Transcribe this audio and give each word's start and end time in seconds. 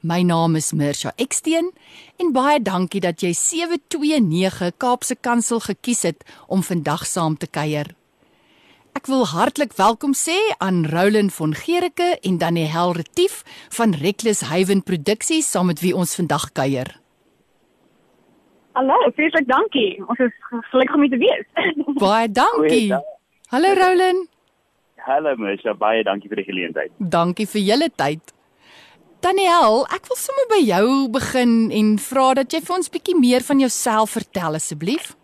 My 0.00 0.22
naam 0.22 0.54
is 0.54 0.70
Mirsha 0.72 1.10
Eksteen 1.18 1.72
en 2.22 2.28
baie 2.30 2.60
dankie 2.62 3.00
dat 3.02 3.18
jy 3.18 3.32
729 3.34 4.76
Kaapse 4.78 5.16
Kansel 5.18 5.58
gekies 5.58 6.04
het 6.06 6.22
om 6.46 6.62
vandag 6.62 7.02
saam 7.02 7.34
te 7.34 7.48
kuier. 7.50 7.90
Ek 8.94 9.10
wil 9.10 9.26
hartlik 9.26 9.74
welkom 9.74 10.14
sê 10.14 10.36
aan 10.62 10.84
Roland 10.86 11.34
von 11.34 11.50
Gericke 11.50 12.12
en 12.22 12.38
Daniel 12.38 12.94
Retief 12.94 13.42
van 13.74 13.96
Reckless 13.98 14.46
Haven 14.46 14.84
Produksies 14.86 15.50
saam 15.50 15.66
met 15.66 15.82
wie 15.82 15.96
ons 15.96 16.14
vandag 16.14 16.52
kuier. 16.54 16.94
Hallo, 18.78 18.94
vreeslik 19.18 19.50
dankie. 19.50 19.98
Ons 20.06 20.22
is 20.22 20.34
gelukkig 20.70 20.94
om 20.94 21.02
u 21.02 21.10
te 21.10 21.22
wees. 21.26 21.46
Baie 21.98 22.30
dankie. 22.30 22.94
Hallo 23.50 23.74
Roland. 23.74 24.30
Hallo 25.10 25.34
Misha, 25.42 25.74
baie 25.74 26.06
dankie 26.06 26.30
vir 26.30 26.44
die 26.44 26.50
geleentheid. 26.54 26.98
Dankie 27.02 27.50
vir 27.50 27.66
julle 27.72 27.90
tyd. 27.90 28.37
Daniel, 29.20 29.82
ek 29.90 30.06
wil 30.06 30.18
sommer 30.18 30.46
by 30.50 30.60
jou 30.62 31.08
begin 31.10 31.54
en 31.74 31.96
vra 31.98 32.28
dat 32.38 32.54
jy 32.54 32.60
vir 32.62 32.74
ons 32.76 32.90
bietjie 32.92 33.16
meer 33.18 33.42
van 33.42 33.58
jouself 33.58 34.14
vertel 34.14 34.58
asseblief. 34.58 35.14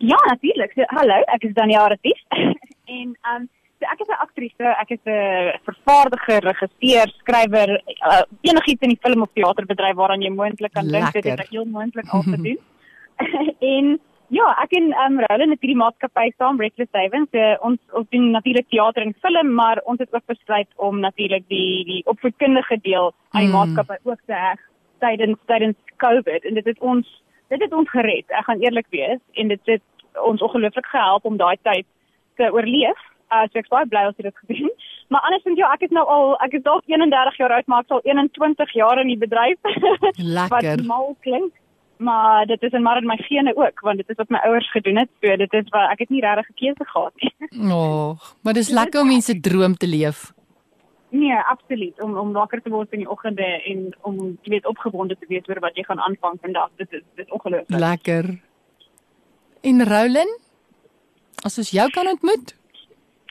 ja, 0.00 0.18
natuurlik. 0.26 0.72
So, 0.74 0.82
hallo, 0.96 1.20
ek 1.36 1.44
is 1.46 1.54
Daniela 1.54 1.92
Retief 1.92 2.20
en 2.98 3.14
um 3.32 3.48
so 3.80 3.88
ek 3.88 4.02
is 4.02 4.10
'n 4.10 4.18
aktrise, 4.24 4.66
ek 4.82 4.90
is 4.96 5.04
'n 5.06 5.54
vervaardiger, 5.68 6.42
regisseur, 6.50 7.08
skrywer, 7.20 7.70
uh, 8.10 8.24
enigiets 8.42 8.82
in 8.82 8.92
die 8.96 9.02
film 9.06 9.22
of 9.22 9.32
teaterbedryf 9.32 9.96
waaraan 9.96 10.22
jy 10.22 10.32
moontlik 10.34 10.72
kan 10.72 10.88
dink, 10.88 11.12
dit 11.12 11.24
Lekker. 11.24 11.44
ek 11.46 11.54
heel 11.54 11.64
moontlik 11.64 12.08
al 12.08 12.22
te 12.22 12.36
doen. 12.36 12.58
en 13.74 14.00
ja, 14.30 14.46
ek 14.62 14.74
en 14.78 14.92
um 15.04 15.18
Roland 15.24 15.54
het 15.54 15.62
hierdie 15.64 15.78
maatskappy 15.78 16.30
saam 16.38 16.60
Reckless 16.62 16.92
Haven. 16.96 17.26
So 17.34 17.46
ons 17.66 17.78
ons 17.98 18.08
doen 18.14 18.30
natuurlik 18.34 18.68
teater 18.70 19.02
en 19.06 19.14
film, 19.24 19.52
maar 19.58 19.82
ons 19.84 19.98
het 20.02 20.12
ook 20.14 20.26
besluit 20.30 20.68
om 20.76 21.00
natuurlik 21.02 21.46
die 21.48 21.84
die 21.88 22.02
opvoedkundige 22.06 22.78
deel 22.86 23.12
aan 23.30 23.46
die 23.46 23.50
Mm. 23.50 23.58
maatskappy 23.58 23.98
ook 24.02 24.20
te 24.26 24.38
heg 24.46 24.58
tydens 25.00 25.38
tydens 25.46 25.76
COVID 25.96 26.44
en 26.44 26.54
dit 26.54 26.64
het 26.64 26.78
ons 26.80 27.06
dit 27.48 27.60
het 27.60 27.72
ons 27.72 27.90
gered. 27.90 28.26
Ek 28.28 28.44
gaan 28.46 28.60
eerlik 28.62 28.86
wees 28.90 29.20
en 29.34 29.48
dit 29.48 29.60
het 29.64 29.82
ons 30.22 30.42
ongelooflik 30.42 30.86
gehelp 30.86 31.24
om 31.24 31.36
daai 31.36 31.56
tyd 31.62 31.86
te 32.36 32.52
oorleef. 32.52 32.98
Uh, 33.30 33.46
so 33.50 33.58
ek 33.58 33.66
is 33.66 33.70
baie 33.70 33.86
bly 33.86 34.04
ons 34.08 34.16
het 34.16 34.26
dit 34.30 34.40
gedoen. 34.46 34.70
Maar 35.10 35.24
andersins 35.26 35.58
ja, 35.58 35.72
ek 35.74 35.82
is 35.82 35.90
nou 35.90 36.04
al 36.06 36.36
ek 36.44 36.52
is 36.54 36.62
dalk 36.62 36.84
31 36.86 37.36
jaar 37.36 37.52
oud, 37.56 37.66
maar 37.66 37.80
ek 37.82 37.88
is 37.88 37.96
al 37.96 38.04
21 38.06 38.72
jaar 38.78 39.00
in 39.02 39.08
die 39.10 39.18
bedryf. 39.18 39.58
Lekker. 40.38 40.52
wat 40.54 40.84
mal 40.86 41.16
klink, 41.26 41.50
maar 42.00 42.46
dit 42.46 42.62
is 42.62 42.72
in 42.72 42.82
maar 42.82 42.96
in 42.96 43.06
my 43.06 43.16
gene 43.16 43.56
ook, 43.56 43.80
want 43.80 43.96
dit 43.96 44.08
is 44.08 44.16
wat 44.16 44.28
my 44.28 44.38
ouers 44.48 44.70
gedoen 44.70 44.96
het. 44.96 45.08
So 45.20 45.36
dit 45.36 45.52
is 45.52 45.68
wat 45.68 45.90
ek 45.92 45.98
het 46.04 46.10
nie 46.10 46.20
regtig 46.24 46.48
'n 46.48 46.58
keuse 46.60 46.84
gehad 46.92 47.14
nie. 47.20 47.32
Ag, 47.76 48.36
maar 48.42 48.54
dis 48.56 48.68
lekker 48.68 49.00
om 49.00 49.06
mense 49.06 49.40
droom 49.40 49.74
te 49.76 49.86
leef. 49.86 50.32
Nee, 51.10 51.36
absoluut. 51.36 52.02
Om 52.02 52.16
om 52.16 52.32
wakker 52.32 52.62
te 52.62 52.70
word 52.70 52.92
in 52.92 52.98
die 52.98 53.10
oggende 53.10 53.46
en 53.64 53.96
om 54.00 54.38
jy 54.42 54.50
weet 54.50 54.66
opgewonde 54.66 55.16
te 55.18 55.26
wees 55.28 55.48
oor 55.48 55.60
wat 55.60 55.76
jy 55.76 55.84
gaan 55.84 56.00
aanvang 56.00 56.38
vandag. 56.40 56.70
Dit 56.76 56.92
is 56.92 57.02
dit 57.14 57.26
is 57.26 57.32
ongelooflik. 57.32 57.78
Lekker. 57.78 58.38
En 59.60 59.84
Roland? 59.84 60.38
As 61.44 61.58
ons 61.58 61.70
jou 61.70 61.90
kan 61.90 62.06
ontmoet? 62.06 62.54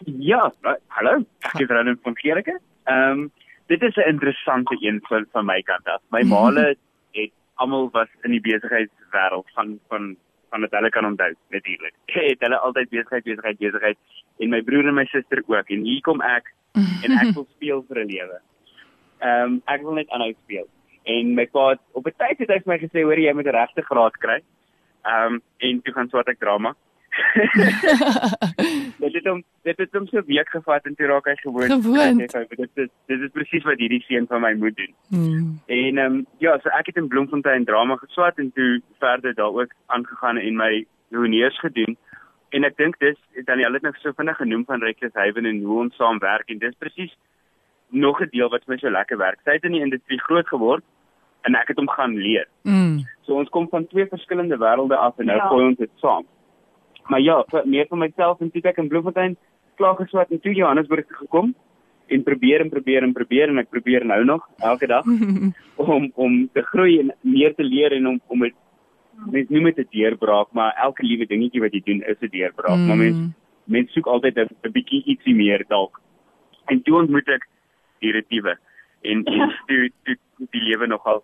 Ja, 0.06 0.52
uh, 0.62 0.76
hallo. 0.88 1.24
Ek 1.40 1.60
is 1.60 1.72
Roland 1.72 2.00
van 2.04 2.18
Gericke. 2.18 2.60
Ehm 2.84 3.12
um, 3.12 3.32
dit 3.68 3.82
is 3.82 3.96
'n 3.96 4.10
interessante 4.10 4.78
een 4.80 5.00
van 5.08 5.26
van 5.32 5.46
my 5.46 5.62
kant 5.62 5.88
af. 5.88 6.02
My 6.10 6.24
maale 6.24 6.76
almal 7.64 7.90
was 7.94 8.10
in 8.28 8.36
die 8.36 8.44
besigheidswêreld 8.44 9.54
van 9.58 9.78
van 9.92 10.16
van 10.50 10.66
wat 10.66 10.72
hulle 10.78 10.90
kan 10.90 11.06
onthou 11.06 11.34
natuurlik. 11.54 11.94
Het 12.06 12.40
hulle 12.40 12.58
altyd 12.58 12.90
besigheid, 12.90 13.24
besigheid, 13.24 13.58
besigheid 13.60 13.98
en 14.40 14.50
my 14.50 14.62
broer 14.66 14.88
en 14.90 14.98
my 14.98 15.06
suster 15.12 15.44
ook 15.46 15.70
en 15.76 15.86
hier 15.86 16.02
kom 16.02 16.24
ek 16.26 16.54
en 17.06 17.18
ek 17.22 17.34
wil 17.36 17.48
speel 17.56 17.84
vir 17.90 18.04
'n 18.04 18.12
lewe. 18.14 18.42
Ehm 19.20 19.54
um, 19.54 19.62
ek 19.66 19.82
wil 19.86 19.98
net 20.00 20.10
aanhou 20.10 20.34
speel. 20.44 20.68
En 21.04 21.34
my 21.36 21.46
pa 21.48 21.70
het 21.70 21.82
op 21.92 22.08
'n 22.08 22.18
tyd 22.18 22.40
het 22.44 22.50
hy 22.50 22.60
vir 22.64 22.74
my 22.74 22.80
gesê 22.80 23.04
hoor 23.04 23.20
jy 23.20 23.34
moet 23.34 23.48
'n 23.48 23.58
regte 23.60 23.82
graad 23.92 24.18
kry. 24.18 24.40
Ehm 25.06 25.34
um, 25.34 25.42
en 25.58 25.82
toe 25.82 25.94
gaan 25.94 26.10
swat 26.10 26.28
ek 26.28 26.40
drama. 26.40 26.76
Dit 29.04 29.14
het 29.14 29.28
hom 29.28 29.44
dit 29.68 29.78
het 29.78 29.94
hom 29.94 30.08
so 30.08 30.18
'n 30.18 30.26
week 30.26 30.50
gevat 30.50 30.86
en 30.86 30.96
toe 30.96 31.08
raak 31.08 31.26
hy 31.26 31.36
gewoond. 31.36 31.72
Gewoond. 31.72 32.34
Ek 32.36 32.50
Dit 32.50 32.70
is 32.76 32.90
dit 33.06 33.22
is 33.22 33.32
presies 33.32 33.64
wat 33.64 33.78
hierdie 33.80 34.02
seun 34.08 34.28
van 34.28 34.42
my 34.42 34.54
moet 34.54 34.76
doen. 34.76 34.94
Hmm. 35.10 35.60
En 35.66 35.98
ehm 35.98 36.14
um, 36.14 36.26
ja, 36.38 36.60
so 36.60 36.70
ek 36.70 36.86
het 36.86 36.96
in 36.96 37.08
Bloemfontein 37.08 37.66
drama 37.66 37.96
geswat 37.96 38.38
en 38.38 38.52
toe 38.52 38.82
verder 39.00 39.34
daar 39.34 39.54
ook 39.54 39.72
aangegaan 39.86 40.38
en 40.38 40.56
my 40.56 40.86
honeurs 41.12 41.60
gedoen. 41.60 41.98
En 42.50 42.64
ek 42.64 42.78
dink 42.78 43.00
dis 43.00 43.18
dan 43.46 43.60
jy 43.60 43.72
het 43.74 43.82
net 43.82 43.96
so 44.02 44.12
vinnig 44.16 44.38
genoem 44.38 44.66
van 44.66 44.82
Reckless 44.82 45.16
Haven 45.16 45.46
en 45.46 45.64
hoe 45.64 45.80
ons 45.80 45.96
saam 45.96 46.20
werk 46.20 46.50
en 46.50 46.58
dis 46.58 46.76
presies 46.78 47.18
nog 47.90 48.22
'n 48.22 48.30
deel 48.32 48.50
wat 48.50 48.64
vir 48.66 48.74
my 48.74 48.78
so 48.78 48.90
lekker 48.90 49.18
werk. 49.18 49.40
Sy 49.44 49.52
het 49.52 49.64
in 49.64 49.72
die 49.72 49.82
industrie 49.82 50.20
groot 50.20 50.48
geword 50.48 50.84
en 51.42 51.56
ek 51.56 51.68
het 51.68 51.78
hom 51.78 51.90
gaan 51.90 52.16
leer. 52.16 52.48
Mm. 52.64 53.06
So 53.22 53.34
ons 53.34 53.50
kom 53.50 53.70
van 53.70 53.88
twee 53.88 54.06
verskillende 54.06 54.58
wêrelde 54.58 54.98
af 54.98 55.20
en 55.20 55.26
nou 55.26 55.38
Ja. 55.38 55.48
gooi 55.48 55.66
ons 55.66 55.78
dit 55.78 55.90
saam. 55.96 56.26
Maar 57.10 57.22
ja, 57.26 57.40
vir, 57.50 57.66
meer 57.66 57.88
vir 57.90 57.98
myself 57.98 58.42
en 58.42 58.52
toe 58.54 58.62
ek 58.70 58.78
in 58.78 58.90
Bloemfontein 58.92 59.36
klaar 59.80 59.98
geswat 59.98 60.32
en 60.32 60.40
toe 60.44 60.54
Johannesburg 60.54 61.08
gekom 61.22 61.54
en 62.10 62.24
probeer 62.24 62.62
en 62.62 62.70
probeer 62.70 63.06
en 63.06 63.14
probeer 63.14 63.50
en 63.50 63.62
ek 63.62 63.70
probeer 63.70 64.06
nou 64.06 64.24
nog 64.26 64.46
elke 64.66 64.88
dag 64.88 65.06
om 65.94 66.10
om 66.16 66.40
te 66.54 66.64
groei 66.72 67.00
en 67.00 67.14
meer 67.22 67.56
te 67.56 67.64
leer 67.64 67.96
en 67.98 68.08
om 68.14 68.20
om 68.28 68.46
dit 68.46 68.56
mens 69.28 69.50
noem 69.50 69.64
dit 69.64 69.80
'n 69.80 69.88
deurbraak, 69.92 70.48
maar 70.52 70.74
elke 70.84 71.04
liewe 71.04 71.26
dingetjie 71.28 71.62
wat 71.62 71.74
jy 71.74 71.82
doen 71.86 72.02
is 72.04 72.22
'n 72.22 72.30
deurbraak. 72.32 72.78
Mm. 72.78 72.88
Maar 72.88 72.98
mens 72.98 73.18
Mm. 73.18 73.34
mens 73.66 73.92
soek 73.92 74.08
altyd 74.08 74.38
'n 74.38 74.72
bietjie 74.72 75.04
ietsie 75.06 75.36
meer 75.36 75.66
dalk. 75.68 76.02
En 76.68 76.82
toe 76.82 76.96
ontmoet 76.96 77.28
ek 77.28 77.48
die 78.00 78.12
retiewe 78.12 78.58
en 79.02 79.24
en 79.26 79.50
toe 79.68 79.92
toe 80.04 80.16
die 80.52 80.62
lewe 80.62 80.88
nogal 80.88 81.24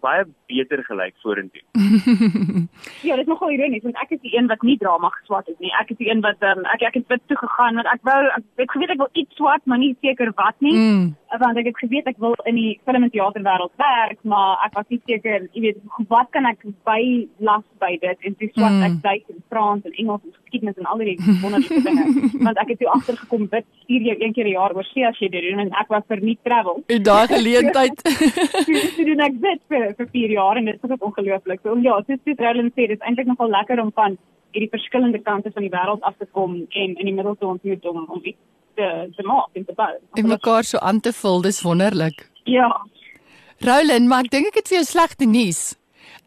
baie 0.00 0.24
beter 0.48 0.84
gelyk 0.84 1.14
vorentoe. 1.22 1.62
Ja, 3.02 3.14
dit 3.16 3.24
is 3.26 3.30
nogal 3.30 3.50
ironies 3.54 3.82
want 3.82 3.96
ek 4.02 4.10
is 4.16 4.20
die 4.22 4.34
een 4.36 4.46
wat 4.50 4.62
nie 4.62 4.76
drama 4.78 5.08
geswat 5.20 5.46
het 5.46 5.58
nie. 5.62 5.70
Ek 5.80 5.90
is 5.90 5.98
die 6.00 6.08
een 6.10 6.20
wat 6.24 6.42
um, 6.42 6.64
ek 6.74 6.82
ek 6.88 6.94
het 6.98 7.06
wit 7.12 7.22
toe 7.30 7.36
gegaan 7.38 7.74
want 7.78 7.86
ek 7.92 8.02
wou 8.02 8.18
ek 8.26 8.44
het 8.62 8.70
geweet 8.74 8.90
ek 8.94 8.98
wil 9.02 9.10
iets 9.12 9.36
swat, 9.36 9.62
maar 9.64 9.78
nie 9.78 9.94
seker 10.02 10.32
wat 10.36 10.58
nie. 10.60 10.74
Mm. 10.74 11.16
want 11.38 11.58
ek 11.60 11.66
het 11.68 11.78
geweet 11.78 12.06
ek 12.06 12.18
wil 12.18 12.34
in 12.50 12.56
die 12.56 12.80
film 12.84 13.02
en 13.04 13.10
teaterwêreld 13.12 13.72
werk, 13.76 14.18
maar 14.24 14.58
ek 14.66 14.74
was 14.74 14.86
nie 14.88 15.00
seker, 15.06 15.44
jy 15.52 15.60
weet, 15.60 15.78
wat 16.08 16.30
kan 16.32 16.46
ek 16.48 16.64
bylas 16.88 17.64
by 17.82 17.92
dit 18.00 18.18
en 18.26 18.34
toe 18.38 18.48
swat 18.54 18.72
Mm. 18.78 18.82
ek 18.84 18.96
Duits 19.02 19.30
en 19.32 19.42
Frans 19.48 19.84
en 19.84 19.92
Engels 19.92 20.22
en 20.24 20.32
geskiedenis 20.38 20.76
en 20.78 20.84
al 20.86 20.98
die 20.98 21.16
wonderlike 21.42 21.80
dinge. 21.82 22.04
Want 22.46 22.58
ek 22.62 22.68
het 22.72 22.78
toe 22.78 22.88
agtergekom 22.92 23.46
dit 23.50 23.64
stuur 23.82 24.02
jou 24.08 24.16
een 24.20 24.32
keer 24.36 24.46
'n 24.46 24.54
jaar 24.56 24.74
oor 24.76 24.84
see 24.84 25.06
as 25.06 25.18
jy 25.18 25.28
dit 25.28 25.42
doen 25.48 25.60
en 25.64 25.72
ek 25.72 25.88
was 25.88 26.04
vir 26.08 26.20
nie 26.20 26.38
travel. 26.44 26.82
En 26.86 27.02
daai 27.02 27.26
geleentheid. 27.36 28.02
Toe 28.96 29.04
doen 29.04 29.20
ek 29.20 29.40
dit 29.40 29.60
vir 29.68 29.87
vir 29.96 30.08
4 30.12 30.30
jaar 30.30 30.56
en 30.56 30.64
dit 30.64 30.82
is 30.82 30.90
ook 30.90 31.04
ongelooflik. 31.04 31.60
So 31.62 31.76
ja, 31.82 32.02
soos 32.06 32.24
dit 32.24 32.40
Roland 32.40 32.72
sê, 32.72 32.86
dit 32.86 32.96
is 32.98 33.06
eintlik 33.06 33.26
nogal 33.26 33.48
lekker 33.48 33.80
om 33.80 33.92
van 33.94 34.18
hierdie 34.52 34.70
verskillende 34.70 35.20
kante 35.22 35.50
van 35.54 35.62
die 35.62 35.72
wêreld 35.72 36.00
af 36.00 36.16
te 36.18 36.26
kom 36.32 36.54
en 36.56 36.94
in 36.94 37.10
die 37.10 37.14
middel 37.14 37.36
te 37.36 37.46
ontmoet 37.46 37.84
om 37.86 38.04
om 38.08 38.20
iets 38.22 38.38
te 38.74 39.08
te 39.16 39.26
maak 39.26 39.48
en 39.52 39.64
te 39.64 39.74
bou. 39.74 39.94
en 40.14 40.28
mekaar 40.28 40.64
so 40.64 40.78
aan 40.78 41.00
te 41.00 41.12
vul, 41.12 41.42
dis 41.42 41.62
wonderlik. 41.62 42.28
Ja. 42.44 42.70
Roland, 43.58 44.08
maar 44.08 44.24
ek 44.24 44.30
dink 44.30 44.46
ek 44.52 44.62
het 44.62 44.68
vir 44.70 44.80
jou 44.80 44.86
slegte 44.86 45.26
nuus. 45.26 45.74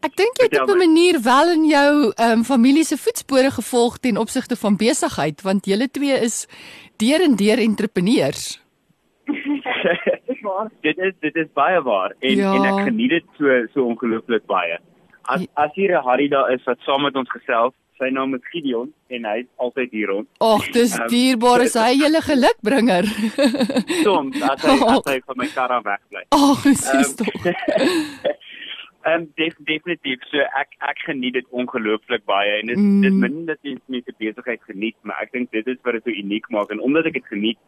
Ek 0.02 0.16
dink 0.18 0.38
jy 0.38 0.48
het 0.50 0.60
op 0.60 0.70
'n 0.74 0.78
manier 0.78 1.20
wel 1.22 1.52
in 1.52 1.64
jou 1.64 2.12
ehm 2.16 2.38
um, 2.38 2.44
familie 2.44 2.84
se 2.84 2.96
voetspore 2.96 3.50
gevolg 3.50 3.98
ten 3.98 4.16
opsigte 4.16 4.56
van 4.56 4.76
besigheid, 4.76 5.42
want 5.42 5.66
julle 5.66 5.88
twee 5.90 6.18
is 6.18 6.46
deur 6.96 7.20
en 7.22 7.36
deur 7.36 7.58
entrepreneurs. 7.58 8.58
Waar. 10.42 10.70
dit 10.82 10.98
is 10.98 11.12
dit 11.20 11.36
is 11.36 11.48
baie 11.54 11.80
waar 11.82 12.12
en 12.20 12.36
Ja. 12.36 12.54
en 12.54 12.64
ek 12.64 12.84
geniet 12.88 13.10
dit 13.10 13.24
so 13.38 13.44
so 13.74 13.86
ongelooflik 13.86 14.46
baie. 14.46 14.78
As 15.24 15.46
as 15.56 15.70
hier 15.74 15.92
'n 15.98 16.02
Harry 16.04 16.28
daar 16.28 16.50
is 16.52 16.64
wat 16.66 16.78
saam 16.86 17.02
met 17.02 17.14
ons 17.16 17.30
gesels, 17.30 17.74
sy 17.98 18.08
naam 18.10 18.34
is 18.34 18.40
Gideon 18.50 18.92
en 19.10 19.24
hy's 19.24 19.46
altyd 19.56 19.90
hier 19.92 20.08
rond. 20.08 20.26
Ag, 20.40 20.70
dis 20.72 20.98
Ehm, 20.98 21.08
dierbaar 21.08 21.60
is 21.62 21.74
hy 21.74 21.92
julle 21.94 22.20
gelukbringer. 22.20 23.04
Soms 24.04 24.42
as 24.42 24.62
hy 24.62 24.78
as 24.96 25.04
hy 25.06 25.20
van 25.26 25.36
my 25.36 25.46
kar 25.54 25.68
af 25.70 25.84
wegbly. 25.84 26.24
Ag, 26.30 26.62
dis 26.62 27.14
tog. 27.14 27.28
Ehm 29.04 29.14
um, 29.14 29.28
def, 29.38 29.54
definitief 29.66 30.20
so 30.30 30.38
ek 30.38 30.74
ek 30.90 30.98
geniet 31.06 31.34
dit 31.34 31.46
ongelooflik 31.50 32.24
baie 32.24 32.60
en 32.60 32.66
dit 32.66 32.78
Mm. 32.78 33.00
dit 33.02 33.12
min 33.12 33.46
dat 33.46 33.58
jy 33.62 33.76
met 33.86 34.04
die 34.06 34.14
besigheid 34.18 34.60
geniet, 34.66 34.96
maar 35.02 35.16
ek 35.22 35.32
dink 35.32 35.50
dit 35.50 35.66
is 35.66 35.78
wat 35.84 35.92
dit 35.98 36.04
so 36.04 36.10
uniek 36.10 36.46
maak 36.50 36.70
en 36.70 36.80
omdat 36.80 37.06
ek 37.06 37.12
dit 37.18 37.26
geniet 37.26 37.58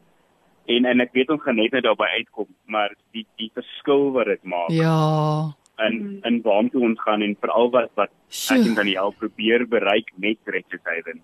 en 0.68 0.84
en 0.86 1.00
ek 1.00 1.12
weet 1.12 1.30
ons 1.30 1.42
gaan 1.42 1.56
net 1.56 1.72
nou 1.72 1.80
daarby 1.82 2.06
uitkom, 2.18 2.46
maar 2.66 2.94
die 3.12 3.26
die 3.38 3.50
verskil 3.54 4.10
wat 4.12 4.26
dit 4.26 4.42
maak 4.44 4.70
Ja. 4.70 5.52
in 5.86 6.20
in 6.24 6.40
waartoe 6.42 6.82
ons 6.82 7.00
gaan 7.02 7.22
en 7.22 7.36
veral 7.40 7.70
wat 7.70 7.90
wat 7.94 8.10
Sjoe. 8.30 8.58
ek 8.60 8.66
en 8.66 8.74
Daniel 8.74 9.12
probeer 9.18 9.66
bereik 9.68 10.12
met 10.16 10.38
Reckless 10.44 10.84
Haven. 10.84 11.20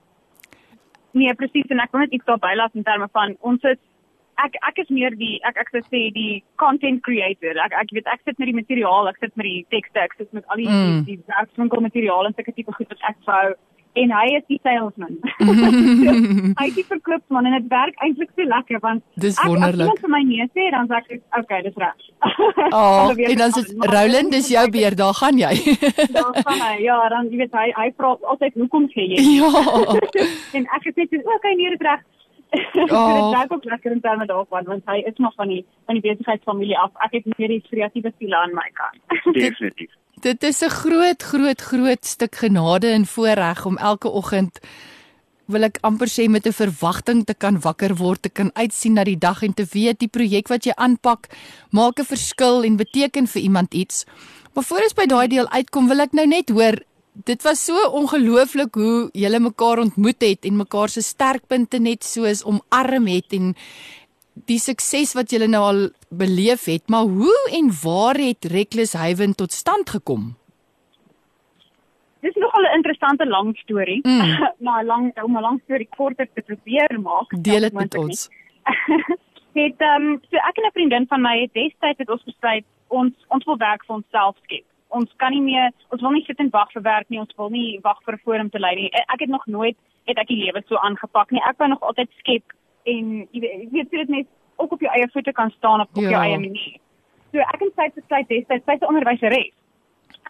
nee, 1.12 1.34
presies 1.34 1.66
en 1.70 1.80
ek 1.80 1.92
wil 1.92 2.00
net 2.04 2.12
iets 2.12 2.24
daarby 2.26 2.54
laat 2.56 2.74
in 2.74 2.82
terme 2.86 3.08
van 3.12 3.36
ons 3.40 3.62
is 3.64 3.78
ek 4.40 4.54
ek 4.68 4.78
is 4.78 4.88
meer 4.88 5.10
die 5.18 5.38
ek 5.44 5.56
ek 5.60 5.68
sou 5.70 5.80
sê 5.90 6.00
die 6.14 6.42
content 6.56 7.02
creator. 7.02 7.56
Ek 7.64 7.72
ek 7.72 7.90
weet 7.92 8.06
ek 8.06 8.20
sit 8.24 8.38
met 8.38 8.46
die 8.48 8.54
materiaal, 8.56 9.08
ek 9.08 9.18
sit 9.20 9.34
met 9.36 9.44
die 9.44 9.66
tekste, 9.70 9.98
ek 10.00 10.14
sit 10.18 10.32
met 10.32 10.44
al 10.48 10.56
die 10.56 10.68
Mm. 10.68 11.04
die 11.04 11.18
werkswinkel 11.26 11.80
materiaal 11.80 12.26
en 12.26 12.34
sulke 12.34 12.54
tipe 12.54 12.72
goed 12.72 12.88
wat 12.88 13.02
ek 13.10 13.16
wou 13.26 13.54
en 13.98 14.12
hy 14.14 14.26
is 14.38 14.44
die 14.46 14.58
salesman. 14.62 15.16
hy 16.60 16.66
is 16.68 16.76
die 16.76 16.84
verkoopsman 16.86 17.48
en 17.48 17.56
dit 17.58 17.66
werk 17.72 17.96
eintlik 18.04 18.30
so 18.36 18.46
lekker 18.46 18.78
want 18.84 19.02
Dis 19.24 19.38
ek, 19.38 19.48
wonderlik. 19.50 19.80
As 19.80 19.82
iemand 19.88 20.04
vir 20.04 20.12
my 20.14 20.20
nee 20.28 20.46
sê 20.54 20.68
dan 20.74 20.90
sê 20.90 21.00
ek 21.00 21.40
okay, 21.40 21.62
dis 21.66 21.80
reg. 21.80 22.06
Oh, 22.76 23.10
en 23.10 23.36
dan 23.40 23.50
maar- 23.80 23.94
Roland, 23.94 24.30
dis 24.32 24.48
jou 24.52 24.62
beurt, 24.70 24.96
daar 25.00 25.14
gaan 25.18 25.38
jy. 25.40 25.54
Dan 26.16 26.36
gaan 26.44 26.60
hy, 26.62 26.74
ja, 26.84 26.96
dan 27.10 27.28
jy 27.32 27.40
weet 27.42 27.54
hy 27.58 27.66
hy 27.74 27.88
vra 27.96 28.14
altyd 28.32 28.54
hoekom 28.62 28.86
sê 28.94 29.06
jy? 29.10 29.24
ja. 29.40 29.50
en 30.58 30.66
ek 30.76 30.88
het 30.90 31.02
net 31.02 31.14
so 31.16 31.34
okay, 31.36 31.54
nee, 31.58 31.70
dit 31.74 31.86
reg. 31.88 32.06
Oh. 32.50 33.14
dit 33.14 33.38
werk 33.38 33.52
ook 33.54 33.64
lekker 33.64 33.92
in 33.94 34.00
terme 34.02 34.26
daarvan 34.26 34.66
want 34.66 34.82
hy 34.90 34.96
is 35.06 35.18
nog 35.22 35.34
van 35.38 35.48
die 35.48 35.60
van 35.86 35.98
die 35.98 36.02
besigheidsfamilie 36.06 36.78
af. 36.78 36.90
Ek 37.06 37.18
het 37.18 37.28
meer 37.38 37.54
die 37.56 37.62
kreatiewe 37.68 38.12
siele 38.18 38.36
aan 38.36 38.54
my 38.54 38.66
kant. 38.74 38.98
Definitief. 39.38 39.92
Dit 40.20 40.42
is 40.42 40.60
'n 40.60 40.68
groot 40.68 41.22
groot 41.22 41.60
groot 41.60 42.04
stuk 42.04 42.34
genade 42.34 42.88
en 42.88 43.06
voorreg 43.06 43.64
om 43.64 43.76
elke 43.76 44.08
oggend 44.08 44.58
wil 45.46 45.62
ek 45.62 45.78
amper 45.80 46.08
sê 46.08 46.28
met 46.28 46.46
'n 46.46 46.52
verwagting 46.52 47.24
te 47.24 47.34
kan 47.34 47.60
wakker 47.60 47.96
word, 47.96 48.22
te 48.22 48.28
kan 48.28 48.50
uitsien 48.54 48.92
na 48.92 49.04
die 49.04 49.18
dag 49.18 49.42
en 49.42 49.54
te 49.54 49.66
weet 49.72 49.98
die 49.98 50.08
projek 50.08 50.48
wat 50.48 50.64
jy 50.64 50.72
aanpak 50.76 51.26
maak 51.70 51.98
'n 52.00 52.04
verskil 52.04 52.64
en 52.64 52.76
beteken 52.76 53.26
vir 53.26 53.42
iemand 53.42 53.74
iets. 53.74 54.04
Maar 54.54 54.64
voor 54.64 54.82
ons 54.82 54.94
by 54.94 55.06
daai 55.06 55.28
deel 55.28 55.48
uitkom, 55.48 55.88
wil 55.88 56.00
ek 56.00 56.12
nou 56.12 56.26
net 56.26 56.48
hoor 56.50 56.76
Dit 57.24 57.42
was 57.42 57.64
so 57.64 57.74
ongelooflik 57.90 58.74
hoe 58.74 59.08
julle 59.12 59.40
mekaar 59.40 59.78
ontmoet 59.82 60.22
het 60.22 60.44
en 60.44 60.56
mekaar 60.56 60.88
se 60.88 61.02
sterkpunte 61.02 61.78
net 61.78 62.04
soos 62.04 62.44
omarm 62.44 63.06
het 63.10 63.32
en 63.32 63.56
die 64.46 64.58
sukses 64.58 65.14
wat 65.14 65.30
julle 65.30 65.48
nou 65.48 65.62
al 65.62 65.80
beleef 66.08 66.64
het, 66.64 66.88
maar 66.88 67.08
hoe 67.08 67.38
en 67.52 67.70
waar 67.82 68.14
het 68.14 68.44
Reckless 68.44 68.92
Haven 68.92 69.34
tot 69.34 69.52
stand 69.52 69.90
gekom? 69.90 70.36
Dis 72.20 72.34
nogal 72.34 72.62
'n 72.62 72.76
interessante 72.76 73.26
lang 73.26 73.56
storie. 73.56 74.00
Mm. 74.02 74.48
maar 74.66 74.84
lang 74.84 75.22
om 75.22 75.36
'n 75.36 75.40
lang 75.40 75.60
storie 75.64 75.88
korter 75.96 76.28
te 76.34 76.42
probeer 76.42 77.00
maak. 77.00 77.28
Deel 77.42 77.60
dit 77.60 77.72
met 77.72 77.96
ons. 77.96 78.28
het 79.52 79.78
ehm 79.78 80.02
um, 80.02 80.20
so 80.30 80.36
ek 80.36 80.56
en 80.58 80.66
'n 80.66 80.72
vriendin 80.72 81.06
van 81.06 81.20
my 81.20 81.40
het 81.40 81.52
destyds 81.52 81.98
het 81.98 82.10
ons 82.10 82.24
besluit 82.24 82.64
ons 82.88 83.12
ons 83.28 83.44
wil 83.44 83.56
werk 83.56 83.84
vir 83.84 83.96
onsself 83.96 84.36
skep. 84.42 84.64
Ons 84.88 85.10
kan 85.16 85.30
nie 85.30 85.42
meer 85.42 85.70
ons 85.88 86.00
wil 86.00 86.10
nie 86.10 86.24
sit 86.24 86.38
en 86.38 86.50
wag 86.50 86.72
vir 86.72 86.82
werk 86.82 87.08
nie. 87.08 87.20
Ons 87.20 87.34
wil 87.36 87.50
nie 87.50 87.78
wag 87.82 87.98
vir 88.04 88.14
'n 88.14 88.22
forum 88.24 88.50
te 88.50 88.58
lei 88.58 88.74
nie. 88.74 88.90
E- 88.92 89.06
Ek 89.14 89.20
het 89.20 89.28
nog 89.28 89.46
nooit 89.46 89.76
het 90.06 90.18
ek 90.18 90.26
die 90.28 90.44
lewe 90.44 90.62
so 90.68 90.76
aangepak 90.76 91.30
nie. 91.30 91.40
Ek 91.48 91.58
wou 91.58 91.68
nog 91.68 91.80
altyd 91.80 92.08
skep 92.18 92.42
en 92.84 93.28
jy 93.32 93.40
weet 93.40 93.60
jy 93.62 93.68
weet 93.70 93.90
so 93.90 93.96
dit 93.96 94.08
net 94.08 94.26
ook 94.56 94.72
op 94.72 94.80
jou 94.80 94.92
eie 94.92 95.08
voete 95.12 95.32
kan 95.32 95.50
staan 95.50 95.80
op, 95.80 95.88
op 95.96 96.02
Ja. 96.02 96.10
jou 96.10 96.22
eie 96.22 96.38
manier. 96.38 96.76
So 97.32 97.38
ek 97.38 97.60
en 97.60 97.70
sy 97.76 97.82
het 97.82 97.94
besluit 97.94 98.28
destyds 98.28 98.64
sy 98.64 98.72
is 98.72 98.80
'n 98.80 98.86
onderwyseres. 98.92 99.52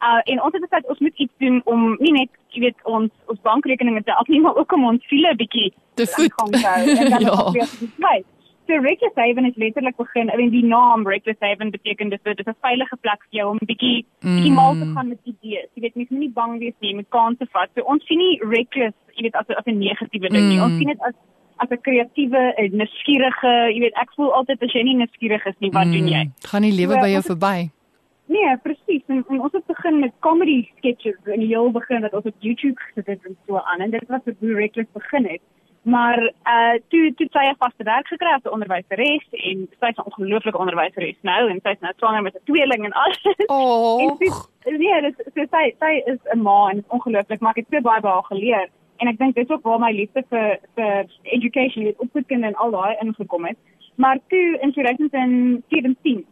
Uh 0.00 0.20
en 0.32 0.42
ons 0.42 0.52
het 0.52 0.60
besluit 0.62 0.88
ons 0.88 0.98
moet 0.98 1.16
iets 1.18 1.34
doen 1.38 1.60
om 1.64 1.96
nie 2.00 2.12
net, 2.12 2.28
jy 2.48 2.60
weet, 2.60 2.76
ons 2.84 3.10
ons 3.26 3.40
bankrekeninge 3.42 4.02
te 4.02 4.14
afneem 4.14 4.42
maar 4.42 4.56
ook 4.56 4.72
om 4.72 4.84
ons 4.84 5.06
siele 5.08 5.34
bietjie 5.36 5.72
Te 5.94 6.06
gang 6.06 6.50
te 6.52 6.66
hou 6.66 6.88
en 6.88 7.10
dan 7.10 7.20
Ja. 7.28 7.50
weer 7.52 7.66
te 7.66 7.88
bly. 7.96 8.22
So 8.66 8.76
Reckless 8.80 9.14
Haven 9.16 9.44
is 9.44 9.56
letterlik 9.56 9.96
begin. 9.96 10.30
I 10.30 10.36
mean 10.36 10.50
die 10.50 10.64
naam 10.64 11.06
Reckless 11.06 11.40
Haven 11.40 11.70
beteken 11.70 12.08
dit 12.08 12.20
dit 12.24 12.38
is 12.38 12.46
'n 12.46 12.54
veilige 12.60 12.96
plek 12.96 13.20
vir 13.30 13.40
jou 13.40 13.50
om 13.50 13.58
bietjie 13.66 14.04
bietjie 14.20 14.50
Mm. 14.50 14.54
mal 14.54 14.72
te 14.74 14.86
gaan 14.94 15.08
met 15.08 15.18
idees. 15.24 15.68
Jy 15.74 15.80
weet, 15.82 15.94
mens 15.96 16.08
moet 16.10 16.20
nie 16.20 16.30
bang 16.30 16.58
wees 16.58 16.74
nie, 16.80 16.94
met 16.94 17.08
kanse 17.08 17.46
vat. 17.50 17.68
So 17.74 17.82
ons 17.82 18.06
sien 18.06 18.18
nie 18.18 18.38
reckless, 18.44 18.94
jy 19.16 19.22
weet, 19.22 19.34
as 19.34 19.48
as 19.48 19.66
'n 19.66 19.78
negatiewe 19.78 20.28
ding 20.28 20.48
nie. 20.48 20.56
Mm. 20.56 20.62
Ons 20.62 20.76
sien 20.78 20.86
dit 20.88 21.00
as 21.00 21.14
as 21.62 21.68
'n 21.70 21.80
kreatiewe, 21.86 22.42
'n 22.56 22.76
nuuskierige, 22.76 23.52
jy 23.74 23.80
weet, 23.84 23.96
ek 24.00 24.12
voel 24.16 24.32
altyd 24.38 24.62
as 24.62 24.72
jy 24.72 24.82
nie 24.82 24.96
nuuskierig 25.02 25.44
is 25.46 25.58
nie, 25.58 25.70
wat 25.70 25.92
doen 25.92 26.08
jy? 26.08 26.24
Mm, 26.24 26.48
Gaan 26.50 26.62
die 26.62 26.78
lewe 26.80 26.94
So, 26.94 27.00
by 27.00 27.10
jou 27.16 27.22
verby? 27.22 27.70
Nee, 28.30 28.56
presies. 28.62 29.02
En, 29.08 29.24
en 29.28 29.40
ons 29.40 29.52
het 29.52 29.66
begin 29.66 29.98
met 29.98 30.12
comedy 30.20 30.68
sketches 30.78 31.18
in 31.26 31.40
die 31.40 31.50
heel 31.50 31.70
begin 31.70 32.04
wat 32.06 32.14
ons 32.14 32.28
op 32.30 32.34
YouTube 32.38 32.78
gesit 32.80 33.06
het 33.06 33.24
en 33.26 33.36
so 33.46 33.58
aan. 33.58 33.80
En 33.80 33.90
dit 33.90 34.06
was 34.08 34.20
hoe 34.38 34.54
Reckless 34.54 34.92
begin 34.92 35.26
het. 35.26 35.42
Maar 35.82 36.20
uh 36.54 36.76
toe 36.92 37.14
toe 37.16 37.26
sy 37.32 37.44
'n 37.48 37.56
vaste 37.58 37.84
werk 37.84 38.06
gekry 38.06 38.32
as 38.34 38.44
'n 38.44 38.54
onderwyseres 38.56 39.26
en 39.30 39.68
sy's 39.80 39.96
'n 39.96 40.08
ongelooflike 40.10 40.58
onderwyseres 40.58 41.18
nou 41.22 41.50
en 41.50 41.60
sy's 41.64 41.80
nou 41.80 41.92
swanger 41.96 42.22
met 42.22 42.34
'n 42.34 42.44
tweeling 42.44 42.84
en 42.84 42.92
alles. 42.92 43.34
Oh. 43.46 44.00
En 44.10 44.16
toe, 44.18 44.78
nee, 44.78 45.00
dit 45.00 45.14
so 45.34 45.44
sy 45.50 45.74
sy 45.80 45.92
is 46.12 46.20
'n 46.34 46.42
ma 46.42 46.68
en 46.70 46.78
is 46.78 46.88
ongelooflik, 46.88 47.40
maar 47.40 47.50
ek 47.50 47.64
het 47.64 47.66
so 47.70 47.80
baie 47.80 48.00
by 48.00 48.08
haar 48.08 48.28
geleer. 48.32 48.68
En 49.00 49.08
ek 49.08 49.18
dink 49.18 49.34
dis 49.34 49.48
ook 49.48 49.64
waar 49.64 49.80
my 49.80 49.92
liefde 49.96 50.24
vir 50.28 50.58
vir 50.76 51.06
education, 51.22 51.84
weet 51.84 52.04
opvoedkunde 52.04 52.46
en 52.46 52.58
al 52.64 52.70
daai 52.70 52.96
ingekom 53.00 53.46
het. 53.48 53.56
Maar 53.96 54.18
toe 54.28 54.58
in 54.60 54.72
2017 54.72 56.26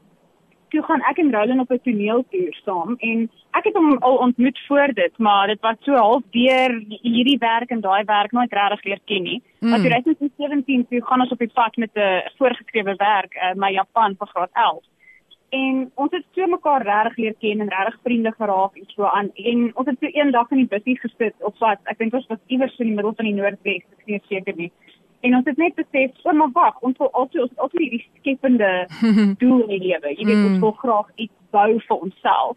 toe 0.68 0.82
gaan 0.84 1.04
ek 1.10 1.18
en 1.22 1.32
Roland 1.32 1.60
op 1.60 1.70
'n 1.72 1.80
toneeltoer 1.84 2.54
saam 2.64 2.96
en 2.98 3.30
ek 3.58 3.64
het 3.64 3.74
hom 3.74 3.96
al 3.98 4.16
ontmoet 4.16 4.58
voor 4.66 4.92
dit, 4.94 5.18
maar 5.18 5.46
dit 5.46 5.60
was 5.60 5.76
so 5.80 5.94
half 5.94 6.22
deur 6.30 6.84
hierdie 6.88 7.38
werk 7.38 7.70
en 7.70 7.80
daai 7.80 8.04
werk 8.04 8.32
nooit 8.32 8.52
regtig 8.52 8.84
leer 8.84 9.00
ken 9.04 9.22
nie. 9.22 9.42
Mm. 9.60 9.68
Maar 9.68 9.78
Mm. 9.78 9.84
2017 9.84 10.86
toe 10.88 11.04
gaan 11.04 11.20
ons 11.20 11.32
op 11.32 11.38
die 11.38 11.52
pad 11.54 11.76
met 11.76 11.90
'n 11.94 12.22
voorgeskrewe 12.36 12.94
werk, 12.96 13.34
uh, 13.34 13.54
my 13.54 13.72
Japan 13.72 14.14
vir 14.18 14.26
graad 14.26 14.50
11. 14.52 14.84
En 15.50 15.90
ons 15.94 16.10
het 16.12 16.24
so 16.34 16.46
mekaar 16.46 16.82
regtig 16.84 17.16
leer 17.16 17.34
ken 17.40 17.60
en 17.60 17.68
regtig 17.72 18.00
vriende 18.02 18.32
geraak 18.36 18.76
en 18.76 18.84
so 18.88 19.04
aan. 19.04 19.30
En 19.34 19.70
ons 19.76 19.86
het 19.86 19.96
so 20.00 20.06
eendag 20.06 20.50
in 20.50 20.56
die 20.56 20.66
bussie 20.68 20.98
gesit 21.00 21.34
op 21.40 21.56
pad. 21.58 21.78
Ek 21.84 21.98
dink 21.98 22.12
ons 22.14 22.26
was 22.28 22.38
iewers 22.46 22.74
so 22.76 22.82
in 22.82 22.88
die 22.90 22.96
middel 22.96 23.14
van 23.16 23.24
die 23.24 23.34
Noordwes, 23.34 23.84
ek 23.88 23.98
is 23.98 24.06
nie 24.06 24.20
seker 24.28 24.54
nie. 24.56 24.70
En 25.20 25.34
ons 25.34 25.44
het 25.44 25.56
net 25.56 25.74
besef, 25.74 26.10
o, 26.22 26.32
maar 26.32 26.52
wag, 26.52 26.76
ons 26.80 26.98
wil 26.98 27.10
altyd 27.12 27.40
ons 27.42 27.50
het 27.50 27.58
altyd 27.58 27.80
hierdie 27.80 28.04
skepende 28.20 28.68
doel 29.42 29.62
in 29.64 29.68
die 29.68 29.88
lewe. 29.88 30.12
Jy 30.14 30.24
weet, 30.28 30.36
Mm. 30.36 30.46
ons 30.52 30.58
wil 30.66 30.72
graag 30.84 31.08
iets 31.16 31.34
bou 31.50 31.80
vir 31.88 31.96
onsself. 31.96 32.56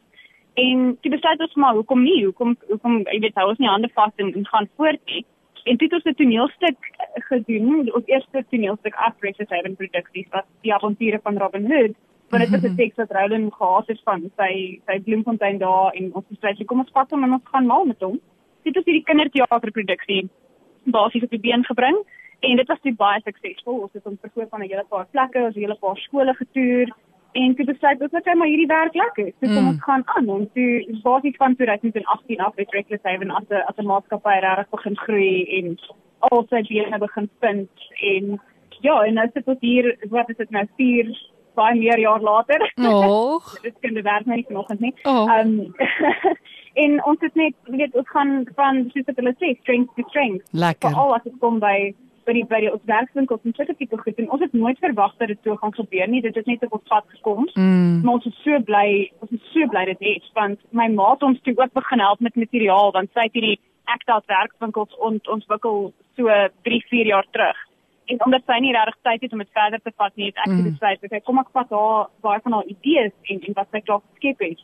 En 0.54 0.98
toe 1.02 1.12
besluit 1.12 1.40
ons 1.40 1.56
maar, 1.56 1.74
hoekom 1.74 2.04
nie? 2.04 2.26
Hoekom 2.26 2.58
hoekom 2.70 3.00
jy 3.08 3.20
weet, 3.20 3.36
hou 3.40 3.48
ons 3.50 3.58
nie 3.58 3.72
hande 3.72 3.90
vas 3.96 4.12
en, 4.18 4.34
en 4.36 4.46
gaan 4.46 4.68
voort 4.76 5.00
nie. 5.06 5.26
En 5.64 5.78
toe 5.78 5.88
het 5.92 6.06
'n 6.06 6.14
toneelstuk 6.14 6.78
gedoen, 7.30 7.94
ons 7.96 8.06
eerste 8.06 8.44
toneelstuk 8.50 8.96
af 8.96 9.18
Precious 9.20 9.50
Haven 9.50 9.76
Productions 9.76 10.28
was 10.32 10.44
Die 10.62 10.74
avonture 10.74 11.20
van 11.24 11.38
Robin 11.38 11.66
Hood. 11.72 11.96
Want 12.32 12.44
dit 12.44 12.62
was 12.62 12.72
'n 12.72 12.76
teks 12.76 12.96
wat 12.96 13.12
Roland 13.12 13.54
gehad 13.54 13.88
het 13.88 14.02
van 14.04 14.32
sy 14.38 14.80
sy 14.86 15.00
Bloemfontein 15.00 15.58
daar 15.58 15.92
en 15.94 16.14
ons 16.14 16.26
besluit 16.28 16.66
kom 16.66 16.80
ons 16.80 16.92
vat 16.94 17.12
hom 17.12 17.24
en 17.24 17.34
ons 17.34 17.52
gaan 17.52 17.66
mal 17.66 17.86
met 17.86 18.02
hom. 18.02 18.20
Dit 18.64 18.76
was 18.76 18.86
hierdie 18.86 19.04
kinderteaterproduksie 19.04 20.30
basies 20.84 21.24
op 21.24 21.30
die 21.30 21.40
been 21.40 21.66
gebring 21.66 21.98
en 22.40 22.56
dit 22.56 22.68
was 22.68 22.80
baie 22.82 22.96
baie 22.96 23.22
suksesvol. 23.24 23.82
Ons 23.82 23.94
het 23.94 24.04
hom 24.04 24.18
verkoop 24.22 24.54
aan 24.54 24.62
'n 24.62 24.70
hele 24.70 24.86
paar 24.90 25.08
plekke, 25.12 25.38
ons 25.38 25.56
het 25.56 25.56
'n 25.56 25.66
hele 25.68 25.80
paar 25.82 25.98
skole 25.98 26.34
getoer 26.34 26.88
en 27.34 27.56
toe 27.56 27.66
besluit 27.66 28.02
ons 28.02 28.12
net 28.12 28.36
maar 28.36 28.48
hierdie 28.48 28.68
werk 28.68 28.94
lekker. 28.94 29.32
So 29.40 29.48
kom 29.48 29.64
Mm. 29.64 29.68
ons 29.68 29.84
gaan 29.84 30.04
aan 30.06 30.30
en 30.30 30.50
toe 30.54 31.00
basies 31.04 31.36
van 31.36 31.56
2018 31.56 32.40
af 32.40 32.56
het 32.56 32.72
Reckless 32.72 33.04
Haven 33.04 33.32
as 33.32 33.50
'n 33.50 33.64
as 33.68 33.78
'n 33.78 33.86
maatskappy 33.86 34.40
regtig 34.40 34.70
begin 34.70 34.98
groei 34.98 35.46
en 35.58 35.78
al 36.20 36.46
sy 36.50 36.62
bene 36.62 36.98
begin 36.98 37.30
vind 37.40 37.70
en 38.14 38.42
ja, 38.82 39.02
en 39.06 39.14
nou 39.14 39.28
sit 39.34 39.48
ons 39.48 39.60
hier, 39.60 39.98
wat 40.10 40.30
is 40.30 40.38
dit 40.38 40.50
nou 40.50 40.66
4 40.78 41.31
baie 41.56 41.78
meer 41.80 42.00
jaar 42.00 42.22
later. 42.22 42.74
Och. 42.76 43.58
dit 43.66 43.76
kan 43.80 43.94
die 43.94 44.04
werk 44.04 44.26
nie 44.26 44.46
vanoggend 44.48 44.80
nie. 44.80 44.94
Oh. 45.04 45.28
Um 45.40 45.74
en 46.84 47.04
ons 47.04 47.20
het 47.20 47.36
net 47.36 47.56
weet 47.64 47.96
ons 47.96 48.10
gaan 48.10 48.48
van 48.56 48.86
soos 48.94 49.08
wat 49.10 49.20
hulle 49.20 49.36
sê 49.40 49.56
strength 49.60 49.96
to 49.96 50.08
strength. 50.10 50.48
Lekker. 50.52 50.90
Veral 50.90 51.16
as 51.16 51.24
dit 51.28 51.38
kom 51.40 51.60
by 51.60 51.94
by 52.26 52.36
die 52.38 52.44
by 52.46 52.60
die 52.62 52.70
ons 52.72 52.84
werkswinkels 52.90 53.42
en 53.46 53.56
sulke 53.58 53.76
tipe 53.80 53.98
goed 53.98 54.20
en 54.22 54.30
ons 54.30 54.44
het 54.44 54.54
nooit 54.54 54.78
verwag 54.84 55.16
dat 55.18 55.32
dit 55.34 55.40
so 55.44 55.58
gaan 55.62 55.74
gebeur 55.74 56.08
nie. 56.08 56.22
Dit 56.22 56.38
het 56.38 56.48
net 56.50 56.64
op 56.68 56.78
ons 56.80 56.88
pad 56.92 57.08
gekom. 57.16 57.48
Mm. 57.56 58.02
Maar 58.04 58.20
ons 58.20 58.30
is 58.30 58.38
so 58.46 58.62
bly, 58.70 59.10
ons 59.26 59.34
is 59.38 59.50
so 59.56 59.68
bly 59.74 59.86
dit 59.92 60.08
het 60.12 60.32
want 60.38 60.62
my 60.70 60.88
ma 60.94 61.12
het 61.16 61.26
ons 61.28 61.42
toe 61.42 61.58
ook 61.58 61.74
begin 61.74 62.06
help 62.06 62.20
met 62.20 62.40
materiaal 62.46 62.96
want 62.98 63.12
sy 63.14 63.28
het 63.28 63.38
hierdie 63.38 63.60
Acta 63.92 64.22
werkswinkels 64.30 64.94
ont, 65.04 65.28
ontwikkel 65.28 65.90
so 66.16 66.30
3, 66.64 66.82
4 66.90 67.10
jaar 67.10 67.26
terug. 67.32 67.58
En 68.12 68.18
omdat 68.26 68.44
sy 68.50 68.58
nie 68.60 68.74
regtig 68.76 68.98
tyd 69.08 69.22
het 69.26 69.34
om 69.36 69.42
dit 69.44 69.54
verder 69.60 69.80
te 69.84 69.92
vat 70.02 70.16
nie, 70.20 70.26
het 70.32 70.38
ek 70.44 70.48
Mm. 70.52 70.58
mm. 70.60 70.70
besluit 70.72 71.00
ek 71.20 71.24
kom 71.24 71.40
ek 71.40 71.52
vat 71.56 71.70
haar 71.70 72.10
baie 72.26 72.40
van 72.44 72.54
haar 72.58 72.68
idees 72.76 73.14
en 73.32 73.38
en 73.48 73.54
wat 73.60 73.68
sy 73.72 73.82
klaar 73.88 74.02
geskep 74.12 74.40
het 74.48 74.60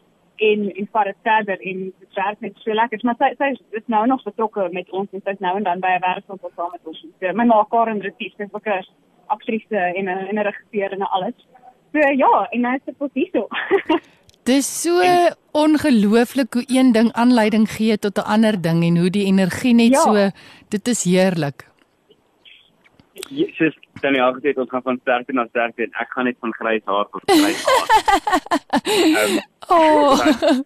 en 0.48 0.60
en 0.80 0.88
vat 0.94 1.06
dit 1.10 1.20
verder 1.24 1.58
en 1.70 1.78
dit 2.02 2.14
werk 2.16 2.40
net 2.46 2.56
so 2.64 2.74
lekker. 2.74 3.00
Maar 3.04 3.16
sy 3.22 3.30
sy 3.42 3.50
is 3.80 3.88
nou 3.88 4.04
nog 4.08 4.24
betrokke 4.24 4.70
met 4.72 4.90
ons 4.92 5.10
en 5.14 5.22
sy 5.26 5.32
is 5.38 5.40
nou 5.46 5.56
en 5.58 5.64
dan 5.64 5.80
by 5.80 5.92
'n 5.96 6.02
werkswinkel 6.10 6.52
saam 6.56 6.72
met 6.72 6.82
ons. 6.86 7.00
So, 7.20 7.34
my 7.34 7.46
ma 7.46 7.64
Karen 7.72 8.02
Retief, 8.02 8.34
sy's 8.38 8.54
ook 8.54 8.68
'n 8.68 8.84
aktrise 9.28 9.80
en 9.98 10.06
'n 10.06 10.28
en 10.30 10.36
'n 10.40 10.44
regisseur 10.50 10.92
en 10.94 11.02
alles. 11.10 11.38
So 11.94 12.00
ja, 12.00 12.48
en 12.52 12.62
nou 12.62 12.76
is 12.76 12.82
dit 12.86 12.96
ons 13.00 13.12
hierso. 13.14 13.48
Dis 14.48 14.82
so 14.82 15.02
ongelooflik 15.52 16.54
hoe 16.54 16.64
een 16.68 16.92
ding 16.92 17.12
aanleiding 17.14 17.68
gee 17.72 17.98
tot 17.98 18.18
'n 18.18 18.28
ander 18.36 18.62
ding 18.62 18.84
en 18.84 18.98
hoe 18.98 19.10
die 19.10 19.26
energie 19.26 19.74
net 19.74 19.92
Ja. 19.94 20.00
so 20.02 20.30
dit 20.70 20.88
is 20.88 21.04
heerlik. 21.04 21.67
Soos 23.58 23.76
Tannie 24.02 24.22
al 24.22 24.34
gesê 24.38 24.48
het, 24.54 24.58
ons 24.58 24.70
gaan 24.70 24.84
van 24.86 25.00
sterkte 25.02 25.34
na 25.34 25.46
sterkte 25.50 25.84
en 25.84 25.92
ek 26.02 26.10
gaan 26.16 26.26
net 26.26 26.38
van 26.40 26.54
grys 26.54 26.84
haar 26.86 27.06
tot 27.12 27.22
grys 27.26 27.64
haar. 27.66 27.88
Ehm 28.84 29.40
Oh. 29.70 30.16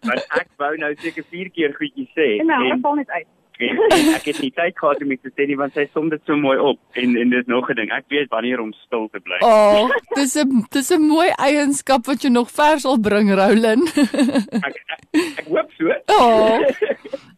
want, 0.05 0.25
ek 0.37 0.47
wou 0.61 0.75
nou 0.77 0.91
seker 1.01 1.23
4 1.31 1.47
keer 1.49 1.71
goedjies 1.73 2.09
sê 2.13 2.35
En 2.39 2.45
nou, 2.51 2.59
en 2.67 2.75
ek 2.75 2.81
val 2.83 2.95
net 2.99 3.09
uit. 3.09 3.25
weet 3.57 3.79
en 3.95 4.11
ek 4.13 4.25
het 4.29 4.41
nie 4.43 4.51
tyd 4.53 4.77
gehad 4.77 5.01
om 5.01 5.09
dit 5.09 5.21
te 5.25 5.31
sê 5.33 5.47
nie 5.49 5.57
want 5.57 5.73
sy 5.73 5.87
som 5.93 6.09
dit 6.09 6.21
so 6.29 6.35
mooi 6.37 6.57
op 6.59 6.77
en 7.01 7.15
en 7.23 7.29
dis 7.33 7.47
nog 7.49 7.69
'n 7.69 7.75
ding. 7.79 7.89
Ek 7.97 8.05
weet 8.13 8.29
wanneer 8.29 8.61
om 8.61 8.71
stil 8.85 9.07
te 9.09 9.19
bly. 9.25 9.39
Oh, 9.41 9.89
dis 10.15 10.35
'n 10.37 10.65
dis 10.71 10.91
'n 10.91 11.01
mooi 11.01 11.29
eienskap 11.37 12.05
wat 12.05 12.21
jy 12.23 12.29
nog 12.29 12.51
ver 12.51 12.79
sal 12.79 12.97
bring, 12.99 13.33
Roulin. 13.33 13.81
Ek, 14.67 14.75
ek, 14.93 15.01
ek 15.39 15.45
hoop 15.49 15.69
so. 15.77 15.89
Oh. 16.13 16.61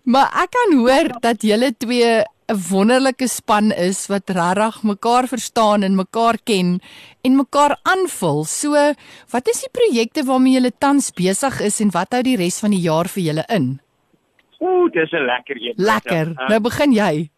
Maar 0.03 0.27
ek 0.43 0.51
kan 0.51 0.77
hoor 0.79 1.08
dat 1.22 1.41
julle 1.41 1.72
twee 1.77 2.24
'n 2.53 2.62
wonderlike 2.69 3.27
span 3.27 3.72
is 3.72 4.07
wat 4.13 4.29
regtig 4.29 4.83
mekaar 4.83 5.25
verstaan 5.27 5.83
en 5.83 5.95
mekaar 5.95 6.38
ken 6.50 6.79
en 7.25 7.36
mekaar 7.36 7.74
aanvul. 7.93 8.43
So, 8.43 8.72
wat 9.33 9.48
is 9.48 9.63
die 9.65 9.74
projekte 9.79 10.24
waarmee 10.29 10.53
julle 10.57 10.72
tans 10.77 11.12
besig 11.12 11.62
is 11.62 11.81
en 11.81 11.89
wat 11.98 12.13
hou 12.13 12.22
die 12.22 12.38
res 12.38 12.60
van 12.62 12.72
die 12.75 12.86
jaar 12.86 13.10
vir 13.15 13.24
julle 13.24 13.45
in? 13.50 13.79
Ooh, 14.60 14.91
dis 14.91 15.12
'n 15.12 15.25
lekker 15.25 15.57
een. 15.57 15.74
Lekker. 15.77 16.25
Ja, 16.38 16.48
Nou 16.50 16.60
begin 16.60 16.91
jy. 16.93 17.29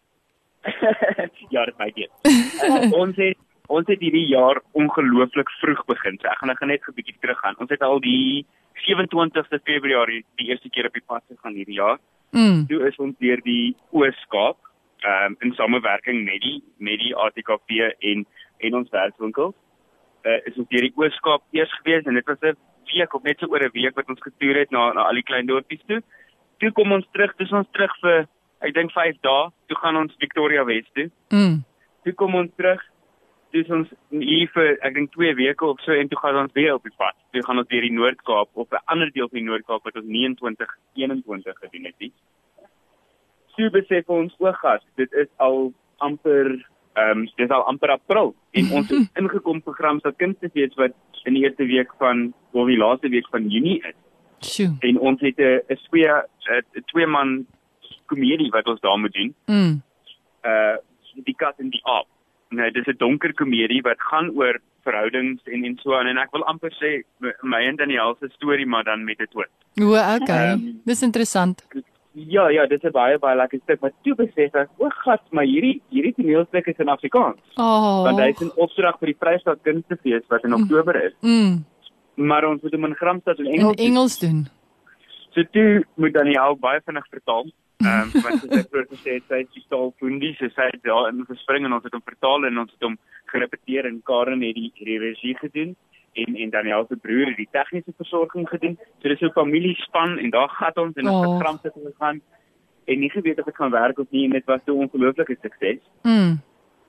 ja, 1.54 1.64
dit 1.64 1.78
my 1.78 1.90
dit. 1.94 2.10
Uh, 2.24 2.92
ons 2.92 3.16
het 3.16 3.38
ons 3.68 3.86
het 3.86 4.00
hierdie 4.00 4.28
jaar 4.28 4.60
ongelooflik 4.72 5.50
vroeg 5.60 5.84
begin. 5.86 6.18
So 6.20 6.28
ek 6.28 6.38
gaan 6.38 6.52
nou 6.52 6.66
net 6.66 6.82
'n 6.86 6.94
bietjie 6.94 7.16
teruggaan. 7.20 7.56
Ons 7.58 7.70
het 7.70 7.82
al 7.82 8.00
die 8.00 8.44
27ste 8.86 9.58
Februarie 9.64 10.24
die 10.36 10.48
eerste 10.50 10.68
keer 10.68 10.86
op 10.86 10.92
die 10.92 11.06
pad 11.06 11.22
gegaan 11.28 11.54
hierdie 11.54 11.80
jaar. 11.80 11.98
Mm. 12.30 12.66
Toe 12.68 12.86
is 12.86 12.96
ons 12.96 13.14
deur 13.18 13.40
die 13.42 13.74
Oos-Kaap 13.90 14.65
um, 15.04 15.36
in 15.38 15.52
samewerking 15.52 16.24
met 16.24 16.40
die 16.40 16.62
met 16.78 16.98
die 16.98 17.14
ATKV 17.16 17.92
en 17.98 18.26
en 18.58 18.74
ons 18.74 18.90
werkswinkel. 18.90 19.54
Uh, 20.24 20.38
is 20.44 20.56
ons 20.56 20.68
deur 20.68 20.86
die 20.86 20.94
Oos-Kaap 20.96 21.42
eers 21.54 21.72
gewees 21.80 22.06
en 22.06 22.14
dit 22.14 22.26
was 22.26 22.40
'n 22.40 22.56
week 22.94 23.14
of 23.14 23.22
net 23.22 23.38
so 23.38 23.46
oor 23.46 23.62
'n 23.64 23.72
week 23.72 23.94
wat 23.94 24.08
ons 24.08 24.22
getoer 24.22 24.56
het 24.56 24.70
na 24.70 24.92
na 24.92 25.02
al 25.02 25.14
die 25.14 25.22
klein 25.22 25.46
dorpies 25.46 25.84
toe. 25.86 26.02
Toe 26.58 26.72
kom 26.72 26.92
ons 26.92 27.06
terug, 27.12 27.36
dis 27.36 27.52
ons 27.52 27.68
terug 27.72 27.92
vir 28.00 28.28
ek 28.60 28.74
dink 28.74 28.92
5 28.92 29.16
dae. 29.20 29.50
Toe 29.66 29.76
gaan 29.76 29.96
ons 29.96 30.14
Victoria 30.18 30.64
Wes 30.64 30.86
toe. 30.92 31.10
Mm. 31.30 31.64
Toe 32.04 32.12
kom 32.12 32.34
ons 32.34 32.50
terug. 32.56 32.82
Toe 33.50 33.60
is 33.60 33.70
ons 33.70 33.88
hier 34.10 34.48
vir 34.54 34.78
ek 34.80 34.94
dink 34.94 35.12
2 35.12 35.34
weke 35.34 35.64
of 35.64 35.80
so 35.80 35.92
en 35.92 36.08
toe 36.08 36.18
gaan 36.18 36.36
ons 36.36 36.52
weer 36.52 36.74
op 36.74 36.82
die 36.82 36.96
pad. 36.96 37.14
Toe 37.32 37.42
gaan 37.42 37.58
ons 37.58 37.68
deur 37.68 37.80
die 37.80 37.92
Noord-Kaap 37.92 38.48
of 38.54 38.70
'n 38.70 38.84
ander 38.86 39.10
deel 39.12 39.28
van 39.28 39.38
die 39.38 39.48
Noord-Kaap 39.50 39.84
wat 39.84 39.96
ons 39.96 40.06
29 40.06 40.78
21 40.94 41.58
gedoen 41.58 41.84
het. 41.84 41.98
nie. 41.98 42.12
Toe 43.56 43.70
besef 43.70 44.08
ons 44.08 44.34
o, 44.38 44.52
gas, 44.52 44.82
dit 44.96 45.12
is 45.12 45.28
al 45.38 45.72
amper 45.98 46.50
ehm 46.96 47.18
um, 47.18 47.28
dis 47.36 47.50
al 47.50 47.62
amper 47.68 47.90
April 47.90 48.34
en 48.52 48.70
ons 48.72 48.88
het 48.88 49.08
ingekom 49.20 49.60
program 49.62 50.00
se 50.00 50.12
kunstefees 50.16 50.74
wat 50.76 50.92
in 51.24 51.34
die 51.34 51.42
eerste 51.44 51.64
week 51.68 51.90
van 51.98 52.32
of 52.52 52.66
die 52.66 52.76
laaste 52.80 53.08
week 53.12 53.28
van 53.30 53.48
Junie 53.50 53.82
is 53.84 53.94
Sjoe. 54.40 54.76
en 54.80 54.98
ons 54.98 55.20
het 55.20 55.36
'n 55.38 55.76
twee 55.88 56.08
'n 56.08 56.82
twee 56.86 57.06
man 57.06 57.46
komedie 58.06 58.50
wat 58.50 58.66
ons 58.66 58.80
daar 58.80 58.98
moet 58.98 59.12
doen 59.12 59.34
Mm. 59.46 59.82
uh 60.44 60.76
die 61.24 61.34
kat 61.34 61.54
en 61.58 61.70
die 61.70 61.80
aap. 61.84 62.06
Nou 62.50 62.70
dis 62.70 62.86
'n 62.86 62.96
donker 62.98 63.32
komedie 63.34 63.82
wat 63.82 63.96
gaan 64.00 64.30
oor 64.36 64.58
verhoudings 64.84 65.40
en 65.46 65.64
en 65.64 65.78
so 65.82 65.94
aan 65.94 66.06
en 66.06 66.18
ek 66.18 66.30
wil 66.32 66.44
amper 66.44 66.70
sê 66.80 67.02
my- 67.20 67.34
my 67.42 67.62
en 67.66 67.76
Daniel 67.76 68.16
se 68.20 68.28
storie 68.28 68.66
maar 68.66 68.84
dan 68.84 69.04
met 69.04 69.18
'n 69.20 69.26
twist. 69.30 69.52
O, 69.80 69.92
okay. 69.92 70.52
Ehm, 70.52 70.60
Dis 70.84 71.02
interessant. 71.02 71.66
Ja 72.16 72.48
ja, 72.48 72.64
dis 72.66 72.82
'n 72.82 72.90
baie 72.92 73.18
baie 73.18 73.36
lekker 73.36 73.60
stuk, 73.62 73.80
maar 73.80 73.92
toe 74.02 74.14
besef 74.14 74.54
ek, 74.54 74.68
o 74.78 74.88
gat, 75.04 75.20
maar 75.30 75.44
hierdie 75.44 75.82
hierdie 75.92 76.14
toneelstuk 76.16 76.66
is 76.66 76.78
in 76.78 76.88
Afrikaans. 76.88 77.38
Oh. 77.56 78.02
Want 78.04 78.18
hy 78.18 78.28
is 78.32 78.40
in 78.40 78.50
opdrag 78.56 78.98
vir 78.98 79.06
die 79.12 79.16
Vrystaat 79.20 79.58
Kunstefees 79.62 80.22
wat 80.28 80.44
in 80.44 80.54
Oktober 80.54 80.96
is, 81.04 81.12
Mm. 81.22 81.64
maar 82.16 82.44
ons 82.48 82.62
moet 82.62 82.72
hom 82.72 82.84
in 82.84 82.94
Gramstad 82.94 83.38
in 83.38 83.46
In 83.46 83.52
Engels. 83.52 83.76
doen. 83.76 83.86
Engels 83.86 84.18
doen. 84.18 84.46
So 85.34 85.42
toe 85.52 85.84
moet 85.96 86.12
Daniel 86.14 86.56
baie 86.56 86.80
vinnig 86.86 87.06
vertaal. 87.10 87.44
Ehm 87.84 88.00
um, 88.02 88.10
want 88.24 88.40
sy 88.40 88.56
het 88.56 88.68
vroeër 88.70 88.86
gesê 88.88 89.20
sy 89.28 89.36
het 89.42 89.52
die 89.52 89.64
taal 89.68 89.92
fundie, 90.00 90.34
so 90.38 90.48
sy 90.48 90.62
het 90.72 90.82
daarin 90.82 91.24
gespring 91.28 91.64
en 91.64 91.72
ons 91.72 91.84
het 91.84 91.92
hom 91.92 92.02
vertaal 92.04 92.44
en 92.46 92.58
ons 92.58 92.72
het 92.72 92.80
hom 92.82 92.96
gerepeteer 93.26 93.84
en 93.84 94.00
Karen 94.04 94.40
het 94.40 94.54
die, 94.54 94.72
die 94.78 94.98
regie 94.98 95.36
gedoen 95.36 95.76
en 96.22 96.36
en 96.36 96.50
Daniel 96.50 96.86
se 96.88 96.96
broer 96.96 97.26
het 97.30 97.36
die 97.36 97.48
tegniese 97.50 97.92
versorging 97.96 98.48
gedoen. 98.48 98.78
So 99.02 99.08
dis 99.08 99.20
'n 99.20 99.32
familiespan 99.34 100.18
en 100.18 100.30
daar 100.30 100.48
gat 100.48 100.76
ons 100.76 100.96
en 100.96 101.08
ons 101.08 101.26
Oh. 101.26 101.32
het 101.32 101.42
gram 101.42 101.58
sit 101.62 101.72
gegaan 101.84 102.20
en 102.84 102.98
nie 102.98 103.10
geweet 103.10 103.38
of 103.38 103.44
dit 103.44 103.56
gaan 103.56 103.70
werk 103.70 103.98
of 103.98 104.10
nie 104.10 104.24
en 104.24 104.30
dit 104.30 104.44
was 104.44 104.60
'n 104.66 104.70
ongelooflike 104.70 105.36
sukses. 105.42 105.80
Mm. 106.02 106.40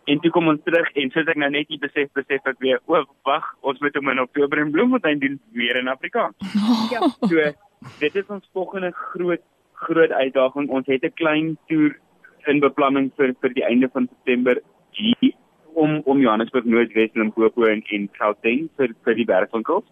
En 0.06 0.20
toe 0.20 0.32
kom 0.32 0.48
ons 0.48 0.64
terug 0.64 0.92
en 0.96 1.10
soos 1.12 1.28
ek 1.28 1.36
nou 1.36 1.50
net 1.50 1.70
nie 1.70 1.80
besef 1.80 2.12
besef 2.14 2.46
ek 2.46 2.60
weer, 2.60 2.80
o 2.86 3.04
wag, 3.24 3.56
ons 3.62 3.80
moet 3.80 3.96
hom 3.96 4.10
in 4.10 4.20
Oktober 4.20 4.58
in 4.58 4.72
Bloemfontein 4.72 5.20
doen 5.20 5.40
weer 5.52 5.76
in 5.76 5.88
Afrikaans. 5.88 6.36
Ja. 6.94 7.00
So 7.28 7.52
dit 8.00 8.16
is 8.16 8.28
ons 8.28 8.50
volgende 8.54 8.92
groot 8.92 9.42
groot 9.74 10.12
uitdaging. 10.12 10.70
Ons 10.70 10.88
het 10.88 11.04
'n 11.04 11.14
klein 11.14 11.58
toer 11.68 12.00
in 12.46 12.60
beplanning 12.60 13.12
vir 13.18 13.36
vir 13.42 13.54
die 13.54 13.66
einde 13.66 13.90
van 13.94 14.08
September 14.08 14.62
hier 14.92 15.34
om 15.78 16.02
om 16.06 16.22
Johannesburg 16.22 16.66
Noordwes 16.66 17.14
Limpopo 17.14 17.68
en 17.70 17.84
en 17.94 18.10
Gauteng 18.18 18.66
vir 18.78 18.94
vir 19.06 19.20
die 19.20 19.28
werkwinkels. 19.30 19.86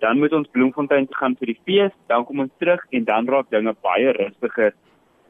Dan 0.00 0.20
moet 0.22 0.32
ons 0.32 0.48
Bloemfontein 0.54 1.08
toe 1.08 1.18
gaan 1.18 1.34
vir 1.40 1.52
die 1.52 1.58
fees, 1.66 1.96
dan 2.08 2.24
kom 2.24 2.40
ons 2.46 2.54
terug 2.62 2.86
en 2.96 3.04
dan 3.08 3.28
raak 3.28 3.50
dinge 3.52 3.74
baie 3.84 4.14
rustiger 4.16 4.72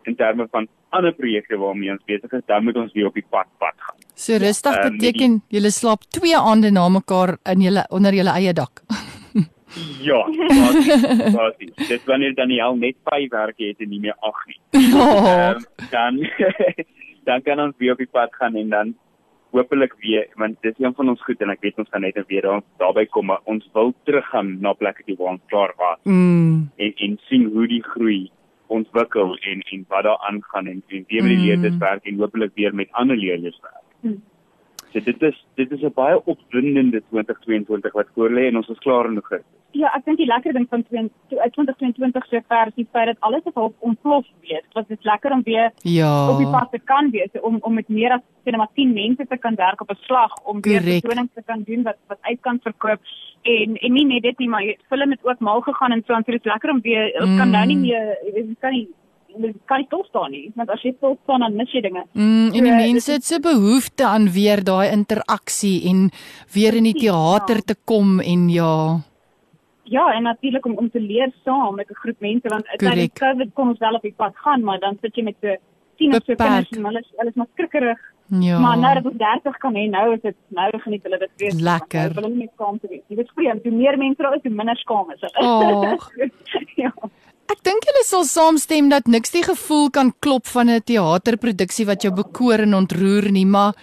in 0.09 0.17
terme 0.17 0.47
van 0.53 0.69
ander 0.97 1.13
projekte 1.17 1.59
waarmee 1.59 1.93
ons 1.93 2.05
besig 2.07 2.33
is. 2.39 2.45
Dan 2.47 2.65
moet 2.65 2.77
ons 2.77 2.93
weer 2.95 3.09
op 3.11 3.19
die 3.19 3.27
pad 3.31 3.49
pad 3.63 3.75
gaan. 3.87 3.99
So 4.15 4.37
rustig 4.37 4.77
Ehm, 4.77 4.97
beteken 4.99 5.41
julle 5.49 5.71
slaap 5.71 6.05
2 6.19 6.37
aande 6.37 6.71
na 6.71 6.89
mekaar 6.89 7.39
in 7.53 7.65
julle 7.67 7.87
onder 7.91 8.15
julle 8.15 8.37
eie 8.37 8.53
dak. 8.53 8.85
Ja, 10.03 10.25
basies, 10.27 11.05
basies. 11.31 11.75
Dit 11.89 12.07
wanneer 12.11 12.33
Daniel 12.35 12.75
net 12.75 12.97
5 13.07 13.31
werke 13.31 13.69
het 13.69 13.79
en 13.79 13.89
nie 13.93 14.01
meer 14.03 14.17
8 14.19 14.49
nie. 14.49 14.59
Oh. 14.99 15.29
Ehm, 15.31 15.61
dan 15.93 16.19
dan 17.29 17.43
kan 17.47 17.61
ons 17.61 17.77
weer 17.79 17.93
op 17.93 18.03
die 18.03 18.11
pad 18.11 18.35
gaan 18.35 18.57
en 18.59 18.69
dan 18.69 18.91
hopelik 19.51 19.95
weer 20.01 20.27
want 20.37 20.57
dis 20.63 20.75
een 20.79 20.95
van 20.95 21.09
ons 21.09 21.23
goed 21.23 21.41
en 21.41 21.51
ek 21.51 21.61
weet 21.61 21.79
ons 21.79 21.89
gaan 21.91 22.01
net 22.01 22.19
weer 22.27 22.43
daar, 22.43 22.63
daarby 22.79 23.07
kom 23.07 23.27
maar 23.27 23.41
ons 23.45 23.69
wil 23.73 23.95
teruggaan 24.05 24.61
na 24.61 24.73
plekke 24.73 25.03
toe 25.07 25.17
waar 25.17 25.33
ons 25.37 25.47
klaar 25.47 25.75
was 25.77 25.99
Mm. 26.05 26.71
en 26.77 26.93
en 26.97 27.19
sien 27.29 27.51
hoe 27.53 27.67
die 27.67 27.83
groei 27.83 28.31
ontwikkel 28.67 29.37
en 29.51 29.61
en 29.73 29.85
wat 29.89 30.03
daar 30.05 30.19
aangaan 30.31 30.67
en 30.67 30.83
en 30.89 31.05
weer 31.09 31.23
met 31.23 31.31
die 31.31 31.39
Mm. 31.39 31.47
leerders 31.47 31.77
werk 31.79 32.05
en 32.07 32.19
hopelik 32.19 32.53
weer 32.55 32.75
met 32.75 32.89
ander 32.93 33.17
leerders 33.17 33.59
werk. 33.63 33.85
Mm. 34.01 34.23
So 34.93 35.01
dit 35.01 35.23
is 35.23 35.47
dit 35.55 35.71
is 35.73 35.83
'n 35.83 35.93
baie 35.95 36.25
opwindende 36.25 37.03
2022 37.11 37.93
wat 37.93 38.07
voorlê 38.17 38.47
en 38.47 38.57
ons 38.57 38.69
is 38.69 38.79
klaar 38.79 39.07
in 39.07 39.15
Augustus. 39.23 39.60
Ja, 39.73 39.89
ek 39.95 40.05
dink 40.05 40.17
die 40.19 40.27
lekker 40.27 40.53
ding 40.53 40.67
van 40.71 40.83
20 40.83 41.13
2022 41.29 42.25
sover 42.27 42.67
is 42.67 42.75
die 42.75 42.87
feit 42.93 43.07
dat 43.07 43.17
alles 43.21 43.45
het 43.45 43.55
half 43.55 43.73
ontplof 43.79 44.27
weer. 44.43 44.61
Dit 44.67 44.75
was 44.75 44.87
dit 44.89 45.05
lekker 45.05 45.33
om 45.33 45.43
weer 45.45 45.71
Ja. 45.83 46.31
op 46.31 46.39
die 46.39 46.51
pad 46.51 46.69
te 46.73 46.79
kan 46.85 47.11
wees 47.11 47.31
om 47.43 47.59
om 47.61 47.75
met 47.75 47.89
meer 47.89 48.13
as 48.13 48.21
sê 48.45 48.51
net 48.51 48.57
maar 48.57 48.73
10 48.75 48.93
mense 48.93 49.27
te 49.29 49.37
kan 49.39 49.55
werk 49.55 49.81
op 49.81 49.91
'n 49.91 49.99
slag 50.07 50.33
om 50.45 50.61
weer 50.61 50.83
vertonings 50.83 51.35
te 51.35 51.43
kan 51.47 51.63
doen 51.67 51.83
wat 51.83 51.97
wat 52.09 52.19
uit 52.21 52.41
kan 52.41 52.59
verkoop 52.63 53.01
en 53.43 53.77
en 53.77 53.93
nie 53.93 54.05
net 54.05 54.23
dit 54.23 54.39
nie 54.39 54.49
maar 54.49 54.63
film 54.89 55.11
het 55.11 55.21
ook 55.25 55.41
mal 55.41 55.61
gegaan 55.61 55.93
en 55.93 56.03
so 56.07 56.15
en 56.15 56.23
so 56.25 56.33
dit 56.33 56.41
is 56.45 56.53
lekker 56.53 56.71
om 56.71 56.81
weer 56.81 57.05
ons 57.21 57.37
kan 57.39 57.47
Mm. 57.49 57.53
nou 57.53 57.67
nie 57.67 57.77
meer 57.77 58.17
jy 58.25 58.33
weet, 58.33 58.47
jy 58.49 58.57
kan 58.61 58.73
nie 58.73 58.89
jy 59.39 59.53
kan 59.67 59.79
nie 59.79 59.87
stil 59.87 60.05
staan 60.09 60.31
nie 60.31 60.53
want 60.57 60.71
as 60.71 60.83
jy 60.83 60.93
stil 60.97 61.19
staan 61.23 61.41
dan 61.41 61.57
mis 61.57 61.71
jy 61.73 61.81
dinge. 61.81 62.03
Mm, 62.15 62.47
en 62.47 62.65
die 62.65 62.73
So, 62.73 62.77
mense 62.77 63.13
het 63.13 63.25
so 63.25 63.39
behoefte 63.39 64.05
aan 64.05 64.29
weer 64.33 64.65
daai 64.65 64.91
interaksie 64.93 65.89
en 65.91 66.11
weer 66.55 66.75
in 66.75 66.85
die 66.85 66.95
teater 66.95 67.57
ja. 67.57 67.63
te 67.67 67.75
kom 67.85 68.21
en 68.21 68.49
ja. 68.49 69.01
Ja, 69.91 70.13
en 70.15 70.23
natuurlik 70.23 70.67
om 70.67 70.77
om 70.79 70.91
te 70.91 71.01
leer 71.01 71.33
saam 71.45 71.75
met 71.75 71.91
'n 71.91 72.01
groep 72.03 72.21
mense 72.21 72.49
want 72.49 72.65
tydens 72.77 73.13
Covid 73.13 73.51
kom 73.53 73.69
ons 73.69 73.79
wel 73.79 73.95
op 73.95 74.03
die 74.03 74.15
pad 74.17 74.35
gaan, 74.37 74.63
maar 74.65 74.79
dan 74.79 74.99
sit 75.01 75.17
jy 75.17 75.23
met 75.23 75.37
so 75.41 75.57
10 75.97 76.15
of 76.17 76.25
so 76.25 76.35
kinders 76.35 76.71
en 76.71 76.85
hulle 76.85 76.99
is 76.99 77.11
hulle 77.17 77.31
is 77.31 77.35
maar 77.35 77.51
skrikkerig. 77.53 78.01
Ja. 78.27 78.59
Maar 78.59 78.79
nou 78.79 78.95
dat 78.95 79.05
ons 79.05 79.17
30 79.17 79.57
kan 79.57 79.75
hê, 79.75 79.89
nou 79.91 80.15
is 80.15 80.21
dit 80.23 80.37
nou 80.49 80.79
geniet 80.79 81.03
hulle 81.03 81.19
dit 81.19 81.31
weer. 81.37 81.53
Lekker. 81.53 82.15
Hulle 82.15 82.21
wil 82.21 82.29
nie 82.29 82.39
meer 82.45 82.53
skaam 82.55 82.79
te 82.79 82.89
wees. 82.89 83.03
Jy 83.09 83.17
weet 83.17 83.31
vreemd, 83.35 83.63
hoe 83.63 83.73
meer 83.73 83.99
mense 83.99 84.23
daar 84.23 84.35
is, 84.35 84.43
hoe 84.43 84.55
minder 84.55 84.77
skaam 84.77 85.11
is 85.11 85.21
hulle. 85.21 85.87
Ag. 85.87 86.11
ja. 86.85 86.93
Ek 87.51 87.63
dink 87.67 87.89
julle 87.89 88.05
sal 88.07 88.25
saamstem 88.25 88.89
dat 88.93 89.11
niks 89.11 89.35
die 89.35 89.43
gevoel 89.43 89.91
kan 89.91 90.13
klop 90.23 90.47
van 90.47 90.71
'n 90.71 90.85
teaterproduksie 90.87 91.87
wat 91.87 92.03
jou 92.07 92.15
bekoor 92.15 92.63
en 92.63 92.75
ontroer 92.75 93.31
nie, 93.31 93.47
maar 93.47 93.75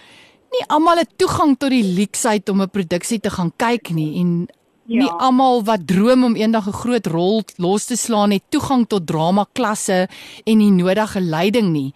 nie 0.56 0.64
almal 0.68 0.96
het 0.96 1.18
toegang 1.20 1.58
tot 1.58 1.70
die 1.70 1.84
leksheid 1.84 2.48
om 2.48 2.62
'n 2.62 2.70
produksie 2.72 3.20
te 3.20 3.30
gaan 3.30 3.52
kyk 3.56 3.90
nie 3.90 4.20
en 4.20 4.48
Ja. 4.88 5.02
nie 5.02 5.10
almal 5.20 5.60
wat 5.68 5.86
droom 5.86 6.24
om 6.24 6.36
eendag 6.36 6.66
'n 6.66 6.80
groot 6.80 7.06
rol 7.06 7.42
los 7.56 7.84
te 7.86 7.96
slaan 7.96 8.30
het 8.30 8.42
toegang 8.48 8.86
tot 8.88 9.06
drama 9.06 9.44
klasse 9.52 10.08
en 10.44 10.58
die 10.58 10.70
nodige 10.70 11.20
leiding 11.20 11.72
nie. 11.72 11.92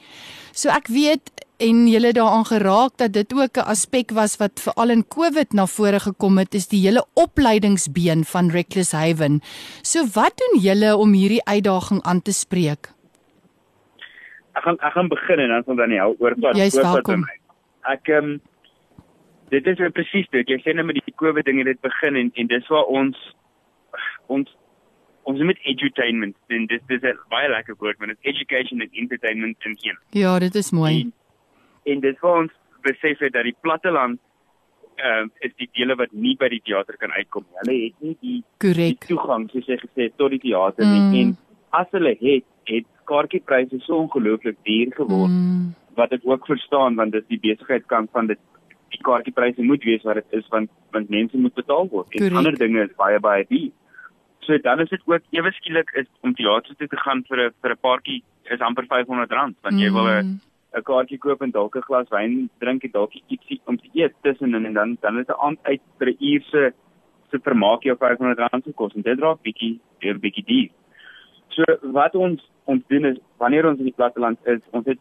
So 0.52 0.68
ek 0.68 0.88
weet 0.88 1.30
en 1.56 1.86
julle 1.88 2.12
daaraan 2.12 2.44
geraak 2.44 2.96
dat 2.96 3.12
dit 3.12 3.32
ook 3.32 3.56
'n 3.56 3.68
aspek 3.74 4.10
was 4.10 4.36
wat 4.36 4.60
veral 4.60 4.90
in 4.90 5.04
Covid 5.08 5.52
na 5.52 5.66
vore 5.66 6.00
gekom 6.00 6.38
het 6.38 6.54
is 6.54 6.68
die 6.68 6.80
hele 6.86 7.04
opleidingsbeen 7.14 8.24
van 8.24 8.50
Reckless 8.50 8.92
Haven. 8.92 9.40
So 9.82 10.04
wat 10.12 10.32
doen 10.36 10.60
julle 10.60 10.96
om 10.96 11.12
hierdie 11.12 11.44
uitdaging 11.44 12.02
aan 12.02 12.22
te 12.22 12.32
spreek? 12.32 12.92
Ek 14.52 14.62
gaan 14.62 14.76
ek 14.80 14.92
gaan 14.92 15.08
begin 15.08 15.38
en 15.38 15.48
dan 15.48 15.62
sal 15.64 15.76
Daniel 15.76 16.16
oorvat. 16.18 16.56
Jy's 16.56 16.76
oorvat 16.76 16.92
welkom. 16.92 17.20
by 17.20 17.26
my. 17.26 17.92
Ek 17.92 18.08
ehm 18.08 18.24
um, 18.24 18.40
dit 19.52 19.66
is 19.68 19.78
nou 19.82 19.90
presies 19.94 20.28
dit. 20.32 20.48
Jy 20.48 20.58
sê 20.64 20.72
nou 20.74 20.84
met 20.88 20.96
die 20.98 21.14
COVID 21.20 21.44
dinge 21.48 21.64
dit 21.68 21.80
begin 21.84 22.16
en 22.20 22.30
en 22.40 22.50
dis 22.50 22.68
waar 22.72 22.88
ons 23.00 23.18
ons 24.32 24.48
ons 25.28 25.38
dit 25.38 25.60
edutainment 25.70 26.34
en 26.56 26.66
dis 26.70 26.82
dis 26.90 27.02
'n 27.10 27.18
baie 27.30 27.48
lekker 27.52 27.76
woord 27.78 27.98
want 28.00 28.10
dit 28.14 28.32
education 28.34 28.80
en 28.80 28.90
entertainment 29.04 29.56
in 29.68 29.76
een. 29.82 29.98
Ja, 30.10 30.38
dit 30.38 30.54
is 30.54 30.72
mooi. 30.72 30.92
En, 31.00 31.12
en 31.92 32.00
dit 32.00 32.18
vir 32.18 32.30
ons 32.42 32.52
besef 32.82 33.18
het 33.18 33.32
dat 33.32 33.44
die 33.44 33.56
platteland 33.60 34.18
ehm 34.96 35.24
uh, 35.26 35.46
is 35.46 35.52
die 35.56 35.68
dele 35.72 35.94
wat 35.96 36.12
nie 36.12 36.36
by 36.36 36.48
die 36.48 36.60
teater 36.64 36.96
kan 36.96 37.12
uitkom 37.12 37.44
nie. 37.48 37.58
Hulle 37.60 37.84
het 37.84 37.94
nie 38.00 38.16
die, 38.20 38.32
die 38.32 38.44
Korrek. 38.58 39.06
toegang 39.08 39.50
soos 39.50 39.66
jy 39.66 39.76
gesê 39.76 40.02
het 40.08 40.16
tot 40.16 40.30
die 40.30 40.38
teater 40.38 40.84
Mm. 40.84 41.10
nie. 41.10 41.22
En 41.24 41.36
as 41.70 41.86
hulle 41.90 42.16
het, 42.20 42.44
het 42.64 42.86
kaartjiepryse 43.04 43.78
so 43.80 43.96
ongelooflik 43.96 44.56
duur 44.64 44.92
geword 44.94 45.30
Mm, 45.30 45.74
wat 45.94 46.12
ek 46.12 46.20
ook 46.24 46.46
verstaan 46.46 46.94
want 46.94 47.12
dit 47.12 47.22
is 47.22 47.28
die 47.28 47.40
besigheidskant 47.48 48.10
van 48.12 48.26
dit 48.26 48.38
die 48.94 49.04
kaartjiepryse 49.08 49.64
moet 49.68 49.84
wees 49.88 50.04
wat 50.08 50.20
dit 50.20 50.38
is 50.40 50.48
want 50.54 50.70
want 50.96 51.10
mense 51.10 51.36
moet 51.36 51.54
betaal 51.54 51.88
word 51.88 52.12
en 52.12 52.18
Correct. 52.18 52.36
ander 52.36 52.58
dinge 52.58 52.84
is 52.84 52.94
baie 52.96 53.20
baie 53.20 53.44
duur. 53.48 53.72
So 54.46 54.58
dan 54.58 54.80
is 54.80 54.90
dit 54.90 55.02
ook 55.06 55.22
ewe 55.30 55.52
skielik 55.58 55.90
is 56.02 56.08
om 56.20 56.34
teater 56.34 56.76
toe 56.76 56.88
te 56.88 57.02
gaan 57.04 57.24
vir 57.28 57.48
'n 57.48 57.50
vir 57.62 57.72
'n 57.72 57.82
paartjie 57.86 58.22
is 58.50 58.60
amper 58.60 58.84
R500 58.84 59.54
want 59.62 59.80
jy 59.80 59.90
wil 59.92 60.08
'n 60.08 60.26
mm, 60.26 60.40
'n 60.76 60.82
kaartjie 60.82 61.18
koop 61.18 61.42
en 61.42 61.50
dalk 61.50 61.76
'n 61.76 61.88
glas 61.88 62.08
wyn 62.10 62.50
drink 62.58 62.84
en 62.84 62.90
dalk 62.92 63.12
ietsie 63.28 63.60
om 63.66 63.76
te 63.76 63.88
eet 63.94 64.14
tussenin 64.22 64.66
en 64.66 64.74
dan 64.74 64.96
dan 65.00 65.18
is 65.18 65.28
'n 65.28 65.40
aand 65.46 65.58
uit 65.62 65.82
vir 65.98 66.08
'n 66.08 66.16
uur 66.20 66.42
se 66.50 66.72
se 67.30 67.38
vermaak 67.38 67.82
jou 67.82 67.96
R500 67.96 68.64
se 68.64 68.72
kos 68.72 68.94
en 68.94 69.02
dit 69.02 69.18
raak 69.18 69.42
bietjie 69.42 69.80
weer 70.00 70.18
bietjie 70.18 70.44
duur. 70.44 70.70
So 71.48 71.64
wat 71.92 72.14
ons 72.14 72.40
ons 72.64 72.82
doen 72.88 73.04
is 73.04 73.18
wanneer 73.38 73.66
ons 73.66 73.78
in 73.78 73.84
die 73.84 73.98
platteland 74.00 74.38
is, 74.46 74.60
ons 74.70 74.86
het 74.86 74.98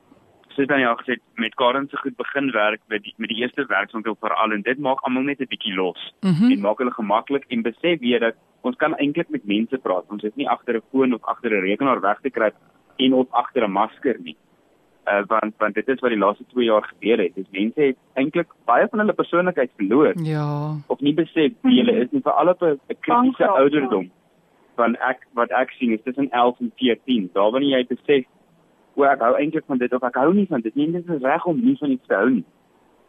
soos 0.56 0.68
dan 0.68 0.80
ja 0.80 0.96
gesê 0.96 1.18
met 1.36 1.56
Karen 1.56 1.88
se 1.90 1.98
goed 1.98 2.16
begin 2.16 2.52
werk 2.52 2.82
met 2.88 3.04
die 3.04 3.14
met 3.18 3.30
die 3.30 3.42
eerste 3.42 3.66
werkswinkel 3.66 4.16
veral 4.20 4.52
en 4.52 4.62
dit 4.62 4.80
maak 4.80 5.02
almal 5.02 5.24
net 5.24 5.40
'n 5.40 5.50
bietjie 5.50 5.76
los 5.76 6.14
mhm. 6.22 6.52
en 6.52 6.62
maak 6.62 6.78
hulle 6.78 6.92
gemaklik 6.92 7.46
en 7.50 7.62
besef 7.62 8.00
weer 8.00 8.20
dat 8.20 8.36
ons 8.62 8.76
kan 8.76 8.96
eintlik 8.96 9.30
met 9.30 9.46
mense 9.46 9.78
praat. 9.78 10.06
Ons 10.10 10.24
is 10.24 10.36
nie 10.36 10.50
agter 10.50 10.76
'n 10.76 10.88
foon 10.92 11.14
of 11.14 11.24
agter 11.24 11.52
'n 11.52 11.66
rekenaar 11.66 12.02
weg 12.02 12.20
te 12.22 12.30
kry 12.30 12.52
en 12.98 13.14
of 13.14 13.28
agter 13.32 13.64
'n 13.64 13.72
masker 13.72 14.18
nie. 14.20 14.38
Uh 15.08 15.24
want 15.28 15.54
want 15.58 15.76
dit 15.76 15.88
is 15.88 16.00
wat 16.00 16.12
die 16.12 16.20
laaste 16.20 16.44
2 16.54 16.66
jaar 16.66 16.84
gebeur 16.84 17.18
het. 17.18 17.36
Dis 17.36 17.50
mense 17.52 17.82
het 17.82 17.98
eintlik 18.14 18.50
baie 18.66 18.88
van 18.88 19.00
hulle 19.00 19.14
persoonlikheid 19.14 19.72
verloor 19.76 20.14
Ja. 20.24 20.76
of 20.88 21.00
nie 21.00 21.14
besef 21.14 21.52
wie 21.62 21.84
hulle 21.84 22.04
is 22.04 22.12
nie 22.12 22.22
veral 22.22 22.50
op 22.50 22.62
'n 22.62 22.80
'n 22.90 23.00
kritiese 23.00 23.46
Bang 23.46 23.58
ouderdom. 23.58 24.12
Van 24.76 24.96
ek 24.96 25.28
wat 25.34 25.52
ek 25.52 25.72
sien 25.72 25.92
is 25.92 26.04
tussen 26.04 26.30
11 26.30 26.60
en 26.60 26.72
14. 26.76 27.30
Daar 27.34 27.52
wanneer 27.52 27.78
jy 27.78 27.86
besef 27.88 28.26
o 29.02 29.08
ek 29.10 29.24
hou 29.26 29.34
eintlik 29.40 29.66
van 29.68 29.82
dit 29.82 29.94
of 29.98 30.04
ek 30.08 30.20
hou 30.22 30.30
nie 30.34 30.48
van 30.50 30.62
dit 30.62 30.76
nie. 30.78 30.92
Dit 30.94 31.10
is 31.10 31.26
reg 31.26 31.46
om 31.50 31.60
nie 31.60 31.78
van 31.80 31.96
iets 31.96 32.08
te 32.08 32.20
hou 32.20 32.30
nie. 32.30 32.46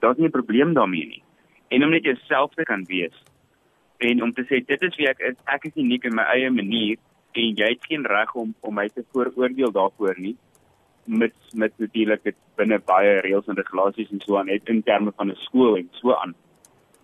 Daar's 0.01 0.19
nie 0.19 0.29
'n 0.29 0.39
probleem 0.39 0.75
daarmee 0.75 1.07
nie. 1.07 1.23
En 1.69 1.85
om 1.85 1.91
net 1.91 2.05
jouself 2.05 2.55
te 2.55 2.65
kan 2.65 2.85
wees 2.89 3.17
en 3.99 4.23
om 4.23 4.33
te 4.33 4.43
sê 4.43 4.65
dit 4.67 4.83
is 4.83 4.97
wie 4.97 5.09
ek 5.09 5.19
is. 5.19 5.37
Ek 5.47 5.65
is 5.65 5.77
uniek 5.77 6.05
in 6.05 6.15
my 6.15 6.25
eie 6.35 6.51
manier 6.51 6.97
en 7.33 7.55
jy 7.57 7.69
het 7.75 7.87
geen 7.87 8.07
reg 8.07 8.35
om 8.35 8.55
om 8.61 8.75
my 8.75 8.89
te 8.89 9.05
vooroordeel 9.13 9.73
daarvoor 9.73 10.19
nie 10.19 10.37
met 11.05 11.35
met 11.55 11.73
natuurlik 11.77 12.23
dit 12.23 12.37
binne 12.57 12.79
baie 12.87 13.21
reëls 13.21 13.47
en 13.47 13.59
regulasies 13.59 14.11
en 14.11 14.21
so 14.21 14.39
aan 14.39 14.47
net 14.47 14.69
in 14.69 14.83
terme 14.83 15.13
van 15.17 15.31
'n 15.31 15.37
skool 15.47 15.77
en 15.77 15.89
so 15.91 16.15
aan. 16.15 16.35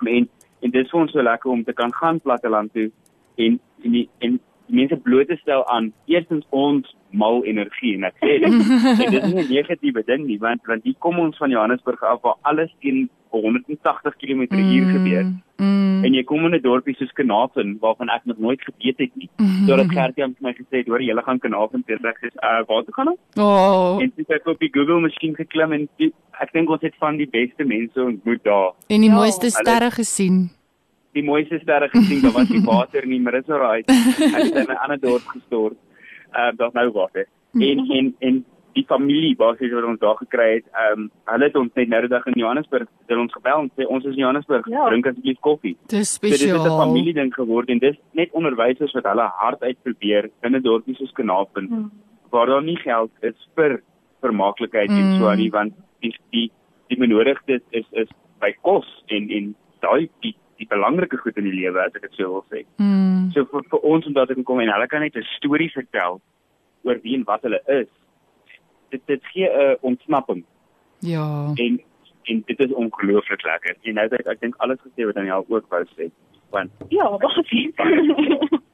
En 0.06 0.28
en 0.60 0.70
dit 0.70 0.84
is 0.84 0.90
vir 0.90 1.00
ons 1.00 1.12
so 1.12 1.22
lekker 1.22 1.50
om 1.50 1.64
te 1.64 1.72
kan 1.72 1.94
gaan 1.94 2.20
platteland 2.20 2.72
toe 2.72 2.90
en 3.36 3.60
en 3.84 3.90
die 3.92 4.08
en 4.18 4.40
mense 4.68 4.96
bloot 4.96 5.28
te 5.28 5.36
stel 5.36 5.66
aan 5.66 5.92
eerstens 6.06 6.46
ons 6.50 6.96
mal 7.10 7.44
energie 7.44 7.94
en 7.96 8.04
ek 8.04 8.14
sê 8.20 8.38
dit 8.38 8.52
en 9.04 9.10
dit 9.10 9.22
is 9.22 9.32
nie 9.34 9.42
'n 9.44 9.52
negatiewe 9.54 10.02
ding 10.06 10.26
nie 10.26 10.38
want 10.38 10.60
want 10.66 10.84
hier 10.84 10.94
kom 10.98 11.18
ons 11.18 11.36
van 11.36 11.50
Johannesburg 11.50 12.02
af 12.02 12.20
waar 12.22 12.36
alles 12.42 12.70
teen 12.80 13.08
180 13.30 14.16
km/h 14.16 14.92
gebeur 14.92 15.26
Mm, 15.58 16.04
en 16.06 16.14
jy 16.14 16.22
kom 16.22 16.44
in 16.46 16.54
'n 16.54 16.62
dorpie 16.62 16.94
soos 16.94 17.10
Kanaafin 17.18 17.78
waarvan 17.80 18.08
ek 18.08 18.22
nog 18.24 18.38
nooit 18.38 18.60
geweet 18.62 18.98
het 18.98 19.16
nie. 19.16 19.28
mhm. 19.36 19.66
Sodat 19.66 19.90
Gertie 19.90 20.22
aan 20.22 20.36
my 20.40 20.52
gesê 20.52 20.76
het, 20.78 20.86
"Hoor, 20.86 21.02
julle 21.02 21.22
gaan 21.22 21.38
Kanaafin 21.38 21.82
toe." 21.86 21.96
Ek 22.08 22.18
sê, 22.22 22.26
"Uh, 22.36 22.62
waar 22.68 22.84
toe 22.84 22.94
gaan 22.94 23.08
ons?" 23.08 23.18
Oh, 23.36 23.98
En 24.02 24.12
toe 24.14 24.24
het 24.28 24.30
ek 24.40 24.46
op 24.46 24.58
die 24.58 24.68
Google 24.72 25.00
masjien 25.00 25.34
geklim 25.34 25.72
en 25.72 25.88
die, 25.96 26.12
ek 26.40 26.52
dink 26.52 26.70
ons 26.70 26.80
het 26.80 26.94
van 27.00 27.16
die 27.16 27.26
beste 27.26 27.64
mense 27.64 28.04
ontmoet 28.04 28.44
daar. 28.44 28.72
en 28.88 29.00
die 29.00 29.10
Ja, 29.10 29.14
mooiste 29.14 29.50
sterre 29.50 29.90
gesien. 29.90 30.50
Die 31.14 31.22
mooiste 31.24 31.58
sterre 31.62 31.88
gesien, 31.88 32.20
daar 32.22 32.32
was 32.32 32.48
nie 32.48 32.62
water 32.72 33.06
nie, 33.06 33.20
maar 33.20 33.32
dis 33.32 33.48
alraai. 33.48 33.82
Ek 33.86 34.18
het 34.18 34.54
in 34.54 34.70
'n 34.70 34.76
ander 34.84 35.00
dorp 35.00 35.26
gestort. 35.26 35.76
Ehm 36.32 36.52
uh, 36.52 36.56
daar's 36.56 36.72
nou 36.74 36.90
water. 36.92 37.26
En 37.54 37.78
en 37.90 38.14
en 38.20 38.44
die 38.74 38.84
familie 38.86 39.34
basies 39.36 39.72
wat 39.72 39.84
ons 39.84 39.98
daar 39.98 40.16
gekry 40.16 40.54
het, 40.54 40.64
ehm 40.72 41.00
um, 41.00 41.10
hulle 41.24 41.44
het 41.44 41.56
ons 41.56 41.72
net 41.74 41.88
nou 41.88 42.00
die 42.00 42.08
dag 42.10 42.26
in 42.26 42.32
Johannesburg, 42.36 42.86
het 43.08 43.16
ons 43.18 43.32
gebel 43.32 43.58
en 43.60 43.70
sê 43.76 43.86
ons 43.88 44.04
is 44.04 44.12
in 44.14 44.18
Johannesburg, 44.20 44.66
Ja. 44.68 44.86
drink 44.88 45.06
asseblief 45.06 45.38
koffie. 45.40 45.76
Dis 45.86 46.12
So 46.14 46.20
dit 46.20 46.32
is 46.32 46.40
'n 46.42 46.44
spesiaal. 46.46 46.78
familieding 46.78 47.34
geword 47.34 47.68
en 47.70 47.78
dis 47.78 47.96
net 48.12 48.28
onderwysers 48.32 48.92
wat 48.92 49.04
hulle 49.04 49.26
hard 49.36 49.62
uit 49.62 49.76
probeer 49.82 50.30
in 50.42 50.54
'n 50.54 50.62
dorpie 50.62 50.94
soos 50.94 51.12
Kanaafin 51.12 51.66
Hmm. 51.68 51.90
waar 52.30 52.46
daar 52.46 52.62
nie 52.62 52.76
geld 52.76 53.10
is 53.22 53.34
vir 53.56 53.82
vermaaklikheid 54.22 54.90
en 54.90 55.12
Mm. 55.14 55.18
so 55.18 55.28
aan 55.28 55.38
nie 55.38 55.50
want 55.50 55.72
die 56.00 56.14
die 56.32 56.50
die 56.88 56.98
benodigdes 56.98 57.62
is 57.70 57.84
is 57.92 58.08
by 58.40 58.52
kos 58.62 58.86
en 59.06 59.30
en 59.30 59.54
daai 59.80 60.08
die 60.20 60.34
die 60.58 60.66
belangrike 60.66 61.16
goed 61.16 61.36
in 61.36 61.46
die 61.48 61.54
lewe 61.54 61.80
as 61.80 61.94
ek 61.94 62.02
dit 62.08 62.18
so 62.18 62.32
wil 62.32 62.44
sê. 62.50 62.64
Mm, 62.82 63.30
So 63.34 63.44
vir, 63.50 63.64
vir 63.70 63.84
ons 63.86 64.06
om 64.06 64.14
daar 64.16 64.26
te 64.26 64.34
kan 64.34 64.44
kom 64.44 64.60
en 64.60 64.72
hulle 64.72 64.86
kan 64.86 65.00
net 65.00 65.16
'n 65.16 65.26
storie 65.36 65.70
vertel 65.70 66.20
oor 66.84 66.98
wie 67.02 67.14
en 67.16 67.24
wat 67.24 67.42
hulle 67.42 67.60
is. 67.66 67.90
Dit 68.90 69.02
dit 69.06 69.24
gee 69.32 69.48
'n 69.48 69.76
ontsnapping 69.80 70.44
ja. 71.00 71.52
en 71.54 71.80
en 72.28 72.42
dit 72.46 72.60
is 72.60 72.72
ongelooflik 72.72 73.42
lekker. 73.42 73.76
En 73.82 73.94
nou 73.94 74.08
het 74.08 74.26
ek 74.26 74.40
dink 74.40 74.54
alles 74.56 74.78
gesê 74.84 75.04
wat 75.04 75.14
Daniel 75.14 75.44
ook 75.48 75.68
wou 75.68 75.84
sê. 75.96 76.10
Want 76.50 76.70
Ja, 76.88 77.16
basies. 77.16 77.74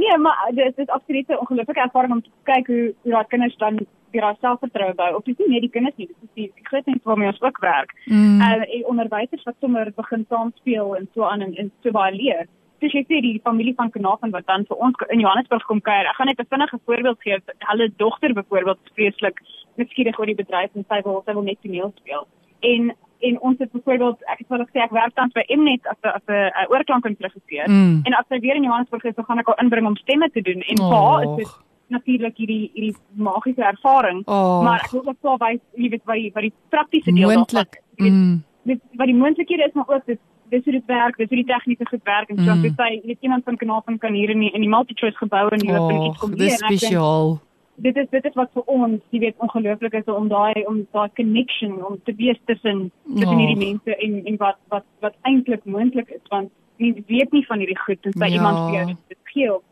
nee, 0.00 0.18
maar 0.18 0.50
dit 0.54 0.78
is 0.78 0.88
absoluut 0.88 1.28
'n 1.28 1.42
ongelooflike 1.42 1.80
ervaring 1.80 2.12
om 2.12 2.22
te 2.22 2.30
kyk 2.42 2.66
hoe 2.66 2.94
hoe 3.02 3.12
daai 3.12 3.26
kinders 3.32 3.56
dan 3.56 3.78
weer 4.10 4.22
daai 4.22 4.36
selfvertroue 4.40 4.94
bou. 4.94 5.14
Of 5.16 5.24
dis 5.24 5.38
nie 5.38 5.48
net 5.48 5.64
die 5.66 5.74
kinders 5.76 5.96
nie, 5.96 6.06
dit 6.06 6.16
is 6.22 6.34
die 6.34 6.50
die 6.54 6.68
groot 6.68 6.86
mense 6.86 7.08
waarmee 7.08 7.32
ons 7.32 7.42
ook 7.42 7.58
werk. 7.58 7.94
Mm, 8.04 8.40
Uh, 8.40 8.74
en 8.74 8.86
onderwysers 8.92 9.42
wat 9.42 9.56
sommer 9.60 9.92
begin 9.96 10.24
saam 10.28 10.52
speel 10.54 10.96
en 10.96 11.08
so 11.14 11.24
aan 11.24 11.40
en, 11.40 11.56
en 11.56 11.72
so 11.82 11.90
baie 11.90 12.14
leer. 12.14 12.46
Dis 12.78 12.92
jy 12.92 13.04
sê 13.08 13.20
die 13.24 13.40
familie 13.44 13.74
van 13.74 13.90
Kanaafin 13.90 14.30
wat 14.30 14.46
dan 14.46 14.64
vir 14.68 14.76
ons 14.76 14.94
in 15.08 15.20
Johannesburg 15.20 15.64
kom 15.64 15.80
kuier. 15.80 16.06
Ek 16.06 16.16
gaan 16.16 16.26
net 16.26 16.40
'n 16.40 16.52
vinnige 16.54 16.78
voorbeeld 16.84 17.20
gee. 17.20 17.38
Hulle 17.58 17.92
dogter 17.96 18.32
byvoorbeeld 18.32 18.78
is 18.84 18.92
vreeslik 18.94 19.40
nuuskierig 19.76 20.18
oor 20.18 20.26
die 20.26 20.42
bedryf 20.42 20.70
en 20.74 20.84
sy 20.88 21.00
wil 21.04 21.22
sy 21.26 21.32
wil 21.32 21.42
net 21.42 21.60
toneel 21.62 21.92
speel. 21.96 22.26
En 22.60 22.94
en 23.20 23.40
ons 23.40 23.58
het 23.58 23.72
byvoorbeeld 23.72 24.18
ek 24.32 24.38
het 24.38 24.48
wel 24.48 24.64
gesê 24.66 24.78
ek 24.84 24.90
werk 24.90 25.14
tans 25.14 25.32
by 25.32 25.42
Mnet 25.56 25.86
as 25.86 25.96
'n 26.02 26.08
as 26.18 26.22
'n 26.28 26.72
oorklankingregisseur. 26.72 27.68
mm. 27.68 28.00
En 28.04 28.12
as 28.14 28.24
sy 28.28 28.38
weer 28.40 28.54
in 28.56 28.62
Johannesburg 28.62 29.04
is, 29.04 29.14
dan 29.14 29.24
gaan 29.24 29.38
ek 29.38 29.46
haar 29.46 29.58
inbring 29.62 29.86
om 29.86 29.96
stemme 29.96 30.30
te 30.30 30.40
doen. 30.42 30.60
En 30.62 30.76
vir 30.76 30.96
haar 31.06 31.22
is 31.22 31.36
dit 31.36 31.48
natuurlik 31.88 32.36
hierdie 32.36 32.70
hierdie 32.74 32.96
magiese 33.14 33.62
ervaring. 33.62 34.26
Och. 34.26 34.62
Maar 34.62 34.80
ek 34.84 34.90
wil 34.90 35.06
ook 35.06 35.16
wel 35.22 35.36
wys, 35.38 35.60
jy 35.74 35.88
weet, 35.88 36.04
wat 36.04 36.14
die 36.16 36.30
wat 36.34 36.42
die 36.42 36.52
praktiese 36.68 37.12
deel 37.12 37.28
Moontlik. 37.32 37.82
Jy 37.96 38.04
weet, 38.04 38.12
Mm. 38.12 38.42
dit 38.64 38.80
wat 38.96 39.06
die 39.06 39.14
moontlikhede 39.14 39.64
is 39.66 39.72
maar 39.74 39.88
ook 39.88 40.06
dit 40.06 40.18
dis 40.50 40.64
hoe 40.64 40.72
dit 40.72 40.86
werk, 40.86 41.16
dis 41.16 41.28
hoe 41.28 41.36
die 41.42 41.46
tegniese 41.54 41.86
goed 41.86 42.02
werk 42.04 42.28
en 42.30 42.36
so 42.38 42.42
Mm. 42.54 42.58
mm. 42.62 42.74
sy 42.76 42.88
jy 42.94 43.00
weet 43.04 43.18
iemand 43.20 43.44
van 43.44 43.56
Kanaafin 43.56 43.98
kan 43.98 44.12
hier 44.12 44.30
in 44.30 44.40
die 44.40 44.50
in 44.50 44.60
die 44.60 44.68
multi-choice 44.70 45.16
gebou 45.16 45.48
en 45.48 45.60
loop 45.66 45.90
en 45.90 46.02
iets 46.02 46.18
kom 46.18 46.30
leer. 46.30 46.38
dis 46.38 46.58
spesiaal. 46.58 47.40
Dit 47.76 47.96
is 47.96 48.06
dit 48.10 48.24
is 48.24 48.34
wat 48.34 48.50
vir 48.56 48.62
ons, 48.72 49.00
jy 49.10 49.18
weet, 49.20 49.34
ongelooflik 49.44 49.92
is 49.98 50.06
om 50.08 50.28
daai 50.28 50.64
om 50.66 50.86
daai 50.96 51.10
connection 51.16 51.84
om 51.84 51.98
te 52.04 52.14
wees 52.16 52.38
tussen 52.44 52.90
tussen 53.18 53.38
hierdie 53.38 53.58
mense 53.66 53.96
en 53.96 54.22
en 54.26 54.36
wat 54.40 54.56
wat 54.72 54.84
wat 55.00 55.14
eintlik 55.28 55.64
moontlik 55.64 56.08
is 56.10 56.22
want 56.32 56.50
jy 56.78 56.94
weet 57.06 57.32
nie 57.32 57.44
van 57.46 57.58
hierdie 57.58 57.78
goed 57.78 58.00
tensy 58.02 58.24
Ja. 58.24 58.32
iemand 58.38 58.58
vir 58.64 58.74
jou 58.78 58.86
dit 59.08 59.18
gee 59.34 59.52
of 59.54 59.62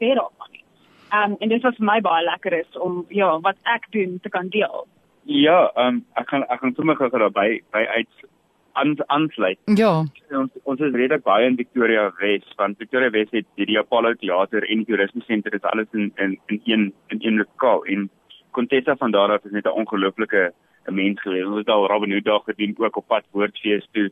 sê 0.00 0.12
daarvan 0.20 0.52
nie. 0.52 0.64
Um 1.12 1.36
en 1.40 1.48
dit 1.48 1.62
was 1.62 1.76
vir 1.76 1.86
my 1.86 2.00
baie 2.00 2.24
lekker 2.24 2.52
is 2.60 2.76
om 2.78 3.04
ja, 3.08 3.38
wat 3.40 3.56
ek 3.64 3.88
doen 3.90 4.18
te 4.22 4.28
kan 4.28 4.48
deel. 4.48 4.86
ja, 5.24 5.70
ehm 5.74 5.86
um, 5.88 6.04
ek 6.14 6.28
gaan 6.28 6.44
ek 6.48 6.60
gaan 6.60 6.74
sommer 6.74 6.96
gou 6.96 7.08
daarby 7.10 7.62
by 7.72 7.82
uit 7.98 8.08
aan 8.76 8.94
aansluit. 9.06 9.58
Ja. 9.78 10.04
Ons 10.30 10.52
ons 10.62 10.80
is 10.80 10.92
redelik 10.92 11.24
baie 11.24 11.46
in 11.48 11.56
Victoria 11.56 12.10
Wes 12.20 12.44
want 12.60 12.78
Victoria 12.82 13.10
Wes 13.14 13.32
het 13.32 13.48
die 13.56 13.78
Apollo 13.78 14.14
teater 14.20 14.66
en 14.68 14.82
die 14.82 14.88
toerisme 14.90 15.40
dit 15.42 15.58
is 15.58 15.66
alles 15.72 15.88
in 15.92 16.12
in 16.16 16.38
in 16.46 16.60
een 16.64 16.92
in 17.08 17.18
een 17.22 17.36
lokaal 17.42 17.84
en 17.84 18.10
Contessa 18.50 18.96
van 18.96 19.10
daar 19.10 19.32
af 19.32 19.44
is 19.44 19.52
net 19.52 19.66
'n 19.66 19.78
ongelooflike 19.82 20.52
mens 20.90 21.20
gewees. 21.20 21.44
Ons 21.44 21.58
het 21.58 21.68
al 21.68 21.86
Robin 21.86 22.12
Hood 22.12 22.24
dag 22.24 22.44
gedoen 22.44 22.74
ook 22.78 22.96
op 22.96 23.06
pad 23.06 23.24
woordfees 23.30 23.88
toe 23.92 24.10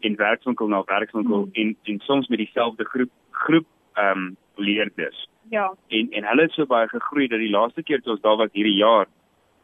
en 0.00 0.16
werkswinkel 0.16 0.68
na 0.68 0.82
werkswinkel 0.84 1.42
Hmm. 1.42 1.50
en 1.52 1.76
en 1.82 2.00
soms 2.00 2.28
met 2.28 2.38
dieselfde 2.38 2.84
groep 2.84 3.10
groep 3.30 3.66
ehm 3.94 4.18
um, 4.18 4.36
leerders. 4.54 5.28
Ja. 5.50 5.74
En 5.88 6.10
en 6.10 6.24
hulle 6.24 6.42
het 6.42 6.52
so 6.52 6.66
baie 6.66 6.88
gegroei 6.88 7.28
dat 7.28 7.38
die 7.38 7.50
laaste 7.50 7.82
keer 7.82 8.02
toe 8.02 8.12
ons 8.12 8.20
daar 8.20 8.36
was 8.36 8.52
hierdie 8.52 8.76
jaar 8.76 9.06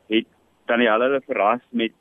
het 0.09 0.27
Daniel 0.67 1.01
hulle 1.01 1.23
verras 1.27 1.61
met 1.71 1.93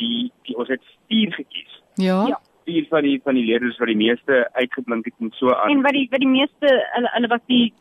die, 0.00 0.30
die 0.48 0.56
ons 0.56 0.68
het 0.72 0.82
stuur 0.94 1.32
gekies 1.38 1.76
Ja. 2.00 2.26
Ja. 2.32 2.40
vier 2.64 2.86
van 2.88 3.02
die 3.02 3.20
van 3.24 3.34
die 3.38 3.44
leerders 3.44 3.78
wat 3.78 3.88
die 3.90 3.96
meeste 3.98 4.40
uitgeblink 4.52 5.04
het 5.08 5.14
en 5.20 5.30
so 5.38 5.52
aan. 5.52 5.70
En 5.70 5.80
wat 5.86 5.96
die 5.96 6.06
wat 6.10 6.20
die 6.24 6.28
meeste 6.28 6.68
hulle 6.94 7.10
hulle 7.14 7.28
was 7.32 7.40
die 7.46 7.72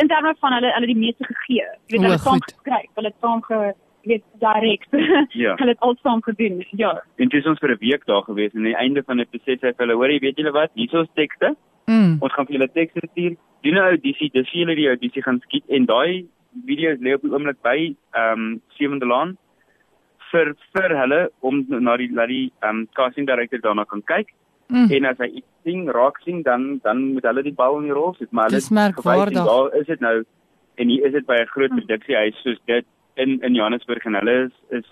in 0.00 0.08
terme 0.10 0.34
van 0.40 0.52
hulle 0.56 0.72
hulle 0.74 0.86
die 0.90 0.98
meeste 0.98 1.24
gegee. 1.24 1.62
Jy 1.62 1.94
weet 1.94 2.02
hulle 2.02 2.18
het 2.18 2.26
saam 2.26 2.42
geskryf, 2.48 2.90
hulle 2.98 3.12
het 3.12 3.20
saam 3.26 3.42
ge 3.46 3.60
jy 4.02 4.08
weet 4.12 4.24
direk. 4.44 4.86
Ja. 5.44 5.54
hulle 5.60 5.74
het 5.74 5.80
al 5.86 5.96
saam 6.02 6.22
gedoen. 6.22 6.64
Ja. 6.70 6.92
En 7.16 7.28
dit 7.28 7.38
is 7.40 7.46
ons 7.46 7.58
vir 7.58 7.74
'n 7.74 7.80
week 7.80 8.06
daar 8.06 8.22
gewees 8.22 8.52
en 8.52 8.58
aan 8.58 8.70
die 8.72 8.80
einde 8.84 9.02
van 9.02 9.16
dit 9.16 9.30
besê 9.36 9.58
sy 9.58 9.72
vir 9.72 9.84
hulle, 9.86 9.94
hoor 9.94 10.10
jy 10.10 10.18
weet 10.26 10.36
julle 10.36 10.52
wat, 10.52 10.70
hier 10.74 10.88
is 10.92 11.00
ons 11.04 11.14
tekste. 11.14 11.54
Mm. 11.86 12.16
Ons 12.20 12.32
gaan 12.32 12.46
vir 12.46 12.54
julle 12.58 12.72
tekste 12.72 13.00
stuur. 13.10 13.36
Doen 13.62 13.74
'n 13.74 13.88
audisie, 13.92 14.30
dis 14.32 14.50
vir 14.50 14.60
julle 14.60 14.74
die 14.74 14.88
audisie 14.88 15.22
gaan 15.22 15.40
skiet 15.46 15.64
en 15.68 15.86
daai 15.86 16.26
video's 16.66 16.98
lê 16.98 17.14
op 17.14 17.22
die 17.22 17.30
oomblik 17.30 17.62
by 17.62 17.94
ehm 18.12 18.40
um, 18.40 18.60
Sewende 18.76 19.06
Laan 19.06 19.36
vir 20.32 20.54
vir 20.74 20.90
hulle 21.00 21.30
om 21.40 21.64
na 21.68 21.96
die 21.96 22.10
laat 22.12 22.28
die 22.28 22.52
ehm 22.62 22.68
um, 22.76 22.88
casting 22.94 23.26
director 23.26 23.58
daarna 23.60 23.84
kan 23.84 24.02
kyk 24.02 24.28
Mm. 24.70 24.86
en 24.94 25.04
as 25.04 25.16
hy 25.18 25.26
iets 25.26 25.46
sien, 25.64 25.88
raak 25.90 26.20
sien, 26.24 26.42
dan 26.42 26.78
dan 26.84 27.12
moet 27.14 27.24
hulle 27.26 27.42
die 27.42 27.52
bal 27.52 27.78
in 27.78 27.88
die 27.88 27.92
rol 27.92 28.14
sit, 28.18 28.30
maar 28.32 28.44
hulle 28.46 28.54
Dis 28.60 28.68
merkwaardig. 28.70 29.44
Daar 29.44 29.74
is 29.80 29.86
dit 29.86 30.00
nou 30.00 30.22
en 30.76 30.88
hier 30.88 31.06
is 31.06 31.12
dit 31.12 31.26
by 31.26 31.34
'n 31.40 31.46
groot 31.46 31.70
produksiehuis 31.70 32.36
soos 32.42 32.58
dit 32.66 32.84
in 33.16 33.40
in 33.42 33.54
Johannesburg 33.54 34.04
en 34.06 34.14
hulle 34.14 34.44
is 34.46 34.52
is 34.78 34.86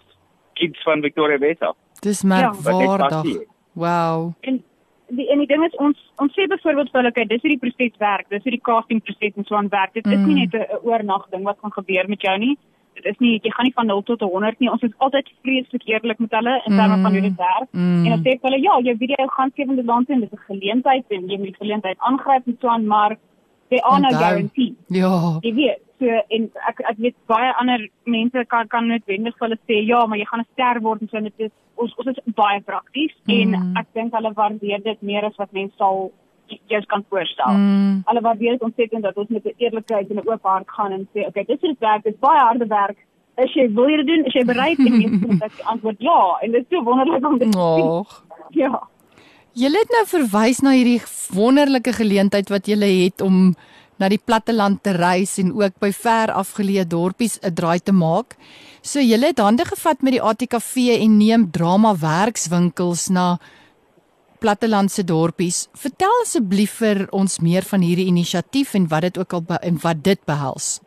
kids 0.55 0.83
van 0.83 1.01
Victoria 1.01 1.39
West 1.39 1.63
af. 1.63 1.77
Dis 2.03 2.23
net 2.23 2.43
merkwaardig. 2.65 3.23
het. 3.39 3.47
Wow. 3.75 4.33
En 4.41 4.65
die 5.09 5.29
en 5.31 5.39
die 5.39 5.47
ding 5.47 5.65
is 5.65 5.75
ons 5.79 5.97
ons 6.17 6.33
sê 6.33 6.49
byvoorbeeld 6.49 6.91
vir 6.91 7.01
hulle 7.01 7.13
kyk 7.13 7.29
dis 7.29 7.43
hoe 7.43 7.51
die 7.51 7.59
proses 7.59 7.97
werk, 7.99 8.29
dis 8.29 8.43
hoe 8.43 8.51
die 8.51 8.61
casting 8.71 9.01
proses 9.03 9.37
en 9.37 9.45
so 9.45 9.55
aan 9.55 9.69
werk. 9.69 9.93
Dit 9.95 10.07
is 10.07 10.19
Mm. 10.19 10.27
nie 10.27 10.47
net 10.47 10.55
'n 10.55 10.79
oornag 10.83 11.31
ding 11.31 11.45
wat 11.45 11.59
gaan 11.63 11.73
gebeur 11.73 12.09
met 12.09 12.21
jou 12.21 12.39
nie. 12.39 12.59
Dit 13.03 13.13
is 13.13 13.19
nie 13.19 13.41
jy 13.43 13.51
gaan 13.55 13.65
nie 13.69 13.75
van 13.75 13.87
0 13.87 14.03
tot 14.03 14.21
100 14.21 14.59
nie. 14.59 14.71
Ons 14.71 14.83
is 14.83 14.95
altyd 14.99 15.31
vreeslik 15.43 15.87
eerlik 15.87 16.19
met 16.19 16.31
hulle 16.39 16.55
in 16.67 16.77
terme 16.77 16.99
van 17.03 17.13
hoe 17.13 17.21
dit 17.21 17.37
werk. 17.37 17.71
Mm. 17.73 18.05
En 18.05 18.11
dan 18.15 18.23
sê 18.25 18.35
vir 18.37 18.51
hulle 18.51 18.61
ja, 18.63 18.79
jou 18.89 18.97
video 18.97 19.27
gaan 19.37 19.51
skewende 19.55 19.85
land 19.85 20.11
en 20.11 20.21
dis 20.21 20.33
'n 20.33 20.47
geleentheid 20.51 21.05
en 21.09 21.29
jy 21.29 21.37
moet 21.37 21.51
die 21.53 21.61
geleentheid 21.63 21.99
aangryp 21.99 22.47
en 22.47 22.57
so 22.61 22.69
aan, 22.69 22.87
maar 22.87 23.17
they 23.69 23.79
are 23.79 24.01
no 24.01 24.09
guarantee. 24.09 24.75
Ja. 24.89 25.39
Jy 25.41 25.55
weet, 25.55 25.81
so 25.99 26.07
en 26.07 26.51
ek 26.69 26.81
ek 26.91 26.99
weet 26.99 27.17
baie 27.27 27.53
ander 27.61 27.89
mense 28.05 28.45
kan 28.47 28.69
kan 28.69 28.87
noodwendig 28.89 29.35
vir 29.39 29.49
hulle 29.49 29.59
sê 29.69 29.87
ja, 29.87 30.07
maar 30.07 30.19
jy 30.19 30.25
gaan 30.25 30.41
'n 30.41 30.53
ster 30.53 30.81
word 30.81 31.03
en 31.03 31.09
so 31.09 31.17
en 31.17 31.25
dit 31.25 31.41
is 31.47 31.51
ons 31.75 31.95
ons 31.97 32.09
is 32.09 32.35
baie 32.35 32.61
prakties 32.61 33.15
Mm. 33.27 33.55
en 33.55 33.77
ek 33.77 33.87
dink 33.95 34.15
hulle 34.15 34.33
waardeer 34.35 34.83
dit 34.83 35.03
meer 35.03 35.25
as 35.25 35.37
wat 35.37 35.53
mense 35.53 35.77
sal 35.77 36.11
jou 36.67 36.83
kan 36.87 37.05
voorstel. 37.09 37.53
Mm. 37.57 38.03
Hulle 38.05 38.21
waardeer 38.21 38.57
dit 38.57 38.63
ontsettend 38.63 39.03
dat 39.03 39.17
ons 39.17 39.29
met 39.29 39.45
'n 39.45 39.55
eerlikheid 39.57 40.11
en 40.11 40.17
'n 40.17 40.29
oop 40.29 40.43
hart 40.43 40.71
gaan 40.71 40.93
en 40.93 41.09
sê, 41.13 41.27
okay, 41.27 41.45
dit 41.45 41.79
werk, 41.79 42.03
dit 42.03 42.13
is 42.13 42.21
baie 42.21 42.41
harde 42.41 42.67
werk. 42.67 42.99
Is 43.37 43.55
jy 43.55 43.73
wil 43.75 43.89
jy 43.89 43.97
dit 43.97 44.07
doen? 44.07 44.25
Is 44.25 44.33
jy 44.33 44.45
bereid? 44.45 44.79
En 44.79 44.99
mense 44.99 45.45
het 45.45 45.65
antwoord 45.65 45.97
ja 45.99 46.39
en 46.43 46.51
dit 46.51 46.61
is 46.61 46.77
so 46.77 46.83
wonderlik 46.83 47.27
om 47.27 47.39
dit 47.39 47.53
te 47.53 47.59
sien. 47.59 47.87
Och. 47.87 48.25
Ja. 48.51 48.89
Julle 49.53 49.79
het 49.79 49.91
nou 49.91 50.05
verwys 50.07 50.61
na 50.61 50.71
hierdie 50.71 51.01
wonderlike 51.35 51.93
geleentheid 51.93 52.49
wat 52.49 52.67
julle 52.67 52.87
het 52.87 53.21
om 53.21 53.55
na 53.99 54.09
die 54.09 54.21
platteland 54.23 54.83
te 54.83 54.95
reis 54.95 55.37
en 55.43 55.53
ook 55.59 55.79
by 55.83 55.91
ver 55.93 56.33
afgeleë 56.33 56.87
dorpies 56.87 57.39
'n 57.43 57.55
draai 57.55 57.81
te 57.81 57.93
maak. 57.93 58.37
So 58.83 59.01
julle 59.01 59.27
het 59.27 59.39
hande 59.39 59.65
gevat 59.65 60.03
met 60.03 60.13
die 60.13 60.23
ATKV 60.23 61.01
en 61.03 61.19
neem 61.19 61.51
drama 61.51 61.95
werkswinkels 61.97 63.09
na 63.09 63.39
plattelandse 64.41 65.05
dorpies. 65.05 65.67
Vertel 65.77 66.15
asseblief 66.23 66.79
vir 66.83 67.07
ons 67.13 67.39
meer 67.45 67.67
van 67.71 67.85
hierdie 67.85 68.09
inisiatief 68.11 68.75
en 68.75 68.89
wat 68.93 69.09
dit 69.09 69.19
ook 69.19 69.33
al 69.33 69.45
en 69.61 69.79
wat 69.83 70.03
dit 70.05 70.21
behels. 70.27 70.79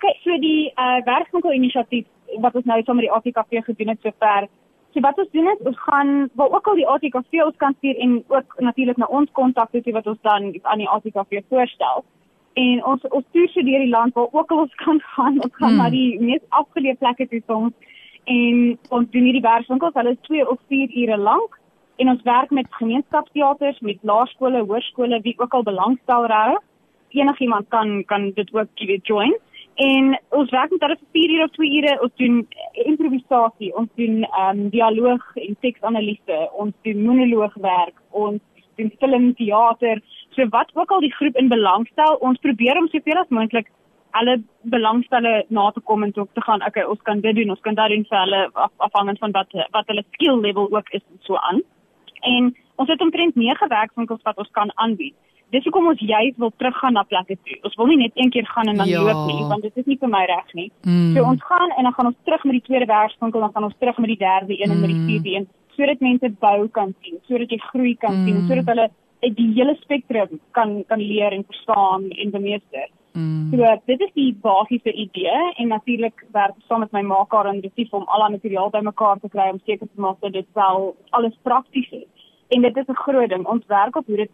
Kyk, 0.00 0.16
so 0.24 0.38
die 0.40 0.70
uh 0.76 1.00
werkswinkel 1.04 1.52
inisiatief 1.52 2.06
wat 2.40 2.54
ons 2.54 2.64
nou 2.64 2.78
saam 2.82 3.00
met 3.00 3.08
die 3.08 3.12
ATKV 3.12 3.64
gedoen 3.66 3.92
het 3.94 4.00
sover. 4.06 4.48
So 4.94 5.02
wat 5.04 5.18
ons 5.18 5.30
doen 5.32 5.50
is 5.52 5.66
ons 5.70 5.82
gaan 5.86 6.30
waar 6.34 6.50
ook 6.50 6.66
al 6.66 6.80
die 6.80 6.88
ATKV 6.88 7.44
ons 7.44 7.56
kan 7.56 7.74
stuur 7.78 7.98
en 8.06 8.16
ook 8.28 8.56
natuurlik 8.58 8.96
na 8.96 9.06
ons 9.06 9.30
kontak 9.32 9.70
toe 9.72 9.92
wat 9.92 10.06
ons 10.06 10.18
dan 10.22 10.54
aan 10.62 10.82
die 10.82 10.88
ATKV 10.88 11.44
voorstel. 11.48 12.04
En 12.54 12.84
ons 12.84 13.04
ons 13.10 13.26
stuur 13.28 13.48
so 13.48 13.62
deur 13.62 13.84
die 13.84 13.92
land 13.92 14.14
waar 14.14 14.32
ook 14.32 14.50
al 14.50 14.64
ons 14.66 14.74
kan 14.74 15.00
gaan. 15.14 15.42
Ons 15.42 15.54
gaan 15.54 15.70
Hmm. 15.70 15.82
na 15.82 15.90
die 15.90 16.20
mees 16.20 16.42
afgeleë 16.48 16.98
plekke 16.98 17.28
toe 17.28 17.42
soms 17.46 17.72
en 18.24 18.78
ons 18.88 19.10
doen 19.10 19.26
hierdie 19.28 19.44
werkswinkels. 19.44 19.94
Hulle 19.94 20.14
is 20.16 20.24
2 20.28 20.46
of 20.48 20.58
4 20.68 20.96
ure 21.02 21.16
lank 21.16 21.58
en 22.00 22.08
ons 22.08 22.22
werk 22.24 22.50
met 22.50 22.66
gemeenskapsteaters, 22.78 23.80
met 23.80 23.98
laerskole, 24.02 24.64
hoërskole, 24.64 25.20
wie 25.22 25.34
ook 25.38 25.54
al 25.54 25.62
belangstel 25.62 26.26
regtig. 26.26 26.66
Enigiemand 27.10 27.68
kan 27.68 28.04
kan 28.04 28.30
dit 28.34 28.52
ook 28.54 28.68
jy 28.74 28.86
weet 28.86 29.06
join. 29.06 29.34
En 29.74 30.12
ons 30.28 30.50
werk 30.50 30.70
met 30.70 30.80
hulle 30.80 30.96
vir 31.00 31.10
4 31.16 31.34
ure 31.34 31.44
of 31.44 31.56
2 31.56 31.72
ure. 31.80 31.96
Ons 32.04 32.14
doen 32.22 32.38
improvisasie, 32.84 33.74
ons 33.76 33.90
doen 34.00 34.22
ehm 34.24 34.62
um, 34.62 34.68
dialoog 34.70 35.26
en 35.34 35.56
teksanalise, 35.60 36.38
ons 36.52 36.74
doen 36.82 37.04
monoloogwerk, 37.04 37.96
ons 38.10 38.40
doen 38.76 38.92
film, 38.98 39.34
teater. 39.34 40.00
So 40.36 40.48
wat 40.48 40.70
ook 40.74 40.90
al 40.90 41.04
die 41.04 41.14
groep 41.14 41.36
in 41.36 41.48
belangstel, 41.48 42.16
ons 42.20 42.38
probeer 42.38 42.78
om 42.78 42.88
soveel 42.88 43.20
as 43.20 43.28
moontlik 43.28 43.68
alle 44.10 44.42
belangstelle 44.62 45.44
na 45.48 45.70
te 45.70 45.80
kom 45.80 46.02
en 46.02 46.12
ook 46.16 46.28
te 46.34 46.40
gaan, 46.40 46.64
okay, 46.66 46.82
ons 46.84 47.02
kan 47.02 47.20
dit 47.20 47.34
doen, 47.36 47.50
ons 47.50 47.60
kan 47.60 47.74
dat 47.74 47.88
doen 47.88 48.04
vir 48.08 48.18
hulle 48.18 48.50
af, 48.52 48.72
afhangend 48.76 49.18
van 49.18 49.30
wat 49.32 49.52
wat 49.70 49.86
hulle 49.86 50.04
skill 50.12 50.40
level 50.40 50.68
ook 50.70 50.88
is 50.90 51.02
en 51.10 51.18
so 51.20 51.36
aan. 51.36 51.62
En 52.20 52.54
ons 52.76 52.88
het 52.88 53.00
omtrent 53.00 53.34
9 53.34 53.68
werkswinkels 53.68 54.22
wat 54.22 54.36
ons 54.36 54.50
kan 54.50 54.70
aanbied. 54.74 55.14
Dis 55.50 55.64
hoekom 55.64 55.86
ons 55.90 56.00
juis 56.00 56.34
wil 56.36 56.52
teruggaan 56.56 56.92
na 56.92 57.02
plekke 57.02 57.36
toe. 57.44 57.58
Ons 57.62 57.74
wil 57.76 57.86
nie 57.86 57.96
net 57.96 58.12
een 58.14 58.30
keer 58.30 58.46
gaan 58.46 58.68
en 58.68 58.76
dan 58.76 58.88
Ja. 58.88 59.00
loop 59.02 59.26
nie, 59.26 59.44
want 59.48 59.62
dit 59.62 59.76
is 59.76 59.86
nie 59.86 59.96
vir 59.98 60.08
my 60.08 60.24
reg 60.24 60.52
nie. 60.54 60.70
Mm. 60.82 61.14
So 61.16 61.24
ons 61.24 61.42
gaan 61.42 61.70
en 61.76 61.82
dan 61.82 61.92
gaan 61.92 62.06
ons 62.06 62.16
terug 62.24 62.44
met 62.44 62.52
die 62.52 62.62
tweede 62.68 62.86
werkswinkel, 62.86 63.40
dan 63.40 63.52
gaan 63.52 63.64
ons 63.64 63.74
terug 63.78 63.98
met 63.98 64.06
die 64.08 64.16
derde 64.18 64.62
een 64.62 64.70
en 64.70 64.80
met 64.80 64.88
die 64.90 64.98
Mm. 64.98 65.06
vierde 65.06 65.30
een, 65.34 65.48
sodat 65.76 66.00
mense 66.00 66.30
bou 66.40 66.68
kan 66.68 66.94
sien, 67.02 67.18
sodat 67.28 67.50
jy 67.50 67.58
groei 67.58 67.96
kan 67.96 68.14
Mm. 68.14 68.24
sien, 68.26 68.46
sodat 68.48 68.66
hulle 68.66 68.90
die 69.34 69.52
hele 69.54 69.74
spektrum 69.80 70.40
kan 70.52 70.84
kan 70.86 70.98
leer 71.00 71.32
en 71.32 71.44
verstaan 71.44 72.10
en 72.10 72.30
bemeester. 72.30 72.88
Mm. 73.12 73.50
So 73.50 73.76
dit 73.86 74.00
is 74.00 74.12
die 74.14 74.34
basiese 74.42 74.92
idee 74.92 75.38
en 75.56 75.68
natuurlik 75.68 76.26
werk 76.32 76.56
ek 76.56 76.66
saam 76.68 76.80
met 76.84 76.92
my 76.92 77.02
maker 77.02 77.46
en 77.46 77.60
retief 77.60 77.92
om 77.92 78.04
al 78.06 78.26
die 78.26 78.36
materiaal 78.36 78.70
bymekaar 78.70 79.18
te 79.20 79.28
kry 79.28 79.48
om 79.50 79.60
seker 79.66 79.88
te 79.88 80.00
maak 80.00 80.20
dat 80.20 80.32
dit 80.32 80.46
wel 80.54 80.94
alles 81.10 81.34
prakties 81.42 81.90
is. 81.90 82.06
En 82.48 82.62
dit 82.62 82.76
is 82.76 82.88
'n 82.88 83.02
groot 83.04 83.28
ding. 83.28 83.46
Ons 83.46 83.66
werk 83.66 83.96
op 83.96 84.06
hoe 84.06 84.16
dit 84.16 84.30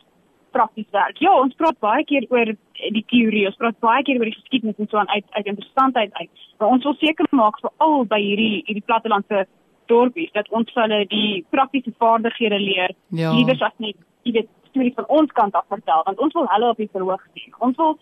prakties 0.51 0.91
werk. 0.91 1.19
Ja, 1.19 1.33
ons 1.41 1.55
praat 1.55 1.79
baie 1.79 2.05
keer 2.05 2.27
oor 2.29 2.45
die 2.93 3.05
teorie, 3.13 3.47
ons 3.47 3.57
praat 3.57 3.79
baie 3.81 4.03
keer 4.03 4.19
oor 4.19 4.25
die 4.31 4.39
geskiedenis 4.41 4.79
en 4.79 4.89
so 4.89 4.97
aan 4.97 5.09
uit 5.09 5.25
uit 5.31 5.47
interessantheid 5.47 6.13
uit. 6.13 6.31
Maar 6.59 6.69
ons 6.69 6.85
wil 6.85 6.95
seker 6.95 7.27
maak 7.31 7.61
veral 7.61 8.05
by 8.05 8.21
hierdie 8.21 8.63
hierdie 8.67 8.85
plattelandse 8.85 9.47
dorpies 9.87 10.33
dat 10.33 10.49
ons 10.51 10.73
vir 10.75 10.83
hulle 10.83 11.07
die 11.07 11.45
praktiese 11.51 11.93
vaardighede 11.99 12.59
leer 12.61 12.95
Ja. 13.09 13.33
liewer 13.33 13.59
as 13.63 13.73
net 13.79 13.97
jy 14.25 14.33
weet 14.33 14.49
stories 14.71 14.95
van 14.95 15.07
ons 15.09 15.33
kant 15.33 15.55
af 15.55 15.65
vertel 15.69 16.03
want 16.05 16.19
ons 16.19 16.35
wil 16.35 16.47
hulle 16.55 16.71
op 16.71 16.77
die 16.77 16.91
verhoog 16.93 17.23
sien. 17.35 17.55
Ons 17.59 17.77
wil 17.77 17.99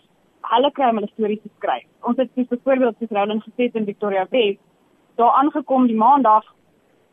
hulle 0.53 0.71
kry 0.71 0.89
om 0.89 0.99
hulle 0.99 1.11
stories 1.13 1.41
te 1.43 1.51
skryf. 1.57 1.87
Ons 2.09 2.17
het 2.21 2.31
soos 2.35 2.51
byvoorbeeld 2.53 2.97
soos 2.99 3.13
Roland 3.17 3.43
gesê 3.43 3.69
het 3.69 3.75
in 3.75 3.85
Victoria 3.85 4.27
West 4.29 4.61
daar 5.15 5.31
aangekom 5.41 5.87
die 5.87 5.95
maandag 5.95 6.43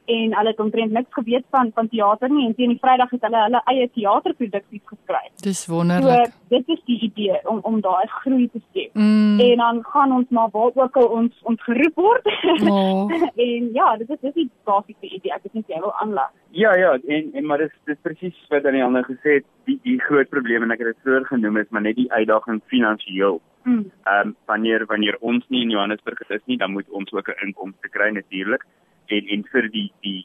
en 0.04 0.34
hulle 0.36 0.48
het 0.48 0.60
omtrent 0.60 0.92
niks 0.92 1.12
geweet 1.14 1.44
van 1.50 1.70
van 1.74 1.88
teater 1.88 2.30
nie 2.30 2.46
en 2.46 2.54
teen 2.54 2.74
die 2.74 2.78
Vrydag 2.80 3.10
het 3.10 3.22
hulle 3.26 3.42
hulle 3.42 3.62
eie 3.72 3.90
teaterproduksies 3.94 4.82
geskryf. 4.84 5.30
Dis 5.42 5.62
So 5.62 5.72
wonderlik. 5.72 6.32
dit 6.48 6.68
is 6.68 6.80
die 6.84 6.98
idee 7.00 7.38
om 7.44 7.58
om 7.62 7.80
daai 7.80 8.06
groei 8.06 8.48
te 8.52 8.60
skep. 8.70 8.94
Mm. 8.94 9.40
En 9.40 9.56
dan 9.56 9.84
gaan 9.84 10.12
ons 10.12 10.28
maar 10.28 10.48
waar 10.52 10.70
ook 10.74 10.96
al 10.96 11.06
ons 11.06 11.40
ons 11.42 11.62
geroep 11.62 11.94
word. 11.94 12.26
Oh. 12.62 13.12
en 13.46 13.70
ja, 13.72 13.96
dit 13.96 14.10
is 14.10 14.20
dis 14.20 14.34
die 14.34 14.50
basiese 14.64 15.06
idee. 15.06 15.32
Ek 15.32 15.42
weet 15.42 15.54
nie 15.54 15.64
jy 15.66 15.80
wil 15.80 15.94
aanlag. 15.94 16.30
Ja 16.50 16.74
ja, 16.76 16.98
en 17.06 17.30
en 17.32 17.46
maar 17.46 17.58
dis 17.58 17.72
dis 17.84 18.02
presies 18.02 18.44
wat 18.48 18.66
aan 18.66 18.78
die 18.78 18.84
ander 18.84 19.04
gesê 19.04 19.38
het, 19.38 19.48
die 19.64 19.78
die 19.82 19.98
groot 20.00 20.28
probleem 20.28 20.62
en 20.62 20.74
ek 20.74 20.84
het 20.84 20.92
dit 20.92 21.02
vroeër 21.06 21.24
genoem 21.30 21.56
is 21.62 21.70
maar 21.70 21.86
net 21.88 21.96
die 21.96 22.10
uitdaging 22.12 22.62
finansiëel. 22.74 23.40
Mm. 23.62 23.90
Ehm 24.04 24.28
um, 24.28 24.36
wanneer 24.50 24.86
wanneer 24.86 25.16
ons 25.20 25.44
nie 25.48 25.62
in 25.62 25.70
Johannesburg 25.70 26.20
is 26.28 26.44
nie, 26.50 26.58
dan 26.58 26.72
moet 26.72 26.90
ons 26.90 27.12
ook 27.12 27.28
'n 27.28 27.46
inkomste 27.46 27.88
kry 27.88 28.10
natuurlik 28.10 28.66
en 29.16 29.32
en 29.36 29.44
vir 29.52 29.68
die 29.74 29.88
die 30.06 30.20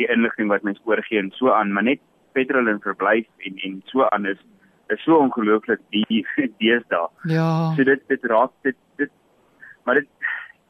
die 0.00 0.08
inligting 0.14 0.50
wat 0.52 0.66
mens 0.66 0.80
oorgee 0.86 1.18
en 1.18 1.32
so 1.36 1.52
aan, 1.52 1.72
maar 1.74 1.86
net 1.88 2.02
petrol 2.36 2.70
en 2.70 2.80
verblyf 2.84 3.26
en 3.48 3.58
en 3.66 3.80
so 3.92 4.06
aan 4.08 4.26
is 4.32 4.40
is 4.94 5.02
so 5.04 5.18
ongelooflik 5.20 5.80
die 5.94 6.22
deesdae. 6.62 7.08
Ja. 7.32 7.48
So 7.76 7.84
dit 7.84 8.04
dit 8.12 8.28
raak 8.32 8.54
dit 8.62 8.76
dit 8.96 9.10
maar 9.84 10.00
dit 10.00 10.08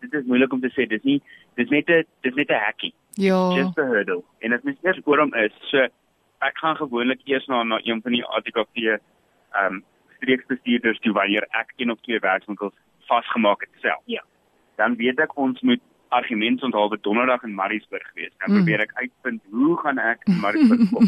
dit 0.01 0.15
is 0.15 0.27
moeilik 0.27 0.53
om 0.53 0.61
te 0.61 0.73
sê. 0.75 0.87
Dis 0.87 1.03
nie 1.03 1.21
dis 1.61 1.71
net 1.75 1.91
'n 1.91 2.05
dis 2.27 2.35
net 2.35 2.51
'n 2.51 2.65
hacking. 2.65 2.95
Ja. 3.19 3.39
Just 3.55 3.79
a 3.79 3.85
hurdle. 3.85 4.23
En 4.39 4.53
as 4.53 4.63
mens 4.63 4.79
eers 4.83 5.01
oor 5.05 5.19
hom 5.19 5.35
is, 5.35 5.55
so 5.71 5.87
ek 6.39 6.59
gaan 6.63 6.77
gewoonlik 6.77 7.21
eers 7.25 7.47
na 7.47 7.63
na 7.63 7.81
een 7.83 8.03
van 8.03 8.13
die 8.13 8.25
ATKV 8.25 8.77
ehm 8.87 9.65
um, 9.65 9.85
streeksbestuurders 10.19 10.99
toe 10.99 11.13
wanneer 11.13 11.47
ek 11.51 11.73
een 11.77 11.91
of 11.91 12.01
twee 12.01 12.19
werkswinkels 12.19 12.75
vasgemaak 13.07 13.61
het 13.61 13.83
self. 13.83 14.03
Ja. 14.05 14.23
Dan 14.77 14.97
weet 14.97 15.21
ek 15.21 15.37
ons 15.37 15.61
moet 15.61 15.83
argumente 16.11 16.65
onthou 16.65 16.89
vir 16.89 16.99
donderdag 17.03 17.43
in 17.45 17.55
Maritzburg 17.55 18.07
wees. 18.15 18.33
Dan 18.39 18.51
Mm. 18.51 18.57
probeer 18.57 18.81
ek 18.81 18.93
uitvind 18.95 19.41
hoe 19.51 19.77
gaan 19.77 19.99
ek 19.99 20.19
in 20.27 20.41
Maritzburg 20.41 20.89
kom. 20.93 21.05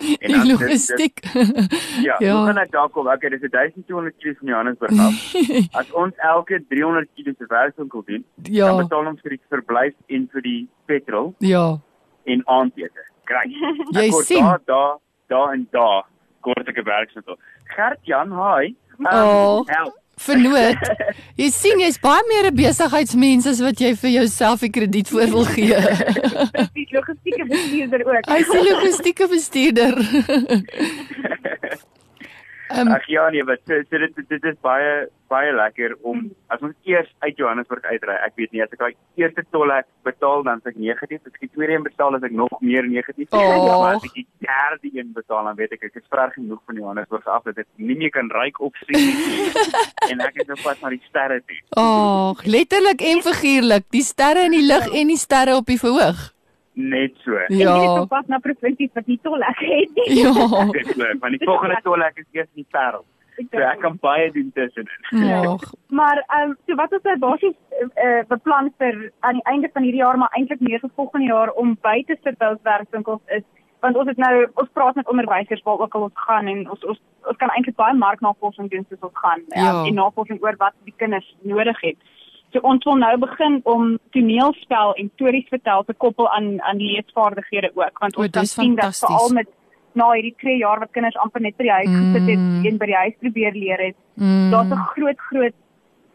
As 0.00 0.18
dit- 0.18 0.46
logistiek. 0.50 1.20
Ja, 2.08 2.16
Ja. 2.18 2.36
hoe 2.36 2.46
gaan 2.46 2.58
ek 2.58 2.70
daar 2.70 2.88
kom? 2.88 3.06
Okay, 3.08 3.30
dis 3.30 3.40
1200 3.50 4.14
km 4.18 4.34
van 4.38 4.48
Johannesburg 4.48 4.98
af. 4.98 5.34
As 5.80 5.92
ons 5.92 6.14
elke 6.16 6.60
300 6.68 7.08
km 7.16 7.34
se 7.38 7.46
werkswinkel 7.48 8.02
doen, 8.06 8.24
dan 8.36 8.54
Ja. 8.54 8.76
betaal 8.76 9.06
ons 9.06 9.20
vir 9.20 9.30
die 9.30 9.40
verblyf 9.48 9.94
en 10.08 10.28
vir 10.32 10.42
die 10.42 10.68
petrol 10.86 11.34
Ja. 11.38 11.78
en 12.26 12.42
aandete. 12.46 13.04
Kry. 13.24 13.46
Jy 13.92 14.10
sien. 14.24 14.42
Daar, 14.44 14.60
daar, 14.66 14.96
daar 15.28 15.52
en 15.52 15.68
daar 15.70 16.04
kort 16.40 16.68
ek 16.68 16.76
'n 16.78 16.84
werkswinkel. 16.84 17.36
Gert 17.76 18.00
Jan, 18.02 18.32
hi. 18.32 18.74
Um, 18.98 19.06
Oh. 19.06 19.62
help. 19.66 19.94
Vernoot. 20.26 20.90
Jy 21.40 21.48
sien 21.54 21.80
jy's 21.80 21.98
baie 22.02 22.22
meer 22.28 22.50
'n 22.50 22.56
besigheidsmens 22.56 23.46
as 23.46 23.60
wat 23.64 23.80
jy 23.80 23.94
vir 24.02 24.10
jouself 24.10 24.60
die 24.60 24.70
krediet 24.70 25.08
voor 25.08 25.30
wil 25.36 25.44
gee. 25.44 25.80
Die 26.74 26.88
logistieke 26.92 27.46
bestuurder 27.48 28.06
ook. 28.06 28.28
Hy's 28.28 28.50
'n 28.54 28.64
logistieke 28.70 29.28
bestuurder. 29.28 29.94
Um, 32.70 32.88
Ag 32.94 33.06
ja 33.10 33.28
nee, 33.30 33.44
wat 33.44 33.58
so, 33.66 33.74
so 33.90 33.98
dit 33.98 34.14
dit 34.28 34.44
is 34.44 34.58
baie 34.62 35.08
baie 35.30 35.50
lekker 35.54 35.96
om 36.06 36.22
as 36.54 36.62
ons 36.66 36.74
eers 36.86 37.08
uit 37.24 37.38
Johannesburg 37.38 37.82
uitry. 37.86 38.14
Ek 38.26 38.36
weet 38.38 38.52
nie 38.54 38.62
as 38.62 38.70
ek 38.74 38.82
daai 38.82 38.94
eerste 39.18 39.44
tollhek 39.54 39.88
betaal 40.06 40.44
dan 40.46 40.62
as 40.62 40.70
ek 40.70 40.78
negatief, 40.78 41.22
as 41.26 41.34
ek 41.34 41.46
die 41.46 41.50
tweede 41.54 41.76
een 41.76 41.86
betaal 41.86 42.18
as 42.18 42.26
ek 42.26 42.34
nog 42.34 42.54
meer 42.62 42.86
negatief. 42.86 43.30
Oh. 43.34 43.42
Ja, 43.42 43.76
maar 43.82 43.98
as 43.98 44.06
ek 44.06 44.16
die 44.18 44.26
derde 44.46 44.90
een 44.94 45.12
betaal 45.16 45.50
dan 45.50 45.58
weet 45.58 45.74
ek 45.78 45.86
ek 45.90 45.98
is 46.02 46.08
ver 46.14 46.34
genoeg 46.34 46.62
van 46.66 46.82
Johannesburg 46.82 47.26
af 47.26 47.46
dat 47.50 47.62
ek 47.62 47.70
nie 47.76 47.98
meer 47.98 48.14
kan 48.14 48.30
ryk 48.34 48.62
of 48.62 48.82
sien 48.86 49.06
nie. 49.06 49.50
en 50.14 50.26
ek 50.26 50.42
is 50.44 50.54
op 50.54 50.66
pad 50.66 50.82
na 50.82 50.94
die 50.94 51.02
sterre 51.08 51.40
toe. 51.46 51.62
Ag, 51.82 52.44
letterlik 52.46 53.02
en 53.12 53.24
figuurlik, 53.26 53.90
die 53.94 54.06
sterre 54.06 54.46
in 54.46 54.58
die 54.58 54.66
lug 54.66 54.90
en 54.90 55.10
die 55.10 55.18
sterre 55.18 55.58
op 55.58 55.70
die 55.70 55.78
verhoog. 55.82 56.30
Net 56.80 57.12
so. 57.24 57.36
En 57.36 57.56
jy 57.56 57.62
Ja. 57.64 57.76
is 57.82 58.00
op 58.00 58.08
pad 58.08 58.28
na 58.28 58.38
provinsies 58.38 58.90
wat 58.94 59.06
nie 59.06 59.18
tollhek 59.22 59.58
het 59.58 59.94
nie. 59.94 60.20
Ja. 60.22 60.32
Dit 60.72 60.86
is 60.86 60.94
so. 60.96 61.08
Van 61.20 61.30
die 61.36 61.44
volgende 61.44 61.80
tollhek 61.82 62.16
is 62.22 62.26
eers 62.32 62.48
in 62.54 62.62
die 62.64 62.70
Parel. 62.70 63.04
So 63.50 63.58
ek 63.64 63.78
kan 63.80 63.94
baie 64.02 64.26
doen 64.32 64.50
tussenin. 64.54 65.46
Ag, 65.48 65.62
Maar 65.88 66.18
ehm 66.28 66.50
um, 66.50 66.56
so 66.66 66.74
wat 66.76 66.92
ons 66.92 67.02
nou 67.08 67.14
basies 67.18 67.54
uh, 67.80 68.20
beplan 68.28 68.68
vir 68.78 68.98
aan 69.20 69.38
die 69.38 69.44
einde 69.52 69.70
van 69.72 69.82
hierdie 69.82 70.02
jaar 70.02 70.18
maar 70.18 70.34
eintlik 70.36 70.60
meer 70.60 70.80
vir 70.82 70.90
volgende 70.96 71.26
jaar 71.26 71.50
om 71.62 71.76
buite 71.80 72.16
verbouwerkswinkels 72.22 73.20
is 73.38 73.42
want 73.80 73.96
ons 73.96 74.08
het 74.12 74.18
nou 74.20 74.46
ons 74.60 74.68
praat 74.76 74.94
met 74.94 75.08
onderwysers 75.08 75.62
waar 75.64 75.78
ook 75.80 75.94
al 75.94 76.02
ons 76.10 76.20
gaan 76.26 76.46
en 76.52 76.66
ons 76.70 76.84
ons 76.84 77.00
ons 77.30 77.36
kan 77.40 77.48
eintlik 77.56 77.76
baie 77.76 77.94
marknavorsing 77.96 78.68
doen 78.70 78.84
soos 78.90 79.00
ons 79.08 79.16
gaan 79.24 79.40
Ja. 79.48 79.70
um, 79.80 79.86
en 79.86 79.94
navorsing 79.94 80.42
oor 80.42 80.54
wat 80.58 80.74
die 80.84 80.94
kinders 80.96 81.36
nodig 81.42 81.80
het. 81.80 81.96
So 82.52 82.58
ons 82.62 82.84
wil 82.84 82.96
nou 82.96 83.16
begin 83.18 83.60
om 83.64 83.98
toneelspel 84.10 84.94
en 84.94 85.10
stories 85.14 85.48
vertel 85.48 85.84
te 85.84 85.94
koppel 85.94 86.28
aan 86.28 86.60
aan 86.62 86.76
leesvaardighede 86.76 87.70
ook 87.74 87.98
want 87.98 88.16
O, 88.16 88.22
ons 88.22 88.30
kan 88.30 88.42
dis 88.42 88.52
sien 88.54 88.74
dat 88.74 88.96
veral 88.98 89.28
met 89.32 89.48
na 89.92 90.10
hierdie 90.12 90.34
2 90.38 90.56
jaar 90.58 90.78
wat 90.78 90.90
kinders 90.90 91.16
amper 91.16 91.40
net 91.40 91.56
by 91.56 91.62
die 91.62 91.72
huis 91.72 91.88
gesit 91.88 92.28
het 92.28 92.38
Mm. 92.38 92.64
en 92.66 92.76
by 92.78 92.86
die 92.86 92.94
huis 93.02 93.14
probeer 93.20 93.52
leer 93.52 93.78
het 93.86 93.96
mm, 94.14 94.50
daar's 94.50 94.70
'n 94.70 94.84
groot 94.94 95.18
groot 95.30 95.54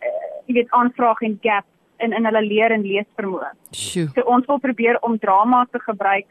uh, 0.02 0.08
jy 0.48 0.54
weet 0.54 0.72
aanvraag 0.72 1.22
en 1.22 1.40
gap 1.42 1.66
in 2.00 2.14
in 2.14 2.26
hulle 2.26 2.42
leer 2.42 2.72
en 2.72 2.82
leesvermoë. 2.84 3.52
So 4.16 4.22
ons 4.26 4.46
wil 4.46 4.60
probeer 4.60 4.98
om 5.02 5.18
drama 5.20 5.66
te 5.72 5.80
gebruik 5.80 6.28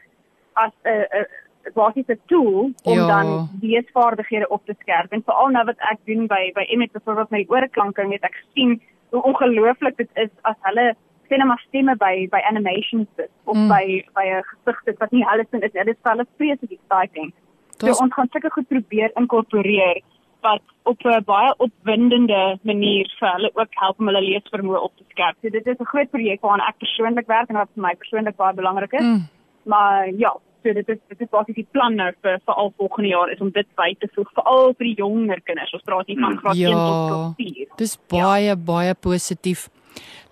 as 0.53 0.71
'n 0.85 0.89
'n 1.19 1.73
basies 1.73 2.07
'n 2.07 2.19
tool 2.27 2.71
om 2.83 2.97
Ja. 2.97 3.07
dan 3.07 3.49
leesvaardighede 3.61 4.47
op 4.49 4.65
te 4.65 4.75
skerp. 4.79 5.11
En 5.11 5.23
veral 5.25 5.49
nou 5.49 5.65
wat 5.65 5.77
ek 5.79 5.97
doen 6.05 6.27
by 6.27 6.51
by 6.53 6.65
Emmet 6.69 6.91
byvoorbeeld 6.91 7.29
met 7.29 7.39
die 7.39 7.49
oorklanking 7.55 8.11
het 8.11 8.23
ek 8.23 8.35
gesien 8.45 8.81
hoe 9.15 9.23
ongelooflik 9.31 9.97
dit 9.97 10.09
is 10.25 10.31
as 10.51 10.57
hulle 10.67 10.85
sê 11.29 11.37
net 11.39 11.47
maar 11.49 11.63
stemme 11.67 11.95
by 12.05 12.15
by 12.33 12.41
animations 12.51 13.07
sit 13.17 13.31
of 13.45 13.55
Mm. 13.57 13.67
by 13.73 13.85
by 14.17 14.25
'n 14.29 14.43
gesig 14.51 14.77
sit 14.85 14.99
wat 14.99 15.11
nie 15.11 15.25
hulle 15.29 15.45
sin 15.51 15.61
is. 15.67 15.71
Dit 15.71 15.87
is 15.87 16.01
vir 16.03 16.11
hulle 16.11 16.25
vreeslik 16.37 16.71
exciting. 16.79 17.33
Dis 17.79 17.97
So 17.97 18.03
ons 18.03 18.13
gaan 18.13 18.29
sulke 18.31 18.49
goed 18.55 18.67
probeer 18.67 19.09
inkorporeer 19.19 20.01
wat 20.41 20.61
op 20.83 20.99
'n 21.05 21.23
baie 21.25 21.51
opwindende 21.65 22.59
manier 22.63 23.05
vir 23.19 23.29
hulle 23.35 23.49
ook 23.53 23.71
help 23.81 23.99
om 23.99 24.05
hulle 24.07 24.21
leesvermoë 24.21 24.81
op 24.87 24.93
te 24.97 25.03
skerp. 25.09 25.35
So 25.41 25.49
dit 25.49 25.67
is 25.67 25.79
'n 25.79 25.85
groot 25.93 26.09
projek 26.11 26.41
waaraan 26.41 26.67
ek 26.69 26.77
persoonlik 26.83 27.27
werk 27.27 27.49
en 27.49 27.55
wat 27.55 27.69
vir 27.75 27.81
my 27.83 27.95
persoonlik 27.95 28.35
baie 28.35 28.53
belangrik 28.53 28.93
is. 28.93 29.01
mm, 29.01 29.23
Maar 29.65 30.09
ja, 30.13 30.31
so 30.65 30.73
dit 30.73 30.89
is 30.89 30.97
dit 31.13 31.21
is 31.21 31.29
basies 31.29 31.55
die 31.61 31.67
plan 31.71 31.95
nou 31.95 32.09
vir 32.25 32.39
vir 32.45 32.55
al 32.63 32.73
volgende 32.81 33.09
jaar 33.13 33.29
is 33.31 33.39
om 33.45 33.51
dit 33.53 33.67
by 33.77 33.91
te 34.01 34.09
voeg 34.15 34.31
veral 34.33 34.73
vir 34.79 34.87
die 34.89 34.95
jonger 34.97 35.41
kinders. 35.45 35.73
Ons 35.77 35.85
praat 35.85 36.07
hier 36.09 36.19
van 36.19 36.33
Mm. 36.33 36.39
graad 36.41 36.55
1 36.55 36.69
Ja. 36.69 37.07
tot 37.09 37.35
4. 37.37 37.67
dis 37.77 37.97
baie 38.09 38.55
baie 38.55 38.93
positief. 38.95 39.69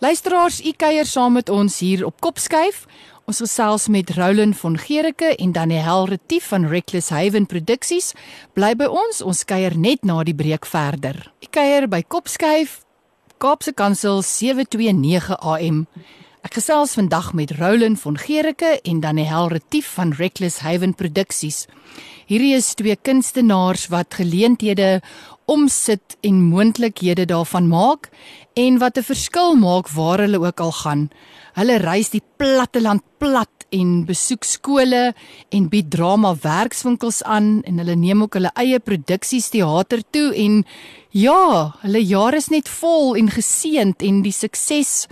Luisteraars, 0.02 0.60
u 0.66 0.72
kuier 0.76 1.06
saam 1.06 1.34
met 1.34 1.50
ons 1.50 1.80
hier 1.80 2.06
op 2.06 2.20
Kopskyf. 2.20 2.86
Ons 3.26 3.40
gesels 3.40 3.88
met 3.88 4.10
Roland 4.18 4.58
von 4.58 4.76
Gericke 4.78 5.36
en 5.40 5.52
Daniel 5.56 6.06
Retief 6.10 6.48
van 6.52 6.66
Reckless 6.68 7.10
Haven 7.10 7.46
Produksies. 7.46 8.14
Bly 8.54 8.74
by 8.76 8.86
ons, 8.92 9.22
ons 9.22 9.46
kuier 9.46 9.78
net 9.78 10.04
na 10.04 10.24
die 10.24 10.36
breek 10.36 10.66
verder. 10.66 11.32
U 11.42 11.48
kuier 11.50 11.88
by 11.88 12.02
Kopskyf, 12.04 12.82
Kaapse 13.38 13.74
Kansel 13.74 14.22
729 14.22 15.38
AM. 15.40 15.88
Ek 16.44 16.58
gesels 16.58 16.92
vandag 16.98 17.30
met 17.32 17.54
Roland 17.56 17.96
von 18.02 18.18
Gericke 18.20 18.74
en 18.84 18.98
Daniel 19.00 19.48
Retief 19.48 19.88
van 19.96 20.12
Reckless 20.12 20.58
Haven 20.60 20.92
Produksies. 20.92 21.70
Hierdie 22.28 22.58
is 22.58 22.74
twee 22.76 22.98
kunstenaars 23.00 23.86
wat 23.94 24.18
geleenthede 24.20 25.00
omsit 25.48 26.18
en 26.20 26.42
moontlikhede 26.52 27.30
daarvan 27.32 27.70
maak 27.72 28.10
en 28.60 28.82
wat 28.84 28.98
'n 29.00 29.08
verskil 29.08 29.56
maak 29.56 29.88
waar 29.96 30.20
hulle 30.20 30.40
ook 30.44 30.60
al 30.60 30.72
gaan. 30.72 31.10
Hulle 31.56 31.78
reis 31.78 32.10
die 32.10 32.24
platte 32.38 32.82
land 32.82 33.04
plat 33.18 33.66
en 33.72 34.06
besoek 34.06 34.44
skole 34.44 35.14
en 35.50 35.70
bied 35.70 35.90
drama 35.90 36.36
werkswinkels 36.36 37.24
aan 37.24 37.64
en 37.64 37.78
hulle 37.78 37.96
neem 37.96 38.22
ook 38.22 38.34
hulle 38.34 38.52
eie 38.56 38.80
produksies 38.80 39.50
teater 39.50 40.04
toe 40.12 40.36
en 40.36 40.66
ja, 41.10 41.72
hulle 41.82 42.04
jaar 42.04 42.34
is 42.34 42.50
net 42.50 42.70
vol 42.70 43.16
en 43.16 43.30
geseënd 43.30 44.02
en 44.02 44.22
die 44.22 44.32
sukses 44.32 45.08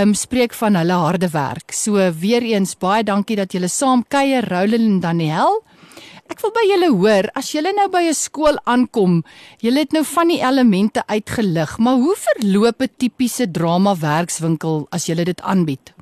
um, 0.00 0.14
spreek 0.14 0.54
van 0.54 0.76
hulle 0.76 0.92
harde 0.92 1.28
werk. 1.32 1.72
So 1.72 2.00
weer 2.20 2.42
eens 2.42 2.76
baie 2.78 3.04
dankie 3.04 3.36
dat 3.36 3.52
julle 3.52 3.68
saam 3.68 4.04
kuier 4.08 4.44
Roland 4.48 4.90
en 4.90 5.00
Daniel. 5.00 5.60
Ek 6.26 6.40
wil 6.42 6.50
by 6.50 6.64
julle 6.66 6.88
hoor, 6.90 7.28
as 7.38 7.52
julle 7.54 7.70
nou 7.76 7.86
by 7.90 8.02
'n 8.08 8.14
skool 8.14 8.58
aankom, 8.66 9.22
julle 9.62 9.78
het 9.78 9.92
nou 9.92 10.02
van 10.04 10.28
die 10.28 10.42
elemente 10.42 11.02
uitgelig, 11.06 11.78
maar 11.78 11.94
hoe 12.02 12.16
verloop 12.16 12.82
'n 12.82 12.94
tipiese 12.98 13.46
drama 13.50 13.94
werkswinkel 13.94 14.86
as 14.90 15.06
julle 15.06 15.24
dit 15.24 15.40
aanbied? 15.42 15.94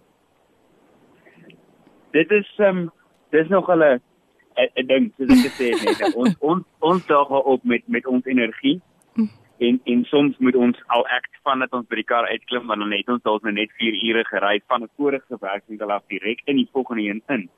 Dit 2.13 2.31
is 2.31 2.49
ehm 2.59 2.77
um, 2.77 2.93
dis 3.31 3.49
nog 3.49 3.67
hulle 3.67 4.01
'n 4.57 4.87
ding 4.87 5.13
soos 5.17 5.31
ek 5.31 5.53
gesê 5.53 5.67
het. 5.75 6.15
Ons 6.21 6.35
ons 6.41 6.65
ons 6.81 7.07
daag 7.07 7.31
op 7.31 7.65
met 7.65 7.83
met 7.87 8.07
ons 8.07 8.25
energie. 8.25 8.81
En 9.59 9.81
en 9.85 10.05
soms 10.05 10.37
moet 10.39 10.57
ons 10.57 10.83
al 10.87 11.07
ek 11.09 11.29
van 11.43 11.59
dat 11.59 11.73
ons 11.73 11.87
by 11.87 11.95
die 11.95 12.05
kar 12.05 12.27
uitklim 12.27 12.67
want 12.67 12.81
dan 12.81 12.93
het 12.93 13.09
ons 13.09 13.23
dalk 13.23 13.43
nou 13.43 13.53
net 13.53 13.71
4 13.79 13.95
ure 14.09 14.25
gery 14.25 14.61
van 14.67 14.83
'n 14.83 14.91
vorige 14.97 15.37
werkswinkel 15.41 15.93
af 15.93 16.03
direk 16.09 16.41
in 16.45 16.57
die 16.57 16.69
volgende 16.73 17.03
een 17.03 17.23
in. 17.29 17.49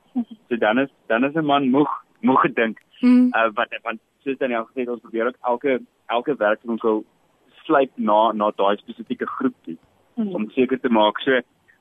So 0.49 0.55
dan 0.57 0.79
is 0.79 0.89
dan 1.07 1.23
is 1.23 1.33
'n 1.33 1.45
man 1.45 1.69
moeg 1.69 1.89
moeg 2.21 2.41
gedink. 2.41 2.77
Mm. 3.01 3.29
Uh 3.33 3.49
wat 3.53 3.79
want 3.83 3.99
soos 4.23 4.37
dan 4.37 4.49
gesê 4.51 4.79
het, 4.81 4.89
ons 4.89 5.01
probeer 5.01 5.27
ook 5.27 5.37
elke 5.41 5.81
elke 6.07 6.35
werkswinkel 6.35 7.05
sluit 7.63 7.91
na 7.95 8.31
na 8.31 8.51
daai 8.55 8.77
spesifieke 8.77 9.25
groep 9.25 9.55
toe 9.63 9.77
Mm. 10.17 10.33
om 10.35 10.49
seker 10.49 10.79
te 10.79 10.89
maak 10.89 11.19
so 11.21 11.31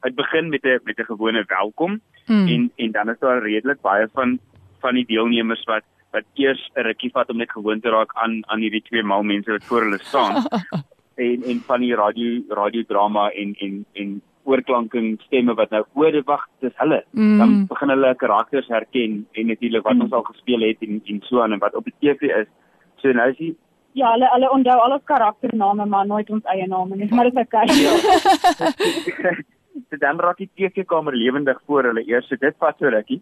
dit 0.03 0.15
begin 0.15 0.49
met 0.49 0.65
'n 0.65 0.81
met 0.85 0.99
'n 0.99 1.05
gewone 1.05 1.45
welkom 1.47 2.01
Mm. 2.27 2.47
en 2.49 2.73
en 2.77 2.91
dan 2.93 3.09
is 3.09 3.19
daar 3.19 3.43
redelik 3.43 3.81
baie 3.81 4.09
van 4.13 4.39
van 4.81 4.95
die 4.95 5.07
deelnemers 5.07 5.65
wat 5.65 5.85
wat 6.17 6.25
eers 6.43 6.63
'n 6.77 6.87
rukkie 6.89 7.11
vat 7.15 7.31
om 7.31 7.37
net 7.43 7.51
gewoon 7.53 7.81
te 7.81 7.91
raak 7.95 8.13
aan 8.25 8.41
aan 8.53 8.61
hierdie 8.65 8.83
twee 8.89 9.03
mal 9.03 9.23
mense 9.23 9.51
wat 9.53 9.65
voor 9.65 9.83
hulle 9.87 9.99
staan 10.13 10.45
en 11.27 11.43
en 11.53 11.61
van 11.69 11.81
die 11.81 11.95
radio 11.95 12.41
radiodrama 12.63 13.29
en 13.43 13.55
en 13.67 13.85
en 13.95 14.17
oorklanking 14.47 15.07
stemme 15.27 15.55
wat 15.59 15.71
nou 15.75 15.83
oor 15.95 16.17
wag 16.27 16.43
dis 16.61 16.73
hulle 16.83 17.01
Mm. 17.13 17.39
dan 17.39 17.67
begin 17.67 17.89
hulle 17.95 18.15
karakters 18.17 18.69
herken 18.69 19.27
en 19.33 19.47
natuurlik 19.47 19.83
wat 19.85 19.95
Mm. 19.95 20.01
ons 20.07 20.13
al 20.13 20.23
gespeel 20.33 20.61
het 20.69 20.83
en 20.89 21.01
en 21.05 21.21
so 21.23 21.41
aan 21.43 21.53
en 21.53 21.59
wat 21.59 21.75
op 21.75 21.85
die 21.85 21.95
TV 22.01 22.23
is 22.43 22.47
so 23.03 23.13
nou 23.13 23.31
is 23.31 23.37
die 23.37 23.55
Ja, 23.97 24.11
hulle 24.13 24.29
hulle 24.33 24.51
onthou 24.53 24.79
al 24.81 24.93
ons 24.93 25.05
karaktername 25.09 25.87
maar 25.87 26.07
nooit 26.07 26.31
ons 26.31 26.45
eie 26.45 26.67
name 26.69 26.97
nie, 26.97 27.09
maar 27.15 27.25
dit 27.25 27.37
is 27.37 27.41
okay. 27.47 27.67
so 29.91 29.97
dan 29.99 30.21
raak 30.21 30.37
die 30.37 30.51
TV-kamer 30.55 31.17
lewendig 31.17 31.59
voor 31.67 31.83
hulle 31.89 32.03
eers. 32.07 32.29
So 32.29 32.37
dit 32.41 32.55
vat 32.59 32.77
so 32.79 32.89
rukkie. 32.93 33.21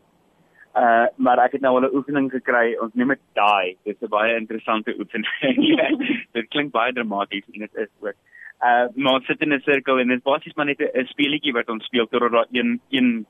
Uh 0.75 1.07
maar 1.17 1.39
ek 1.39 1.53
het 1.53 1.61
nou 1.61 1.75
al 1.75 1.87
'n 1.89 1.95
oefening 1.95 2.31
gekry. 2.31 2.75
Ons 2.83 2.95
noem 2.95 3.09
dit 3.09 3.21
daai. 3.33 3.77
Dit 3.85 3.97
is 4.01 4.03
'n 4.03 4.11
baie 4.11 4.37
interessante 4.37 4.95
oefening. 4.99 5.29
dit 6.37 6.49
klink 6.49 6.73
baie 6.73 6.93
dramaties 6.93 7.45
en 7.53 7.61
dit 7.61 7.75
is 7.75 7.91
ook. 8.01 8.15
Uh 8.65 8.87
maar 8.95 9.13
ons 9.15 9.27
sit 9.27 9.41
in 9.41 9.53
'n 9.55 9.61
sirkel 9.61 9.99
en 9.99 10.09
dit 10.09 10.17
is 10.17 10.23
basies 10.23 10.55
maar 10.55 10.67
net 10.67 10.81
'n 10.81 11.07
speletjie 11.07 11.53
wat 11.53 11.69
ons 11.69 11.85
speel 11.85 12.07
totdat 12.07 12.33
daar 12.33 12.47
een 12.53 12.81
een 12.91 13.27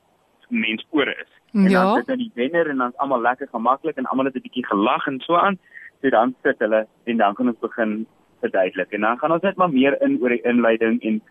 mens 0.48 0.86
oor 0.90 1.08
is. 1.08 1.30
En 1.52 1.68
Ja. 1.70 1.82
dan 1.82 1.96
sit 1.96 2.06
dan 2.06 2.18
die 2.18 2.32
wenner 2.34 2.68
en 2.68 2.76
dan's 2.78 2.96
almal 2.96 3.20
lekker 3.20 3.48
gemaklik 3.50 3.96
en 3.96 4.06
almal 4.06 4.24
het 4.24 4.34
'n 4.36 4.40
bietjie 4.42 4.66
gelag 4.66 5.06
en 5.06 5.20
so 5.20 5.36
aan. 5.36 5.58
So 6.02 6.10
dan 6.10 6.34
sit 6.42 6.58
hulle 6.58 6.86
en 7.04 7.16
dan 7.16 7.34
kan 7.34 7.48
ons 7.48 7.58
begin 7.58 8.06
verduidelik. 8.40 8.90
En 8.92 9.00
dan 9.00 9.18
gaan 9.18 9.32
ons 9.32 9.42
net 9.42 9.56
maar 9.56 9.70
meer 9.72 10.02
in 10.02 10.18
oor 10.20 10.28
die 10.28 10.42
inleiding 10.42 11.02
en 11.02 11.22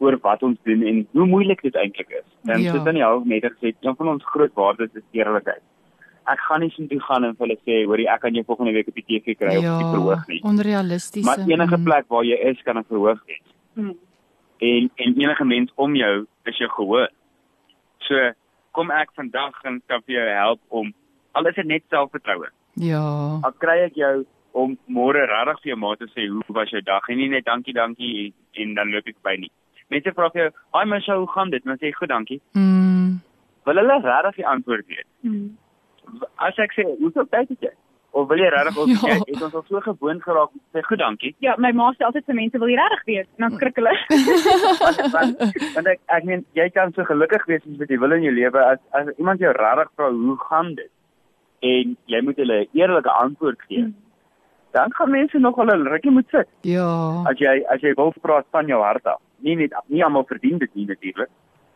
oor 0.00 0.16
wat 0.24 0.42
ons 0.46 0.58
doen 0.64 0.82
en 0.86 1.02
hoe 1.12 1.26
moeilik 1.26 1.60
dit 1.62 1.74
eintlik 1.76 2.10
is. 2.20 2.26
En 2.48 2.58
Ja. 2.60 2.64
ja. 2.66 2.72
so 2.72 2.84
dan 2.84 2.96
jou 2.96 3.22
net 3.28 3.44
gesê, 3.44 3.74
een 3.80 3.96
van 3.96 4.08
ons 4.08 4.24
groot 4.24 4.52
waardes 4.54 4.94
is 4.94 5.04
eerlikheid. 5.12 5.62
Ek 6.30 6.38
gaan 6.46 6.60
nie 6.60 6.70
soontoe 6.70 7.00
gaan 7.00 7.24
en 7.24 7.34
vir 7.36 7.46
hulle 7.46 7.58
sê, 7.66 7.78
hoorie, 7.88 8.06
ek 8.08 8.20
kan 8.20 8.34
jou 8.34 8.44
volgende 8.46 8.72
week 8.72 8.88
op 8.88 8.94
die 8.94 9.04
TV 9.08 9.34
kry 9.38 9.56
of 9.56 9.64
op 9.64 9.80
die 9.82 9.90
verhoog 9.94 10.26
nie. 10.28 10.40
onrealisties. 10.42 11.24
Maar 11.24 11.38
enige 11.48 11.78
plek 11.84 12.04
waar 12.08 12.24
jy 12.24 12.36
is, 12.50 12.62
kan 12.62 12.78
'n 12.78 12.84
verhoog 12.88 13.20
wees. 13.26 13.46
Mm. 13.74 13.94
En 14.60 14.90
en 14.96 15.14
enige 15.20 15.44
mens 15.44 15.72
om 15.74 15.94
jou 15.96 16.26
is 16.44 16.56
jou 16.58 16.70
gehoor. 16.70 17.08
So 17.98 18.14
kom 18.72 18.90
ek 18.90 19.10
vandag 19.14 19.64
en 19.64 19.82
kan 19.86 20.02
vir 20.06 20.14
jou 20.14 20.28
help 20.28 20.60
om 20.68 20.92
alles 21.32 21.56
het 21.56 21.66
net 21.66 21.82
selfvertroue. 21.90 22.48
Ja. 22.74 23.38
Al 23.42 23.52
kry 23.58 23.78
ek 23.86 23.94
jou 23.94 24.24
om 24.52 24.78
môre 24.86 25.26
regtig 25.26 25.62
vir 25.62 25.70
jou 25.72 25.78
ma 25.78 25.94
te 25.96 26.06
sê 26.14 26.28
hoe 26.28 26.42
was 26.48 26.70
jou 26.70 26.80
dag 26.82 27.08
en 27.08 27.16
nie 27.16 27.28
net 27.28 27.44
dankie 27.44 27.74
dankie 27.74 28.26
en, 28.26 28.32
en 28.62 28.74
dan 28.74 28.90
loop 28.90 29.06
ek 29.06 29.16
by 29.22 29.36
nie. 29.38 29.50
Mense 29.90 30.12
vra 30.14 30.30
vir 30.30 30.42
jou, 30.42 30.50
"Haai 30.72 30.86
Misha, 30.86 31.16
hoe 31.16 31.28
gaan 31.30 31.50
dit?" 31.50 31.62
En 31.64 31.68
dan 31.70 31.78
sê 31.78 31.86
jy, 31.90 31.92
"Goed, 31.92 32.08
dankie." 32.08 32.40
Mm. 32.52 33.20
Wil 33.64 33.74
hulle 33.76 34.00
regtig 34.00 34.34
die 34.36 34.46
antwoord 34.46 34.86
weet? 34.86 35.06
Hmm. 35.20 35.56
As 36.36 36.56
ek 36.58 36.72
sê, 36.72 36.84
"Hoeveel 36.98 37.28
tyd 37.28 37.48
het 37.48 37.60
jy?" 37.60 37.72
Of 38.12 38.28
wil 38.28 38.38
jy 38.38 38.48
regtig 38.48 38.76
of 38.76 38.86
Ja. 39.06 39.14
jy 39.14 39.34
het 39.34 39.42
ons 39.42 39.54
al 39.54 39.64
so 39.68 39.80
gewoond 39.80 40.22
geraak 40.22 40.50
om 40.52 40.60
te 40.72 40.78
sê, 40.78 40.82
"Goed, 40.82 40.98
dankie." 40.98 41.34
Ja, 41.38 41.54
my 41.58 41.72
ma 41.72 41.92
sê 41.92 42.04
altyd 42.04 42.24
vir 42.26 42.34
mense 42.34 42.58
wil 42.58 42.68
jy 42.68 42.76
regtig 42.76 43.04
weet 43.04 43.28
en 43.38 43.48
dan 43.48 43.50
skrik 43.58 43.76
hulle. 43.76 43.94
want, 45.74 45.86
ek 45.86 46.00
ek 46.06 46.24
meen 46.24 46.44
jy 46.54 46.68
kan 46.70 46.92
so 46.92 47.04
gelukkig 47.04 47.44
wees 47.46 47.62
as 47.70 47.78
wat 47.78 47.88
jy 47.88 47.98
wil 47.98 48.12
in 48.12 48.22
jou 48.22 48.34
lewe 48.34 48.64
as 48.64 48.78
as 48.92 49.06
iemand 49.18 49.40
jou 49.40 49.52
regtig 49.52 49.90
vra 49.96 50.10
hoe 50.10 50.36
gaan 50.48 50.74
dit 50.74 50.90
en 51.62 51.96
jy 52.06 52.20
moet 52.22 52.36
hulle 52.36 52.60
'n 52.64 52.68
eerlike 52.72 53.10
antwoord 53.10 53.62
gee. 53.68 53.82
Hmm. 53.82 53.94
Dan 54.72 54.92
gaan 54.94 55.10
mense 55.10 55.38
nog 55.38 55.56
hulle 55.56 55.76
rukkie 55.88 56.10
moet 56.10 56.28
sit 56.30 56.46
Ja. 56.62 57.22
as 57.26 57.38
jy 57.38 57.64
as 57.68 57.80
jy 57.80 57.92
wil 57.96 58.12
praat 58.22 58.46
van 58.50 58.66
jou 58.66 58.82
hart 58.82 59.06
af. 59.06 59.18
Nie 59.42 59.56
net 59.56 59.72
nie 59.88 60.04
almal 60.04 60.24
verdien 60.24 60.58
dit 60.58 60.74
nie 60.74 60.86
natuurlik. 60.86 61.28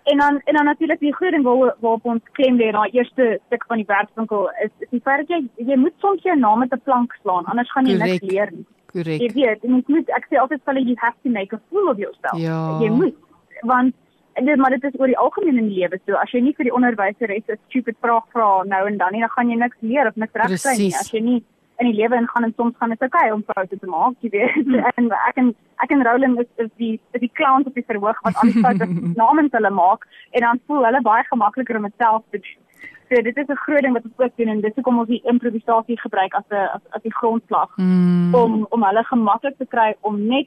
En 0.04 0.18
dan 0.18 0.40
en 0.44 0.54
dan 0.54 0.64
natuurlik 0.64 1.00
die 1.00 1.14
groot 1.14 1.30
ding 1.32 1.44
waar 1.44 1.74
waarop 1.80 2.04
ons 2.04 2.22
klem 2.32 2.56
lê 2.58 2.70
daai 2.72 2.90
eerste 2.92 3.40
stuk 3.46 3.64
van 3.66 3.76
die 3.76 3.86
werkswinkel 3.88 4.50
is, 4.64 4.70
is 4.80 4.88
die 4.90 5.00
feit 5.00 5.18
dat 5.26 5.28
jy 5.28 5.66
jy 5.66 5.76
moet 5.76 5.94
soms 5.98 6.22
jou 6.22 6.36
naam 6.38 6.58
met 6.58 6.72
'n 6.72 6.80
plank 6.84 7.12
slaan 7.22 7.44
anders 7.44 7.70
gaan 7.72 7.86
jy 7.86 7.96
niks 7.98 8.20
leer 8.30 8.50
nie. 8.52 8.64
Jy 8.94 9.02
Korrek. 9.02 9.32
weet, 9.32 9.64
en 9.64 9.74
jy 9.76 9.82
moet 9.86 10.08
ek 10.10 10.26
sê 10.30 10.36
altyd 10.38 10.60
vir 10.64 10.74
hulle 10.74 10.86
you 10.86 10.96
have 10.98 11.16
to 11.24 11.30
make 11.30 11.52
a 11.56 11.60
fool 11.70 11.88
of 11.88 11.98
yourself. 11.98 12.36
Ja. 12.38 12.78
Jy 12.80 12.90
moet 12.90 13.14
want 13.62 13.94
dit 14.34 14.56
maar 14.56 14.70
dit 14.70 14.84
is 14.84 15.00
oor 15.00 15.06
die 15.06 15.18
algemeen 15.18 15.58
in 15.58 15.68
die 15.68 15.78
lewe 15.80 15.98
so 16.06 16.14
as 16.14 16.30
jy 16.30 16.40
nie 16.40 16.54
vir 16.56 16.64
die 16.64 16.72
onderwyseres 16.74 17.42
'n 17.48 17.58
stupid 17.68 17.96
vraag 18.00 18.24
vra 18.32 18.62
nou 18.64 18.86
en 18.86 18.96
dan 18.98 19.12
nie 19.12 19.20
dan 19.20 19.30
gaan 19.30 19.48
jy 19.50 19.56
niks 19.56 19.76
leer 19.80 20.06
of 20.06 20.16
niks 20.16 20.32
regkry 20.34 20.50
nie 20.50 20.90
Presies. 20.90 21.00
as 21.00 21.10
jy 21.12 21.20
nie 21.20 21.44
in 21.78 21.86
die 21.90 21.94
lewe 22.00 22.16
ingaan 22.16 22.44
en 22.44 22.52
soms 22.56 22.74
gaan 22.78 22.90
dit 22.90 23.00
oukei 23.02 23.32
om 23.32 23.42
foute 23.52 23.78
te 23.78 23.86
maak 23.86 24.14
jy 24.20 24.30
weet 24.30 24.66
en 24.98 25.10
ek 25.12 25.36
en 25.36 25.54
ek 25.82 25.90
en 25.90 26.04
Roland 26.06 26.38
is, 26.40 26.46
is 26.56 26.70
die 26.76 27.00
is 27.12 27.20
die 27.20 27.30
clowns 27.34 27.66
op 27.66 27.74
die 27.74 27.84
verhoog 27.86 28.20
wat 28.22 28.36
al 28.36 28.52
die 28.52 28.62
foute 28.62 28.86
namens 29.22 29.52
hulle 29.52 29.70
maak 29.70 30.06
en 30.32 30.40
dan 30.40 30.60
voel 30.66 30.84
hulle 30.84 31.00
baie 31.02 31.24
gemakliker 31.30 31.76
om 31.76 31.82
dit 31.82 31.94
self 31.98 32.22
te 32.30 32.38
doen. 32.38 32.60
So 33.08 33.22
dit 33.22 33.36
is 33.36 33.48
'n 33.48 33.56
groot 33.66 33.82
ding 33.82 33.92
wat 33.92 34.04
ons 34.04 34.18
ook 34.24 34.36
doen 34.36 34.48
en 34.48 34.60
dis 34.60 34.74
hoekom 34.74 34.98
ons 34.98 35.08
die 35.08 35.22
improvisasie 35.32 35.98
gebruik 36.00 36.34
as 36.34 36.44
'n 36.50 36.54
as, 36.76 36.80
as 36.90 37.02
die 37.02 37.14
grondslag 37.20 37.70
Mm. 37.76 38.34
om 38.34 38.66
om 38.70 38.82
hulle 38.84 39.04
gemaklik 39.04 39.56
te 39.58 39.66
kry 39.66 39.94
om 40.00 40.26
net 40.26 40.46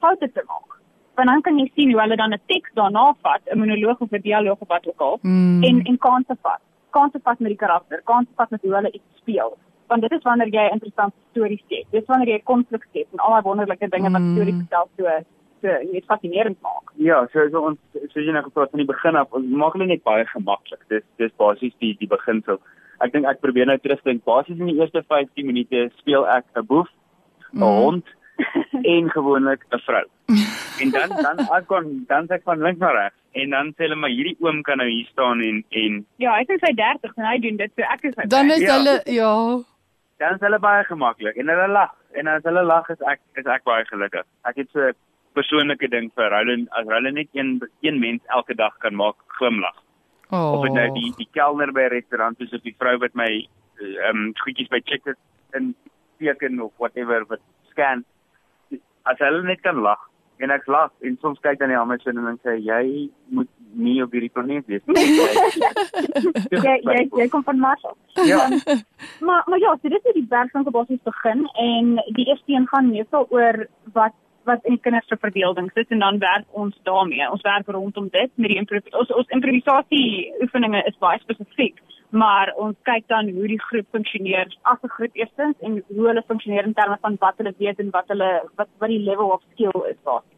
foute 0.00 0.32
te 0.32 0.42
maak. 0.46 0.70
Want 1.16 1.28
dan 1.28 1.40
kan 1.42 1.58
jy 1.58 1.70
sien 1.74 1.92
hoe 1.92 2.00
hulle 2.00 2.16
dan 2.16 2.32
'n 2.34 2.40
teks 2.46 2.70
daarna 2.74 3.14
vat, 3.22 3.40
'n 3.46 3.58
monoloog 3.58 3.98
of 4.00 4.10
'n 4.12 4.20
dialoog 4.20 4.58
of 4.60 4.68
wat 4.68 4.86
ook 4.86 5.00
al 5.00 5.18
Mm. 5.22 5.62
en 5.62 5.82
en 5.84 5.98
kanse 5.98 6.36
vat. 6.42 6.60
Kanse 6.90 7.18
vat 7.24 7.38
met 7.40 7.48
die 7.48 7.58
karakter, 7.66 8.00
kanse 8.04 8.30
vat 8.36 8.50
met 8.50 8.62
hoe 8.62 8.74
hulle 8.74 8.90
iets 8.90 9.16
speel. 9.16 9.56
Want 9.94 10.02
dit 10.08 10.12
is 10.18 10.24
wanneer 10.26 10.50
jy 10.50 10.64
interessante 10.74 11.14
stories 11.30 11.60
skep. 11.68 11.86
Dis 11.94 12.06
wanneer 12.10 12.28
jy 12.34 12.40
konflik 12.50 12.82
skep 12.90 13.06
en 13.14 13.20
al 13.22 13.36
daai 13.36 13.44
wonderlike 13.46 13.88
dinge 13.94 14.10
wat 14.10 14.22
Mm. 14.22 14.32
stories 14.34 14.56
vertel 14.62 14.88
so 14.98 15.04
so 15.62 15.68
jy 15.68 15.92
weet 15.92 16.04
fascinerend 16.10 16.58
maak. 16.66 16.90
Ja, 17.08 17.20
so 17.32 17.44
so 17.52 17.60
ons 17.68 17.78
soos 18.12 18.24
jy 18.26 18.32
nou 18.34 18.42
gepraat 18.42 18.70
van 18.74 18.82
die 18.82 18.86
begin 18.90 19.16
af, 19.16 19.28
ons 19.32 19.46
maak 19.62 19.72
hulle 19.78 19.86
net 19.86 20.02
baie 20.02 20.24
gemaklik. 20.32 20.82
Dis 20.90 21.04
dis 21.18 21.30
basies 21.38 21.72
die 21.80 21.94
die 22.00 22.08
beginsel. 22.10 22.58
Ek 23.00 23.12
dink 23.12 23.26
ek 23.26 23.40
probeer 23.40 23.66
nou 23.70 23.78
terugdink. 23.78 24.24
Basies 24.24 24.58
in 24.58 24.66
die 24.66 24.76
eerste 24.80 25.02
15 25.08 25.46
minute 25.46 25.90
speel 25.98 26.26
ek 26.26 26.44
'n 26.56 26.66
boef, 26.66 26.88
'n 27.54 27.58
Mm. 27.58 27.62
hond 27.62 28.04
en 28.94 29.10
gewoonlik 29.10 29.62
'n 29.72 29.78
vrou. 29.86 30.04
En 30.82 30.90
dan 30.90 31.08
dan 31.22 31.38
ek 31.38 31.66
kon 31.70 32.04
dan 32.08 32.26
sê 32.26 32.34
ek 32.34 32.42
van 32.44 32.58
links 32.62 32.80
na 32.80 32.90
regs 32.90 33.14
en 33.34 33.50
dan 33.50 33.66
sê 33.76 33.86
hulle 33.86 33.94
maar 33.96 34.10
hierdie 34.10 34.36
oom 34.40 34.62
kan 34.62 34.78
nou 34.78 34.88
hier 34.88 35.06
staan 35.12 35.40
en 35.40 35.62
en 35.70 36.04
Ja, 36.18 36.34
hy 36.34 36.40
is 36.42 36.48
in 36.48 36.58
sy 36.58 36.72
30s 36.74 37.14
en 37.16 37.24
hy 37.24 37.38
doen 37.38 37.56
dit 37.56 37.70
so 37.76 37.82
ek 37.94 38.02
is 38.04 38.14
Dan 38.28 38.50
is 38.50 38.60
Ja. 38.60 38.74
hulle 38.76 39.00
ja. 39.06 39.30
Dan 40.18 40.34
is 40.34 40.40
hulle 40.40 40.58
baie 40.58 40.84
gemaklik 40.84 41.36
en 41.36 41.48
hulle 41.48 41.68
lag 41.68 41.94
en 42.12 42.28
as 42.28 42.42
hulle 42.42 42.62
lag 42.62 42.90
is 42.90 43.00
ek 43.12 43.20
is 43.40 43.46
ek 43.46 43.64
baie 43.64 43.84
gelukkig. 43.84 44.26
Ek 44.44 44.56
het 44.56 44.70
so 44.70 44.80
'n 44.88 44.94
persoonlike 45.34 45.88
ding 45.90 46.10
vir 46.14 46.30
hulle 46.38 46.66
as 46.78 46.86
hulle 46.86 47.12
net 47.12 47.28
een 47.32 47.60
een 47.82 48.00
mens 48.00 48.22
elke 48.26 48.54
dag 48.54 48.78
kan 48.78 48.94
maak 48.94 49.16
glimlag. 49.38 49.84
Oh. 50.30 50.52
of 50.52 50.62
dit 50.64 50.72
nou 50.72 50.86
die 50.96 51.12
die 51.18 51.28
kelner 51.36 51.72
by 51.72 51.84
'n 51.86 51.94
restaurant 51.94 52.40
is 52.40 52.52
of 52.52 52.62
die 52.62 52.76
vrou 52.78 52.96
wat 52.98 53.14
my 53.14 53.30
ehm 53.80 54.16
um, 54.16 54.32
goedjies 54.42 54.70
by 54.72 54.80
check-out 54.80 55.20
in 55.52 55.74
teken 56.18 56.60
of 56.62 56.72
whatever 56.76 57.24
wat 57.28 57.40
scan 57.70 58.04
as 59.02 59.18
hulle 59.18 59.42
net 59.42 59.60
kan 59.60 59.78
lag 59.86 60.00
en 60.38 60.50
ek 60.50 60.66
lag 60.66 60.90
en 61.00 61.18
soms 61.20 61.40
kyk 61.40 61.58
dan 61.58 61.74
die 61.74 61.98
sin 62.02 62.18
en 62.18 62.24
dan 62.30 62.40
sê 62.42 62.56
jy 62.58 63.10
moet 63.28 63.50
nie 63.76 64.02
op 64.02 64.12
hierdie 64.12 64.32
planeet 64.32 64.66
wees 64.66 64.82
nie. 64.86 65.04
jy 66.66 66.74
jy 66.82 67.08
jy 67.20 67.28
kom 67.32 67.44
van 67.44 67.58
Mars 67.58 67.84
af. 67.84 67.96
ja, 68.26 68.48
Maar 69.20 69.42
maar 69.46 69.58
ja, 69.58 69.76
so 69.82 69.88
dit 69.88 70.04
is 70.04 70.18
die 70.18 70.26
werkswinkel 70.28 70.72
basies 70.72 71.02
begin 71.02 71.48
en 71.54 71.96
die 72.18 72.26
eerste 72.26 72.52
een 72.52 72.68
gaan 72.68 72.90
meestal 72.90 73.26
oor 73.30 73.66
wat 73.92 74.14
wat 74.44 74.64
in 74.64 74.80
kinders 74.80 75.08
se 75.08 75.16
verbeelding 75.20 75.70
sit 75.72 75.88
en 75.88 75.98
dan 75.98 76.18
werk 76.18 76.44
ons 76.50 76.76
daarmee. 76.82 77.30
Ons 77.30 77.42
werk 77.42 77.66
rondom 77.66 78.08
dit 78.12 78.30
met 78.34 78.52
die 78.52 78.58
improv 78.60 78.90
ons 79.00 79.12
ons 79.20 79.34
improvisasie 79.36 80.32
oefeninge 80.44 80.82
is 80.90 80.98
baie 81.04 81.20
spesifiek, 81.22 81.80
maar 82.10 82.52
ons 82.66 82.76
kyk 82.88 83.08
dan 83.12 83.30
hoe 83.36 83.48
die 83.54 83.60
groep 83.68 83.88
funksioneer 83.96 84.52
as 84.62 84.78
'n 84.82 84.94
groep 84.96 85.14
eerstens 85.14 85.56
en 85.60 85.82
hoe 85.88 86.06
hulle 86.08 86.24
funksioneer 86.28 86.64
in 86.64 86.78
terme 86.80 86.98
van 87.00 87.16
wat 87.20 87.34
hulle 87.38 87.54
weet 87.58 87.80
en 87.80 87.90
wat 87.90 88.08
hulle 88.08 88.30
wat 88.56 88.68
wat 88.78 88.88
die 88.88 89.04
level 89.08 89.32
of 89.36 89.42
skill 89.52 89.80
is 89.90 90.00
basies. 90.04 90.33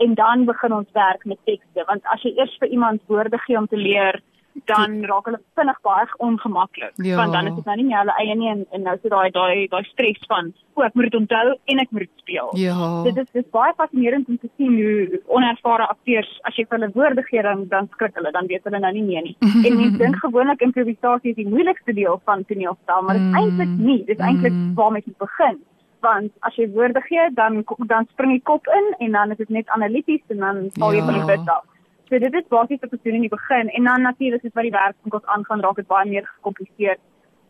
En 0.00 0.14
dan 0.14 0.44
begin 0.48 0.72
ons 0.72 0.88
werk 0.96 1.24
met 1.28 1.38
tekste 1.44 1.84
want 1.86 2.02
as 2.14 2.22
jy 2.24 2.32
eers 2.38 2.56
vir 2.60 2.68
iemand 2.68 3.00
woorde 3.06 3.38
gee 3.46 3.58
om 3.58 3.66
te 3.68 3.76
leer 3.76 4.20
dan 4.66 5.04
raak 5.06 5.24
hulle 5.28 5.38
vinnig 5.56 5.76
baie 5.86 6.06
ongemaklik 6.26 6.92
Ja. 7.06 7.16
want 7.16 7.32
dan 7.32 7.46
is 7.46 7.54
dit 7.54 7.64
nou 7.68 7.76
nie 7.76 7.84
meer 7.86 7.98
hulle 8.02 8.14
eie 8.18 8.34
nie 8.34 8.48
en, 8.50 8.64
en 8.74 8.82
nou 8.82 8.96
sit 9.02 9.10
daai 9.12 9.30
daai 9.30 9.68
daai 9.70 9.84
stres 9.92 10.18
van 10.32 10.50
o 10.74 10.82
ek 10.82 10.94
moet 10.98 11.06
dit 11.10 11.14
onthou 11.20 11.54
en 11.72 11.78
ek 11.84 11.90
moet 11.94 12.00
dit 12.06 12.10
speel. 12.24 12.48
Ja. 12.58 12.74
Dit 13.04 13.16
is 13.22 13.28
dit 13.32 13.44
is 13.44 13.50
baie 13.54 13.72
fascinerend 13.78 14.28
om 14.28 14.38
te 14.42 14.48
sien 14.56 14.74
hoe 14.80 15.20
onervare 15.36 15.86
akteurs 15.94 16.30
as 16.48 16.56
jy 16.58 16.64
vir 16.66 16.78
hulle 16.78 16.90
woorde 16.98 17.22
gee 17.30 17.42
dan 17.46 17.66
dan 17.68 17.88
skrik 17.94 18.14
hulle 18.18 18.32
dan 18.32 18.46
weet 18.50 18.64
hulle 18.64 18.80
nou 18.82 18.92
nie 18.98 19.06
meer 19.06 19.22
nie. 19.28 19.36
en 19.66 19.76
mense 19.76 19.98
dink 20.02 20.16
gewoonlik 20.24 20.60
improvisasie 20.66 21.30
is 21.30 21.36
die 21.36 21.48
moeilikste 21.48 21.92
deel 21.94 22.20
van 22.24 22.44
toneelstel, 22.44 23.02
maar 23.02 23.14
dit 23.20 23.22
is 23.22 23.30
Mm. 23.30 23.40
eintlik 23.42 23.74
nie. 23.78 23.98
Dit 24.04 24.18
is 24.18 24.24
eintlik 24.26 24.52
Mm. 24.52 24.74
waarmee 24.74 25.02
jy 25.06 25.14
begin. 25.18 25.58
Want 26.00 26.32
as 26.40 26.54
jy 26.56 26.68
woorde 26.72 27.00
gee, 27.00 27.30
dan 27.34 27.64
dan 27.86 28.06
spring 28.12 28.30
die 28.32 28.42
kop 28.42 28.66
in 28.66 28.94
en 28.98 29.12
dan 29.12 29.30
is 29.30 29.36
dit 29.36 29.48
net 29.48 29.68
analities 29.68 30.22
en 30.28 30.36
dan 30.38 30.70
val 30.78 30.92
jy 30.92 30.98
Ja. 30.98 31.04
van 31.04 31.14
die 31.14 31.24
bed 31.36 31.48
af. 31.48 31.64
So 32.08 32.18
dit 32.18 32.34
is 32.34 32.48
basies 32.48 32.80
wat 32.80 32.92
ons 32.92 33.02
doen 33.02 33.14
in 33.14 33.20
die 33.20 33.28
begin 33.36 33.68
en 33.68 33.84
dan 33.84 34.02
natuurlik 34.02 34.42
is 34.42 34.52
wat 34.54 34.62
die 34.62 34.72
werkwinkels 34.72 35.24
aangaan 35.26 35.60
raak 35.60 35.76
dit 35.76 35.86
baie 35.86 36.08
meer 36.08 36.26
gekompliseer. 36.36 36.96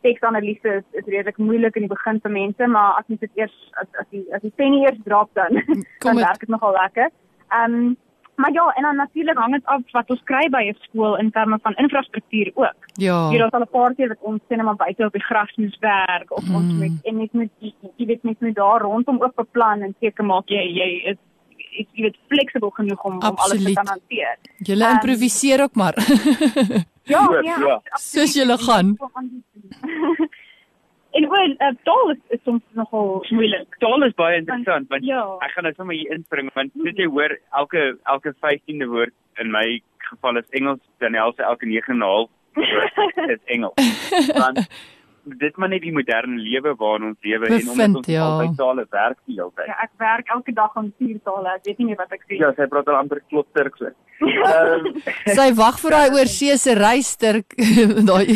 Teksanalise 0.03 0.69
is, 0.81 0.85
is 0.93 1.05
redelik 1.07 1.37
moeilik 1.39 1.75
in 1.77 1.83
die 1.85 1.93
begin 1.95 2.21
vir 2.25 2.31
mense, 2.33 2.67
maar 2.67 2.95
as 2.99 3.05
mens 3.09 3.21
dit 3.21 3.31
eers 3.37 3.57
as 3.83 3.87
as 4.01 4.07
die 4.11 4.23
as 4.35 4.41
die 4.41 4.53
penny 4.57 4.83
eers 4.85 4.99
drop 5.05 5.29
dan 5.35 5.49
Kom 5.65 5.83
dan 5.99 6.17
het- 6.17 6.27
werk 6.27 6.41
dit 6.41 6.49
nogal 6.49 6.73
lekker. 6.73 7.11
Ehm 7.51 7.75
um, 7.75 7.97
maar 8.41 8.53
ja, 8.53 8.67
en 8.77 8.83
dan 8.83 8.97
natuurlik 8.97 9.39
hang 9.39 9.53
dit 9.53 9.67
af 9.75 9.83
wat 9.97 10.11
ons 10.15 10.23
kry 10.31 10.45
by 10.57 10.63
'n 10.69 10.77
skool 10.87 11.17
in 11.23 11.31
terme 11.31 11.59
van 11.63 11.75
infrastruktuur 11.75 12.51
ook. 12.55 12.81
Ja. 13.07 13.19
Jy 13.31 13.39
weet 13.39 13.55
al 13.55 13.67
'n 13.67 13.75
paar 13.79 13.95
keer 13.95 14.09
wat 14.09 14.23
ons 14.31 14.41
sê 14.43 14.57
net 14.57 14.65
maar 14.65 14.83
buite 14.85 15.05
op 15.05 15.13
die 15.13 15.29
gras 15.31 15.53
moes 15.57 15.79
werk 15.81 16.29
of 16.39 16.45
mm. 16.49 16.55
ons 16.55 16.73
moet 16.81 16.97
en 17.09 17.17
net 17.17 17.33
met 17.33 17.51
jy 17.97 18.07
weet 18.07 18.23
net 18.23 18.41
met 18.41 18.55
daar 18.55 18.81
rondom 18.81 19.23
ook 19.23 19.35
beplan 19.35 19.83
en 19.83 19.95
seker 20.01 20.25
maak 20.25 20.49
jy 20.49 20.65
jy 20.81 20.91
is 21.11 21.19
is 21.79 21.87
jy 21.95 22.03
weet 22.03 22.19
fleksibel 22.29 22.71
genoeg 22.71 23.03
om 23.05 23.13
om 23.13 23.21
alles 23.21 23.37
te 23.37 23.43
Absoluut. 23.43 23.75
kan 23.77 23.87
hanteer. 23.87 24.37
Julle 24.59 24.85
Ehm, 24.85 24.93
improviseer 24.93 25.63
ook 25.63 25.75
maar. 25.75 25.95
Ja, 27.11 27.25
Goed, 27.25 27.45
ja. 27.45 27.57
ja. 27.67 27.81
Soos 27.99 28.35
julle 28.35 28.59
gaan. 28.59 28.97
en 31.13 31.25
oor 31.31 31.47
uh, 31.59 31.73
taal 31.85 32.11
is, 32.15 32.19
is 32.29 32.41
soms 32.45 32.63
nogal 32.79 33.25
moeilik. 33.31 33.77
taal 33.79 34.03
is 34.07 34.15
baie 34.15 34.37
interessant 34.39 34.89
want 34.89 35.05
Ja. 35.05 35.23
ek 35.47 35.51
gaan 35.55 35.65
nou 35.65 35.75
sommer 35.75 35.95
hier 35.95 36.13
inspring 36.15 36.51
want 36.55 36.73
dit 36.75 36.97
jy 36.97 37.07
hoor 37.07 37.37
elke 37.63 37.97
elke 38.05 38.35
15de 38.45 38.87
woord 38.87 39.13
in 39.39 39.51
my 39.51 39.81
geval 40.11 40.37
is 40.37 40.49
Engels, 40.51 40.81
Daniel 40.99 41.33
se 41.37 41.43
elke 41.43 41.67
9 41.67 41.93
en 41.95 41.99
'n 41.99 42.03
half 42.03 42.29
woord 42.55 43.31
is 43.31 43.43
Engels. 43.47 43.75
Want 44.43 44.59
dit 45.25 45.57
maar 45.57 45.69
net 45.69 45.83
die 45.83 45.93
moderne 45.93 46.37
lewe 46.37 46.75
waarin 46.79 47.05
ons 47.11 47.19
lewe 47.23 47.47
en 47.47 47.69
omdat 47.69 47.97
ons 47.97 48.07
ja. 48.07 48.23
albei 48.25 48.55
tale 48.57 48.87
werk 48.91 49.19
die 49.27 49.35
hele 49.37 49.51
tyd. 49.57 49.67
Ja, 49.67 49.77
ek 49.83 49.91
werk 49.99 50.29
elke 50.29 50.53
dag 50.53 50.77
aan 50.77 50.93
vier 50.99 51.19
tale. 51.25 51.49
Ek 51.55 51.65
weet 51.65 51.79
nie 51.79 51.87
meer 51.87 51.97
wat 51.97 52.13
ek 52.13 52.23
sê. 52.29 52.39
Ja, 52.41 52.53
sy 52.57 52.67
praat 52.67 52.89
al 52.89 52.97
amper 52.97 53.21
klop 53.29 53.47
Turks. 53.55 53.81
ook. 53.81 53.95
Ehm 54.51 55.01
Sy 55.35 55.53
wag 55.57 55.79
vir 55.81 55.91
daai 55.91 56.11
oorsese 56.19 56.75
reister 56.77 57.43
daai 58.11 58.27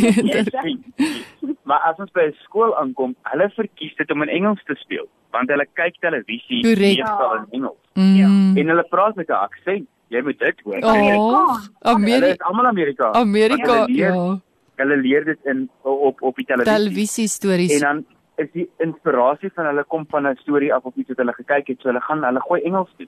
maar 1.64 1.80
as 1.88 1.98
ons 2.02 2.12
by 2.12 2.28
skool 2.44 2.74
aankom, 2.80 3.14
hulle 3.32 3.48
verkies 3.56 3.94
dit 3.96 4.10
om 4.12 4.22
in 4.22 4.28
Engels 4.28 4.60
te 4.68 4.76
speel, 4.82 5.06
want 5.32 5.48
hulle 5.52 5.64
kyk 5.78 5.96
televisie 6.04 6.60
meestal 6.64 6.96
Ja. 6.96 7.42
in 7.42 7.60
Engels 7.60 7.80
Mm. 7.94 8.56
en 8.58 8.66
hulle 8.72 8.82
praat 8.90 9.14
met 9.16 9.28
'n 9.28 9.32
aksent. 9.38 9.86
Jy 10.10 10.20
moet 10.22 10.38
dit 10.38 10.60
hoor. 10.64 10.78
Oh. 10.82 10.92
Hulle 10.92 11.94
Amerika 11.94 12.26
is 12.32 12.40
almal 12.40 12.66
Amerika. 12.66 13.10
Amerika 13.14 13.72
hulle 13.86 13.96
ja. 13.96 14.40
Hulle 14.76 14.96
leer 14.96 15.24
dit 15.24 15.38
in 15.50 15.68
op 15.82 16.22
op 16.22 16.36
die 16.36 16.44
televisie. 16.44 16.76
Televisie 16.76 17.28
stories. 17.28 17.74
En 17.74 17.80
dan 17.80 18.04
is 18.36 18.50
die 18.52 18.68
inspirasie 18.82 19.50
van 19.54 19.68
hulle 19.70 19.84
kom 19.84 20.06
van 20.08 20.26
'n 20.26 20.36
storie 20.36 20.74
af 20.74 20.84
of 20.84 20.96
iets 20.96 21.08
wat 21.08 21.16
hulle 21.16 21.32
gekyk 21.32 21.66
het, 21.66 21.80
so 21.80 21.88
hulle 21.88 22.00
gaan 22.00 22.24
hulle 22.24 22.40
gooi 22.40 22.62
Engels 22.62 22.94
toe. 22.96 23.06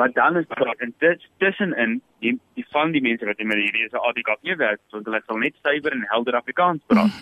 Maar 0.00 0.12
dan 0.12 0.36
is 0.36 0.44
daar 0.48 0.74
en 0.78 0.94
dit 0.98 1.28
tussenin 1.38 2.02
die 2.18 2.40
die 2.54 2.66
van 2.68 2.90
die 2.90 3.02
mense 3.02 3.24
wat 3.24 3.38
in 3.38 3.50
hierdie 3.52 3.84
is 3.84 3.92
'n 3.92 4.04
ADKV 4.08 4.56
werk, 4.56 4.80
want 4.90 5.04
hulle 5.04 5.22
sal 5.26 5.36
net 5.36 5.54
suiwer 5.62 5.92
en 5.92 6.04
helder 6.08 6.34
Afrikaans 6.34 6.82
praat. 6.86 7.12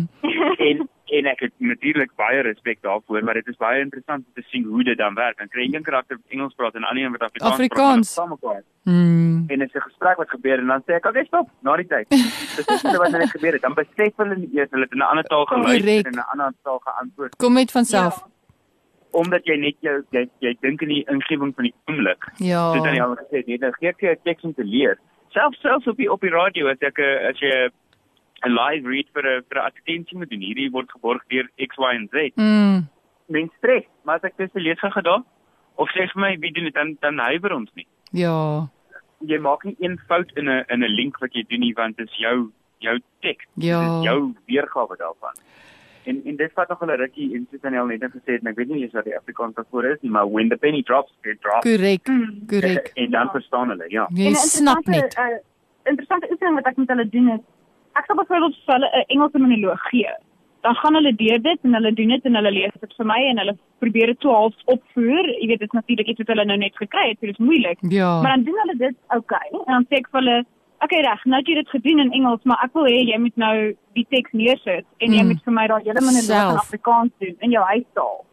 en 0.68 0.88
en 1.16 1.26
ek 1.26 1.40
het 1.40 1.52
natuurlik 1.56 2.14
baie 2.16 2.40
respek 2.40 2.78
daarvoor, 2.80 3.24
maar 3.24 3.34
dit 3.34 3.46
is 3.46 3.56
baie 3.56 3.80
interessant 3.80 4.24
om 4.26 4.32
te 4.34 4.48
sien 4.48 4.64
hoe 4.64 4.84
dit 4.84 4.98
dan 4.98 5.14
werk. 5.14 5.38
Dan 5.38 5.48
kry 5.48 5.62
jy 5.66 5.74
een 5.74 5.82
karakter 5.82 6.18
Engels 6.28 6.54
praat 6.54 6.74
en 6.74 6.84
ander 6.84 7.04
een 7.04 7.12
wat 7.12 7.22
Afrikaans, 7.28 7.54
Afrikaans. 7.54 8.14
praat. 8.14 8.30
Afrikaans. 8.30 8.64
Mm. 8.82 9.44
En 9.46 9.58
dit 9.58 9.68
is 9.68 9.74
'n 9.74 9.88
gesprek 9.90 10.16
wat 10.16 10.30
gebeur 10.30 10.58
en 10.58 10.66
dan 10.66 10.82
sê 10.86 10.94
ek, 10.94 11.06
"Oké, 11.06 11.24
stop, 11.24 11.48
na 11.60 11.76
die 11.76 11.86
tyd." 11.86 12.08
Dis 12.56 12.82
net 12.82 12.96
wat 12.96 13.10
net 13.10 13.30
gebeur 13.30 13.52
het. 13.52 13.62
Dan 13.62 13.74
besef 13.74 14.16
hulle 14.16 14.36
nie 14.36 14.50
eers 14.52 14.70
hulle 14.70 14.82
het 14.82 14.92
in 14.92 14.98
'n 14.98 15.10
ander 15.12 15.24
taal 15.24 15.44
geluister 15.44 16.06
en 16.06 16.12
in 16.12 16.18
'n 16.18 16.30
ander 16.32 16.54
taal 16.62 16.78
geantwoord 16.78 17.36
Kom 17.36 17.52
met 17.52 17.70
van 17.70 17.84
self. 17.84 18.33
Omdat 19.14 19.46
jy 19.46 19.56
net 19.62 19.76
jou 19.80 19.96
jy, 20.10 20.26
jy 20.42 20.52
dink 20.60 20.82
in 20.82 20.88
die 20.88 21.04
ingewing 21.12 21.54
van 21.54 21.68
die 21.68 21.74
oomblik. 21.88 22.28
Ja. 22.42 22.72
Soos 22.74 22.84
dan 22.84 22.96
jy 22.98 23.02
al 23.04 23.16
gesê 23.22 23.42
het, 23.42 23.50
net 23.52 23.60
nou 23.60 23.72
gee 23.78 23.88
ek 23.88 24.00
jou 24.00 24.12
'n 24.12 24.24
teks 24.24 24.44
om 24.44 24.54
te 24.54 24.64
leer. 24.64 24.98
Selfs 25.30 25.60
selfs 25.60 25.86
op 25.86 25.96
die 25.96 26.10
op 26.10 26.20
die 26.20 26.34
radio 26.34 26.68
as 26.68 26.80
ek 26.80 26.98
as 26.98 27.38
jy 27.38 27.70
'n 28.44 28.52
live 28.52 28.88
read 28.88 29.08
vir 29.14 29.24
'n 29.24 29.44
vir 29.48 29.58
'n 29.58 29.66
advertensie 29.70 30.18
moet 30.18 30.30
doen, 30.30 30.40
hierdie 30.40 30.70
word 30.70 30.90
geborg 30.90 31.22
deur 31.28 31.48
X 31.58 31.76
Y 31.78 31.92
en 31.94 32.08
Z. 32.12 32.32
Mm. 32.36 32.88
Mens 33.26 33.52
stres, 33.58 33.84
maar 34.04 34.16
as 34.16 34.24
ek 34.24 34.36
dit 34.36 34.50
lees 34.54 34.78
gaan 34.78 34.92
gedaan 34.92 35.24
of 35.76 35.88
sê 35.90 36.06
vir 36.12 36.20
my 36.20 36.36
wie 36.38 36.52
doen 36.52 36.64
dit 36.64 36.74
dan 36.74 36.96
dan 37.00 37.18
huiwer 37.18 37.54
ons 37.54 37.70
nie. 37.74 37.86
Ja. 38.12 38.68
Jy 39.20 39.38
maak 39.38 39.64
nie 39.64 39.76
een 39.78 39.98
fout 40.08 40.30
in 40.36 40.48
'n 40.48 40.64
in 40.68 40.84
'n 40.84 40.96
link 41.00 41.18
wat 41.18 41.32
jy 41.32 41.44
doen 41.48 41.60
nie 41.60 41.74
want 41.74 41.96
dit 41.96 42.08
is 42.08 42.16
jou 42.16 42.52
jou 42.78 42.98
teks. 43.20 43.44
Ja. 43.54 43.80
Dit 43.80 43.88
is 43.98 44.04
jou 44.04 44.34
weergawe 44.46 44.96
daarvan. 44.96 45.34
En 46.04 46.20
en 46.24 46.36
dit 46.36 46.52
vat 46.54 46.68
nog 46.68 46.80
'n 46.82 46.90
rukkie 46.90 47.34
en 47.34 47.46
soos 47.50 47.60
Daniel 47.60 47.86
net 47.86 48.02
gesê 48.02 48.30
het 48.36 48.40
en 48.42 48.50
ek 48.50 48.56
weet 48.56 48.68
nie 48.68 48.82
eens 48.82 48.92
wat 48.92 49.04
die 49.04 49.16
Afrikaans 49.16 49.54
daarvoor 49.54 49.84
is 49.84 50.00
nie, 50.00 50.10
maar 50.10 50.30
when 50.30 50.48
the 50.48 50.56
penny 50.56 50.82
drops, 50.82 51.12
it 51.22 51.40
drops. 51.40 51.64
Korrek. 51.64 52.04
Korrek. 52.46 52.90
En 52.94 53.10
dan 53.10 53.28
verstaan 53.30 53.68
hulle, 53.68 53.84
ja. 53.88 54.06
Jy 54.12 54.26
En 54.26 54.34
snap 54.34 54.76
interessante, 54.76 55.20
net. 55.20 55.32
uh, 55.32 55.90
interessante 55.90 56.28
oefening 56.30 56.54
wat 56.54 56.66
ek 56.66 56.76
met 56.76 56.88
hulle 56.88 57.08
doen 57.08 57.28
is 57.28 57.40
ek 57.94 58.04
sal 58.06 58.16
byvoorbeeld 58.16 58.56
vir 58.66 58.74
hulle 58.74 58.90
'n 58.92 59.04
Engelse 59.14 59.38
monoloog 59.38 59.82
gee. 59.90 60.12
Dan 60.60 60.74
gaan 60.74 60.94
hulle 60.94 61.14
deur 61.14 61.42
dit 61.42 61.58
en 61.62 61.74
hulle 61.74 61.92
doen 61.92 62.08
dit 62.08 62.24
en 62.24 62.34
hulle 62.34 62.50
lees 62.50 62.72
dit 62.80 62.94
vir 62.96 63.06
my 63.06 63.20
en 63.30 63.38
hulle 63.38 63.56
probeer 63.78 64.06
dit 64.06 64.20
so 64.20 64.30
half 64.32 64.54
opvoer. 64.64 65.24
Jy 65.40 65.46
weet 65.46 65.58
dit 65.58 65.68
is 65.72 65.78
natuurlik 65.80 66.06
iets 66.08 66.18
wat 66.18 66.26
hulle 66.26 66.44
nou 66.44 66.56
net 66.58 66.76
gekry 66.76 67.08
het, 67.08 67.18
so 67.20 67.26
dit 67.26 67.38
is 67.38 67.46
moeilik. 67.46 67.78
Ja. 67.88 68.20
Maar 68.22 68.36
dan 68.36 68.44
doen 68.44 68.58
hulle 68.62 68.76
dit 68.76 68.96
oukei 69.08 69.48
okay, 69.50 69.64
en 69.66 69.72
dan 69.72 69.86
sê 69.90 69.94
ek 70.00 70.08
vir 70.10 70.20
hulle 70.20 70.44
okay, 70.82 71.00
reg, 71.00 71.24
nou 71.24 71.38
het 71.38 71.46
jy 71.48 71.54
dit 71.54 71.68
gedoen 71.68 71.98
in 72.00 72.12
Engels, 72.12 72.40
maar 72.44 72.58
ek 72.64 72.72
wil 72.74 72.84
hê 72.84 73.04
jy 73.06 73.18
moet 73.18 73.36
nou 73.36 73.74
die 73.94 74.06
teks 74.10 74.32
neersit 74.32 74.84
en 75.00 75.12
jy 75.12 75.22
Mm. 75.22 75.26
moet 75.28 75.42
vir 75.44 75.52
my 75.52 75.66
daai 75.66 75.82
hele 75.84 76.00
Self. 76.00 76.50
in 76.52 76.58
Afrikaans 76.58 77.10
doen 77.20 77.36
in 77.40 77.50
jou 77.50 77.64
huistaal. 77.64 78.24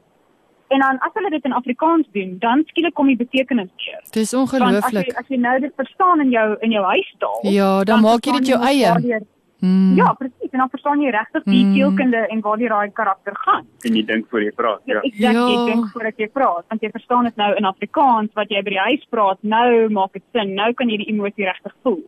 En 0.72 0.80
dan 0.80 0.98
as 1.04 1.12
hulle 1.14 1.30
dit 1.30 1.44
in 1.46 1.52
Afrikaans 1.54 2.08
doen, 2.14 2.38
dan 2.40 2.64
skielik 2.68 2.94
kom 2.94 3.08
die 3.08 3.18
betekenis 3.18 3.68
weer. 3.78 4.00
Dis 4.12 4.32
Want 4.32 4.52
as 4.54 4.60
jy 4.60 4.66
ongelooflik. 4.66 5.18
as 5.20 5.28
jy 5.28 5.38
nou 5.38 5.60
dit 5.60 5.74
verstaan 5.76 6.22
in 6.22 6.30
jou 6.32 6.56
in 6.62 6.72
jou 6.72 6.84
huistaal. 6.86 7.40
Ja, 7.44 7.84
dan 7.84 8.02
maak 8.02 8.24
jy 8.26 8.32
dit 8.40 8.48
jou 8.48 8.60
eie. 8.64 8.88
waardeur- 8.88 9.28
Mm. 9.62 9.96
Ja, 9.96 10.14
presies. 10.14 10.50
En 10.52 10.58
dan 10.60 10.70
verstaan 10.70 11.00
jy 11.02 11.10
regtig 11.12 11.44
die 11.44 11.66
Mm. 11.66 11.74
teelkunde 11.76 12.28
en 12.32 12.42
waar 12.42 12.58
die 12.58 12.68
daai 12.68 12.90
karakter 12.92 13.34
gaan. 13.36 13.68
En 13.86 13.94
jy 13.96 14.04
dink 14.06 14.26
voor 14.30 14.42
jy 14.42 14.52
praat, 14.52 14.82
Ja, 14.86 14.94
ja. 14.96 15.02
exact, 15.02 15.34
Ja. 15.34 15.48
jy 15.48 15.66
dink 15.72 15.86
voordat 15.92 16.18
jy 16.18 16.28
praat, 16.30 16.66
want 16.70 16.82
jy 16.82 16.90
verstaan 16.90 17.24
dit 17.24 17.36
nou 17.36 17.54
in 17.56 17.66
Afrikaans 17.66 18.30
wat 18.34 18.50
jy 18.50 18.62
by 18.64 18.70
die 18.70 18.80
huis 18.80 19.06
praat. 19.12 19.38
Nou 19.44 19.90
maak 19.90 20.14
dit 20.14 20.24
sin. 20.34 20.56
Nou 20.56 20.74
kan 20.74 20.90
jy 20.90 20.98
die 20.98 21.10
emosie 21.14 21.46
regtig 21.46 21.74
voel. 21.84 22.02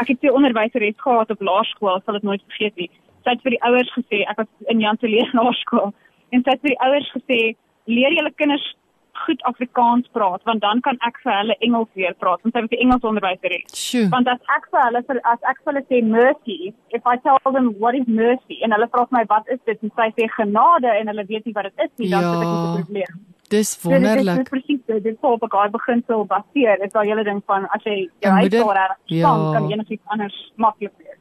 Ek 0.00 0.08
het 0.08 0.22
'n 0.22 0.36
onderwyseres 0.38 0.94
gehad 0.96 1.30
op 1.30 1.40
laerskool, 1.40 2.00
sal 2.04 2.14
dit 2.14 2.22
nooit 2.22 2.42
vergeet 2.48 2.76
nie. 2.76 2.90
Sy 3.24 3.30
het 3.30 3.42
vir 3.42 3.50
die 3.50 3.62
ouers 3.62 3.90
gesê, 3.98 4.24
ek 4.28 4.36
was 4.36 4.46
in 4.68 4.80
Jan 4.80 4.98
se 4.98 5.06
leer 5.08 5.30
laerskool, 5.38 5.92
en 6.32 6.42
sy 6.44 6.50
het 6.50 6.60
vir 6.60 6.70
die 6.74 6.80
ouers 6.86 7.10
gesê, 7.16 7.56
leer 7.86 8.12
julle 8.12 8.30
kinders 8.36 8.76
goed 9.14 9.42
Afrikaans 9.42 10.08
praat, 10.12 10.42
want 10.44 10.60
dan 10.60 10.80
kan 10.80 10.96
ek 11.06 11.18
vir 11.22 11.32
hulle 11.32 11.56
Engels 11.60 11.88
leer 11.94 12.14
praat, 12.18 12.40
want 12.42 12.54
sy 12.54 12.60
was 12.60 12.70
'n 12.70 12.82
Engels 12.84 13.02
onderwyseres. 13.02 13.64
Want 14.10 14.28
as 14.28 14.40
ek 14.56 14.64
vir 14.70 14.80
hulle 14.86 14.98
as 15.24 15.38
ek 15.50 15.58
vir 15.64 15.72
hulle 15.72 15.84
sê 15.90 16.02
mercy, 16.02 16.74
if 16.90 17.02
I 17.06 17.16
tell 17.18 17.38
them 17.52 17.74
what 17.78 17.94
is 17.94 18.06
mercy 18.06 18.58
en 18.62 18.72
hulle 18.72 18.88
vra 18.90 19.06
vir 19.06 19.18
my 19.18 19.24
wat 19.28 19.46
is 19.48 19.60
dit 19.66 19.78
en 19.82 19.90
sy 19.96 20.08
sê 20.18 20.28
genade 20.38 20.90
en 20.98 21.06
hulle 21.06 21.24
weet 21.26 21.44
nie 21.46 21.52
wat 21.54 21.64
dit 21.64 21.78
is 21.86 21.90
nie, 21.98 22.10
dan 22.10 22.22
Ja. 22.22 22.32
sit 22.32 22.42
ek 22.42 22.48
met 22.48 22.58
'n 22.58 22.82
probleem. 22.82 23.33
Dis 23.54 23.70
dit 23.70 23.76
is- 23.76 23.82
Dit 23.82 23.92
wonderlik. 23.92 24.42
is 24.42 24.48
presies 24.54 24.80
dit. 24.86 25.02
Dit 25.02 25.12
is 25.14 25.20
op 25.20 25.42
'n 25.42 25.48
daai 25.56 25.70
beginsel 25.70 26.20
baseer. 26.34 26.76
Is 26.84 26.92
daai 26.92 27.06
hele 27.08 27.24
ding 27.24 27.40
van 27.46 27.62
as 27.74 27.82
jy 27.84 27.96
jou 27.96 28.10
Jy 28.20 28.28
moet 28.30 28.38
huis 28.40 28.50
dit- 28.50 28.64
daar 28.64 28.74
reg 28.82 28.96
verstaan, 29.06 29.40
ja. 29.40 29.52
kan 29.58 29.70
enigiets 29.72 30.02
anders 30.06 30.52
maklik 30.56 30.92
wees. 30.98 31.18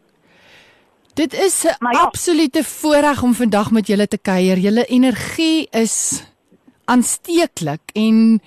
Dit 1.14 1.34
is 1.34 1.64
'n 1.66 1.88
ja. 1.92 2.00
absolute 2.08 2.64
voorreg 2.64 3.24
om 3.24 3.34
vandag 3.34 3.72
met 3.72 3.88
julle 3.88 4.08
te 4.08 4.18
kuier. 4.18 4.58
Julle 4.58 4.86
energie 4.86 5.68
is 5.72 6.24
aansteeklik 6.86 7.82
en 7.94 8.42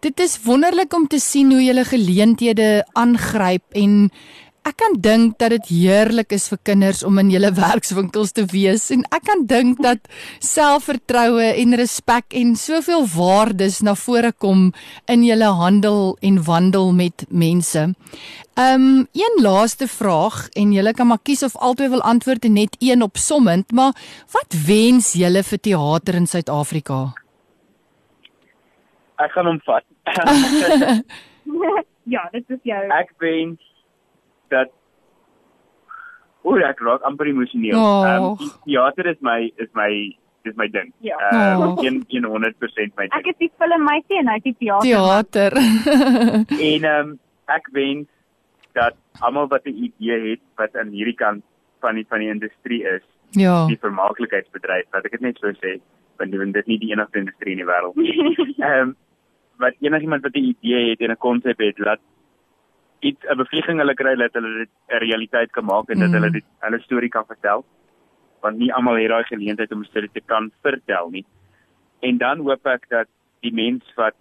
dit 0.00 0.20
is 0.20 0.42
wonderlik 0.44 0.92
om 0.94 1.06
te 1.06 1.18
sien 1.18 1.50
hoe 1.52 1.62
julle 1.64 1.84
geleenthede 1.84 2.86
aangryp 2.92 3.62
en 3.72 4.10
ek 4.62 4.76
kan 4.78 4.94
dink 5.02 5.38
dat 5.42 5.50
dit 5.50 5.70
heerlik 5.74 6.32
is 6.36 6.44
vir 6.52 6.58
kinders 6.68 7.02
om 7.06 7.18
in 7.18 7.32
julle 7.32 7.50
werkswinkels 7.64 8.34
te 8.36 8.44
wees 8.52 8.88
en 8.94 9.02
ek 9.14 9.24
kan 9.26 9.46
dink 9.50 9.80
dat 9.82 10.06
selfvertroue 10.44 11.48
en 11.50 11.76
respek 11.78 12.36
en 12.38 12.54
soveel 12.58 13.06
waardes 13.16 13.80
na 13.82 13.96
vore 13.98 14.30
kom 14.32 14.70
in 15.10 15.24
julle 15.26 15.50
handel 15.58 16.14
en 16.22 16.38
wandel 16.46 16.92
met 16.94 17.26
mense. 17.28 17.88
Um 18.58 18.86
een 19.18 19.40
laaste 19.42 19.88
vraag 19.88 20.46
en 20.58 20.76
julle 20.76 20.94
kan 20.94 21.10
maar 21.10 21.22
kies 21.24 21.42
of 21.42 21.56
albei 21.56 21.88
wil 21.90 22.04
antwoord 22.06 22.46
en 22.46 22.54
net 22.60 22.76
een 22.78 23.02
opsommend, 23.02 23.72
maar 23.72 23.96
wat 24.36 24.54
wens 24.66 25.12
julle 25.18 25.42
vir 25.42 25.58
teater 25.58 26.14
in 26.20 26.26
Suid-Afrika? 26.26 27.00
Ek 29.22 29.34
gaan 29.34 29.50
hom 29.50 29.60
vat. 29.66 29.86
ja, 32.14 32.22
dit 32.32 32.44
is 32.50 32.62
jou. 32.66 32.82
ek 32.94 33.14
wens 33.22 33.71
dat 34.52 34.72
O, 36.42 36.56
ek 36.58 36.80
raak 36.82 37.04
amper 37.06 37.28
emosioneel. 37.30 37.76
Ehm 37.78 38.32
die 38.40 38.50
teater 38.66 39.06
is 39.12 39.20
my 39.22 39.46
is 39.62 39.70
my 39.78 39.90
dis 40.42 40.56
my 40.58 40.66
ding. 40.74 40.90
Ja. 41.06 41.18
Ehm 41.30 41.62
Och. 41.62 41.84
een 41.84 42.02
100% 42.26 42.98
my 42.98 43.06
Ek 43.06 43.22
ding. 43.22 43.30
is 43.30 43.38
die 43.38 43.52
film 43.58 43.84
meisie 43.86 44.18
en 44.18 44.30
hy 44.32 44.40
is 44.40 44.48
die 44.48 44.56
teater. 44.58 44.88
Teater. 44.88 45.52
En 46.72 46.88
ehm 46.94 47.14
ek 47.46 47.70
wens 47.76 48.08
dat 48.74 48.98
almal 49.20 49.46
wat 49.48 49.66
'n 49.66 49.76
idee 49.86 50.18
het 50.30 50.42
wat 50.56 50.76
aan 50.76 50.90
hierdie 50.90 51.14
kant 51.14 51.44
van 51.80 51.94
die 51.94 52.06
van 52.08 52.18
die 52.18 52.30
industrie 52.30 52.82
is, 52.82 53.02
ja. 53.30 53.66
die 53.66 53.78
vermaaklikheidsbedryf, 53.78 54.86
wat 54.90 55.04
ek 55.04 55.18
dit 55.18 55.20
net 55.20 55.38
so 55.38 55.50
sê, 55.62 55.78
want 56.18 56.30
dit 56.30 56.56
is 56.56 56.66
nie 56.66 56.78
die 56.78 56.90
enigste 56.92 57.18
industrie 57.18 57.52
in 57.52 57.62
die 57.62 57.70
wêreld 57.70 57.94
nie. 57.94 58.14
Ehm 58.68 58.94
wat 59.62 59.74
enigiemand 59.78 60.22
wat 60.26 60.34
'n 60.34 60.48
idee 60.54 60.90
het 60.90 61.00
en 61.00 61.10
'n 61.10 61.22
konsep 61.22 61.58
het, 61.58 61.78
laat 61.78 62.00
iets 63.02 63.24
'n 63.26 63.36
bevlieging 63.36 63.78
hulle 63.82 63.94
kry 63.94 64.14
dat 64.16 64.32
hulle 64.38 64.52
dit 64.58 64.70
'n 64.90 64.98
realiteit 65.04 65.50
kan 65.52 65.64
maak 65.64 65.88
en 65.90 65.98
dat 65.98 66.08
Mm. 66.08 66.14
hulle 66.14 66.30
dit 66.30 66.44
hulle 66.60 66.80
storie 66.80 67.08
kan 67.10 67.24
vertel. 67.26 67.64
Want 68.42 68.58
nie 68.58 68.72
almal 68.74 68.94
het 68.96 69.08
daai 69.08 69.24
geleentheid 69.24 69.72
om 69.72 69.80
'n 69.80 69.84
storie 69.90 70.10
te 70.12 70.20
kan 70.26 70.50
vertel 70.62 71.10
nie. 71.10 71.24
En 72.00 72.18
dan 72.18 72.38
hoop 72.38 72.66
ek 72.66 72.88
dat 72.88 73.06
die 73.40 73.52
mens 73.52 73.84
wat 73.96 74.14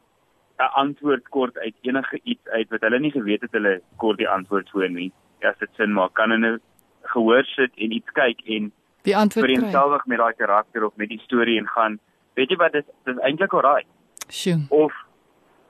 'n 0.59 0.69
antwoord 0.73 1.29
kort 1.29 1.57
uit 1.57 1.75
enige 1.81 2.19
iets 2.23 2.47
uit 2.47 2.69
wat 2.69 2.81
hulle 2.81 2.99
nie 2.99 3.11
geweet 3.11 3.41
het 3.41 3.51
hulle 3.51 3.81
kort 3.97 4.17
die 4.17 4.29
antwoord 4.29 4.69
voor 4.69 4.89
nie. 4.89 5.11
As 5.41 5.57
dit 5.57 5.69
sin 5.77 5.93
maak, 5.93 6.13
kan 6.13 6.29
hulle 6.31 6.59
gehoor 7.03 7.43
sit 7.45 7.71
en 7.77 7.91
iets 7.91 8.11
kyk 8.11 8.39
en 8.45 8.71
Die 9.03 9.15
antwoord 9.17 9.45
kry. 9.45 9.55
vereenselwig 9.55 10.05
met 10.05 10.17
daai 10.17 10.33
karakter 10.33 10.85
of 10.85 10.95
met 10.95 11.09
die 11.09 11.19
storie 11.19 11.57
en 11.57 11.67
gaan, 11.67 11.99
weet 12.35 12.49
jy 12.49 12.55
wat 12.57 12.71
dis 12.71 12.85
dis 13.05 13.17
eintlik 13.17 13.53
alraai 13.53 13.83
Sjoe. 14.29 14.65
of 14.69 14.93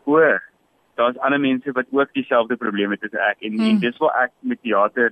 o, 0.05 0.37
daar's 0.97 1.17
ander 1.17 1.39
mense 1.39 1.71
wat 1.71 1.85
ook 1.91 2.13
dieselfde 2.13 2.55
probleme 2.57 2.93
het 2.99 3.03
as 3.03 3.13
ek 3.31 3.37
en, 3.41 3.51
Hmm. 3.57 3.69
en 3.69 3.79
dis 3.79 3.97
waar 3.97 4.23
ek 4.23 4.31
met 4.41 4.61
teater 4.61 5.11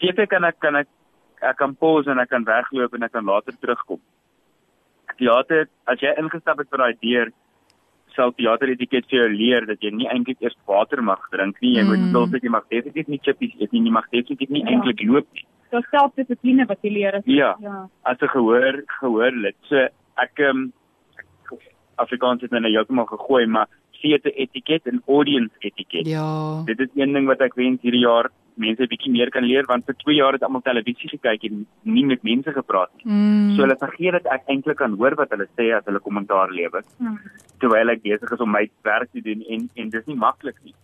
TV 0.00 0.26
kan 0.26 0.44
ek 0.44 0.58
kan 0.60 0.76
ek 0.76 0.88
ek 1.42 1.56
kan 1.56 1.74
pause 1.74 2.10
en 2.10 2.18
ek 2.18 2.28
kan 2.30 2.44
wegloop 2.44 2.94
en 2.94 3.02
ek 3.02 3.12
kan 3.12 3.24
later 3.24 3.52
terugkom. 3.60 4.00
Teater, 5.18 5.68
as 5.86 6.00
jy 6.00 6.14
ingestap 6.18 6.58
het 6.58 6.70
vir 6.70 6.78
daai 6.78 6.94
deur, 7.02 7.28
sal 8.16 8.32
teater 8.32 8.70
etiket 8.72 9.04
vir 9.10 9.18
jou 9.20 9.28
leer 9.28 9.66
dat 9.66 9.80
jy 9.82 9.90
nie 9.90 10.08
eintlik 10.08 10.40
eers 10.42 10.56
water 10.66 11.02
mag 11.02 11.20
drink 11.30 11.60
nie. 11.60 11.74
Jy 11.76 11.84
moet 11.84 11.98
Hmm. 11.98 12.08
stil 12.10 12.26
sit, 12.28 12.42
jy 12.42 12.50
mag 12.50 12.64
definitief 12.70 13.08
nie 13.08 13.18
chippies 13.22 13.54
eet 13.60 13.72
nie, 13.72 13.82
jy 13.82 13.90
mag 13.90 14.06
definitief 14.10 14.48
nie 14.50 14.62
Ja. 14.64 14.70
eintlik 14.70 15.02
loop 15.06 15.26
nie. 15.34 15.44
Daar's 15.70 15.88
selfdissipline 15.90 16.66
wat 16.66 16.78
jy 16.82 16.90
leer. 16.90 17.14
as- 17.16 17.26
Ja. 17.26 17.54
Ja. 17.60 17.88
as 18.04 18.18
'n 18.22 18.28
gehoor 18.28 18.82
gehoor 19.00 19.30
lid. 19.32 19.56
So 19.68 19.76
ek 20.16 20.38
ehm 20.38 20.50
um, 20.56 20.72
Afrikaans 21.96 22.40
het 22.42 22.50
nou 22.50 22.60
nou 22.60 22.72
heeltemal 22.72 23.06
gegooi, 23.06 23.46
maar 23.46 23.66
theater 24.04 24.32
etiket 24.44 24.88
en 24.92 25.02
audience 25.08 25.54
etiket. 25.60 26.08
Ja. 26.12 26.62
Dit 26.68 26.80
is 26.84 26.92
een 26.94 27.16
ding 27.16 27.28
wat 27.30 27.44
ek 27.44 27.56
wens 27.60 27.80
hierdie 27.82 28.04
jaar 28.04 28.30
mense 28.56 28.82
'n 28.82 28.90
bietjie 28.90 29.12
meer 29.12 29.30
kan 29.30 29.44
leer 29.44 29.66
want 29.66 29.84
vir 29.86 29.96
2 30.04 30.14
jaar 30.14 30.32
het 30.36 30.42
almal 30.42 30.62
televisie 30.62 31.10
gekyk 31.10 31.44
en 31.50 31.66
nie 31.82 32.04
met 32.06 32.22
mense 32.22 32.52
gepraat 32.52 32.90
nie. 32.96 33.12
Mm. 33.12 33.56
So 33.56 33.62
hulle 33.62 33.76
vergeet 33.80 34.12
dat 34.18 34.26
ek 34.36 34.48
eintlik 34.48 34.78
kan 34.78 34.96
hoor 35.00 35.16
wat 35.18 35.30
hulle 35.34 35.48
sê 35.58 35.72
as 35.74 35.84
hulle 35.86 36.00
kommentaar 36.00 36.50
lewer 36.50 36.84
Hmm. 36.98 37.18
terwyl 37.60 37.90
ek 37.90 38.02
besig 38.02 38.32
is 38.32 38.40
om 38.40 38.50
my 38.50 38.68
werk 38.84 39.10
te 39.12 39.20
doen 39.20 39.42
en 39.48 39.68
en 39.74 39.90
dis 39.90 40.06
nie 40.06 40.16
maklik 40.16 40.58
nie. 40.64 40.74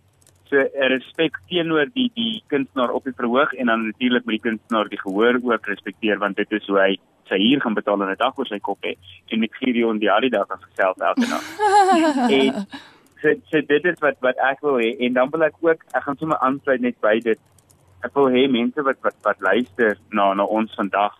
So 0.49 0.57
'n 0.59 0.89
respek 0.91 1.39
teenoor 1.49 1.87
die 1.93 2.11
die 2.15 2.43
kunstenaar 2.47 2.91
op 2.91 3.03
die 3.03 3.15
verhoog 3.15 3.53
en 3.53 3.67
dan 3.67 3.85
natuurlik 3.87 4.25
met 4.25 4.41
die 4.41 4.49
kunstenaar 4.49 4.89
die 4.89 4.99
gehoor 4.99 5.39
ook 5.43 5.67
respekteer 5.67 6.19
want 6.19 6.35
dit 6.35 6.51
is 6.51 6.67
hoe 6.67 6.79
hy 6.79 6.97
sy 7.29 7.37
huur 7.39 7.61
gaan 7.61 7.73
betaal 7.73 8.01
en 8.01 8.09
'n 8.09 8.17
dak 8.19 8.39
oor 8.39 8.47
sy 8.47 8.59
kop 8.59 8.79
hê 8.83 8.95
en 9.31 9.39
met 9.39 9.55
Gideon 9.55 9.99
die 9.99 10.11
Adidas 10.11 10.49
as 10.49 10.63
geself 10.69 10.97
elke 10.99 11.27
nag. 11.29 11.45
en 12.37 12.65
so, 13.21 13.33
so 13.51 13.61
dit 13.61 13.85
is 13.85 13.99
wat 13.99 14.19
wat 14.25 14.37
ek 14.49 14.61
wil 14.65 14.77
hê 14.81 14.91
en 15.05 15.13
dan 15.13 15.29
wil 15.33 15.43
ek 15.47 15.57
ook 15.61 15.83
ek 15.93 16.03
gaan 16.03 16.17
sommer 16.17 16.37
aansluit 16.37 16.81
net 16.81 16.99
by 17.01 17.19
dit. 17.19 17.39
Ek 18.05 18.13
wil 18.17 18.29
hê 18.33 18.47
mense 18.51 18.85
wat 18.87 19.01
wat 19.05 19.17
wat 19.27 19.39
luister 19.39 19.97
na 20.11 20.33
na 20.33 20.43
ons 20.45 20.73
vandag 20.75 21.17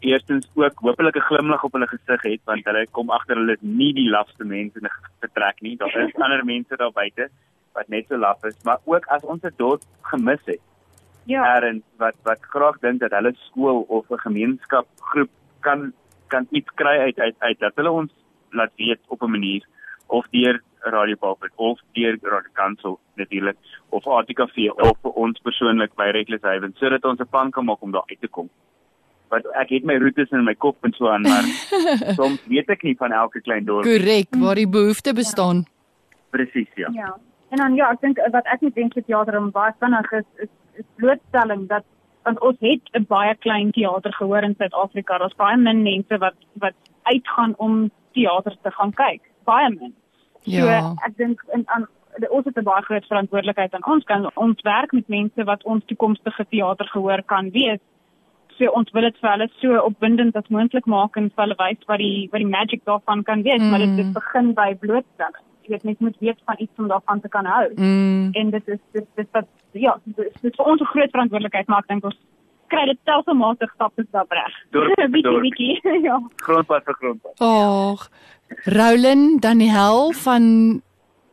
eerstens 0.00 0.48
ook 0.54 0.80
hopelik 0.80 1.16
'n 1.16 1.28
glimlag 1.28 1.64
op 1.64 1.72
hulle 1.72 1.86
gesig 1.86 2.22
het 2.22 2.40
want 2.44 2.64
hulle 2.64 2.86
kom 2.90 3.10
agter 3.10 3.36
hulle 3.36 3.52
is 3.52 3.62
nie 3.62 3.92
die 3.92 4.08
lafste 4.10 4.44
mense 4.44 4.78
in 4.78 4.86
'n 4.86 4.96
vertrek 5.20 5.60
nie. 5.60 5.76
Daar 5.76 5.96
is 5.96 6.14
ander 6.24 6.44
mense 6.44 6.76
daar 6.76 6.92
buite 6.92 7.28
wat 7.72 7.88
net 7.88 8.06
so 8.08 8.16
laf 8.16 8.44
is, 8.44 8.56
maar 8.64 8.78
ook 8.84 9.06
as 9.06 9.24
ons 9.24 9.42
'n 9.42 9.54
dorp 9.56 9.82
gemis 10.02 10.44
het. 10.44 10.60
Ja. 11.24 11.42
Parents 11.42 11.86
wat 11.96 12.16
wat 12.22 12.40
graag 12.40 12.78
dink 12.80 13.00
dat 13.00 13.10
hulle 13.10 13.34
skool 13.34 13.84
of 13.88 14.10
'n 14.10 14.18
gemeenskap 14.18 14.86
groep 15.00 15.30
kan 15.60 15.92
kan 16.28 16.46
iets 16.50 16.70
kry 16.74 16.96
uit 16.98 17.18
uit 17.18 17.36
uit 17.38 17.58
dat 17.58 17.72
hulle 17.74 17.90
ons 17.90 18.12
laat 18.50 18.72
weet 18.76 19.00
op 19.08 19.22
'n 19.22 19.30
manier 19.30 19.64
of 20.06 20.26
deur 20.30 20.62
Radio 20.82 21.16
Pulpit 21.16 21.52
of 21.56 21.78
deur 21.92 22.18
Radio 22.22 22.50
Kansel 22.52 22.98
natuurlik 23.14 23.56
of 23.88 24.06
ATKV 24.06 24.70
of 24.76 24.96
vir 25.02 25.16
ons 25.24 25.38
persoonlik 25.44 25.94
by 26.00 26.10
Reckless 26.16 26.42
Haven 26.42 26.74
sodat 26.78 27.04
ons 27.04 27.20
'n 27.20 27.28
plan 27.30 27.50
kan 27.50 27.64
maak 27.64 27.82
om 27.82 27.92
daar 27.92 28.06
uit 28.06 28.20
te 28.20 28.28
kom. 28.28 28.48
Want 29.28 29.46
ek 29.54 29.68
het 29.68 29.84
my 29.84 29.96
roetes 29.98 30.30
in 30.30 30.44
my 30.44 30.54
kop 30.54 30.84
en 30.84 30.92
so 30.92 31.08
aan 31.08 31.22
maar 31.22 31.46
soms 32.20 32.40
weet 32.46 32.70
ek 32.70 32.82
nie 32.82 32.96
van 32.96 33.12
elke 33.12 33.40
klein 33.40 33.64
dorp. 33.64 33.84
Korrek, 33.84 34.28
waar 34.38 34.54
die 34.54 34.68
behoefte 34.68 35.14
bestaan. 35.14 35.64
Presies 36.30 36.72
ja. 36.74 36.88
Ja. 36.92 37.16
En 37.50 37.56
dan 37.56 37.74
ja, 37.74 37.90
ek 37.90 38.00
dink 38.00 38.18
wat 38.32 38.46
ek 38.46 38.60
net 38.60 38.74
dink 38.74 38.94
vir 38.94 39.02
teater 39.02 39.38
om 39.38 39.50
baie 39.50 39.72
vinnig 39.78 40.12
is 40.12 40.28
is, 40.36 40.52
is 40.74 40.86
blootstelling 40.96 41.68
dat 41.68 41.84
want 42.22 42.40
ons 42.40 42.56
het 42.60 42.82
'n 42.94 43.06
baie 43.08 43.34
klein 43.34 43.70
teater 43.70 44.12
gehoor 44.12 44.42
in 44.42 44.54
Suid-Afrika. 44.58 45.18
Daar's 45.18 45.36
baie 45.36 45.56
min 45.56 45.82
mense 45.82 46.18
wat 46.18 46.36
wat 46.54 46.74
uitgaan 47.02 47.54
om 47.56 47.90
teater 48.12 48.56
te 48.62 48.70
gaan 48.70 48.92
kyk. 48.92 49.22
Baie 49.44 49.70
min. 49.70 49.94
Ja. 50.42 50.62
So 50.62 50.96
ek 51.06 51.16
dink 51.16 51.42
in 51.54 51.64
aan 51.68 51.86
ons 52.30 52.44
het 52.44 52.56
'n 52.58 52.64
baie 52.64 52.82
groot 52.82 53.06
verantwoordelikheid 53.06 53.74
aan 53.74 53.86
ons 53.86 54.04
kan 54.04 54.30
ons 54.34 54.62
werk 54.62 54.92
met 54.92 55.08
mense 55.08 55.44
wat 55.44 55.62
ons 55.64 55.84
toekomstige 55.86 56.46
teater 56.48 56.86
gehoor 56.86 57.22
kan 57.22 57.50
wees. 57.50 57.78
So 58.58 58.66
ons 58.70 58.90
wil 58.90 59.02
dit 59.02 59.18
vir 59.20 59.30
hulle 59.30 59.48
so 59.60 59.78
opwindend 59.78 60.36
as 60.36 60.48
moontlik 60.48 60.86
maak 60.86 61.16
en 61.16 61.30
vir 61.30 61.44
hulle 61.44 61.56
wys 61.58 61.86
wat 61.86 61.98
die 61.98 62.28
wat 62.32 62.40
die 62.40 62.50
magic 62.56 62.84
daarvan 62.84 63.22
kan 63.22 63.42
wees, 63.42 63.62
mm. 63.62 63.70
maar 63.70 63.78
dit 63.78 63.88
Mm. 63.88 63.96
dit 63.96 64.12
begin 64.12 64.54
by 64.54 64.74
blootstelling. 64.74 65.44
Jy 65.62 65.68
weet 65.70 65.84
mens 65.84 65.98
moet 65.98 66.18
weet 66.18 66.40
van 66.44 66.56
iets 66.58 66.78
om 66.78 66.88
daarvan 66.88 67.20
te 67.20 67.28
kan 67.28 67.44
hou. 67.44 67.68
Mm. 67.76 68.28
En 68.32 68.50
dit 68.50 68.68
is 68.68 68.78
dit 68.92 69.06
dit 69.14 69.28
wat 69.32 69.46
ja, 69.72 69.96
dit 70.04 70.16
dit 70.16 70.52
is 70.52 70.56
vir 70.56 70.66
ons 70.66 70.80
'n 70.80 70.92
groot 70.92 71.10
verantwoordelikheid, 71.10 71.66
maar 71.68 71.78
ek 71.78 71.88
dink 71.88 72.04
ons 72.04 72.18
kry 72.72 72.86
dit 72.90 73.00
stelselmatig 73.04 73.72
stappe 73.74 74.04
stap 74.08 74.32
reg. 74.36 74.58
Dorp 74.74 74.94
vir 74.98 75.10
bietjie 75.14 75.30
dorp. 75.30 75.46
bietjie. 75.46 75.74
ja. 76.08 76.18
Grondpad 76.44 76.86
vir 76.88 77.00
grondpad. 77.00 77.34
Ag. 77.44 78.06
Roulin 78.66 79.26
Daniel 79.42 80.10
van 80.24 80.46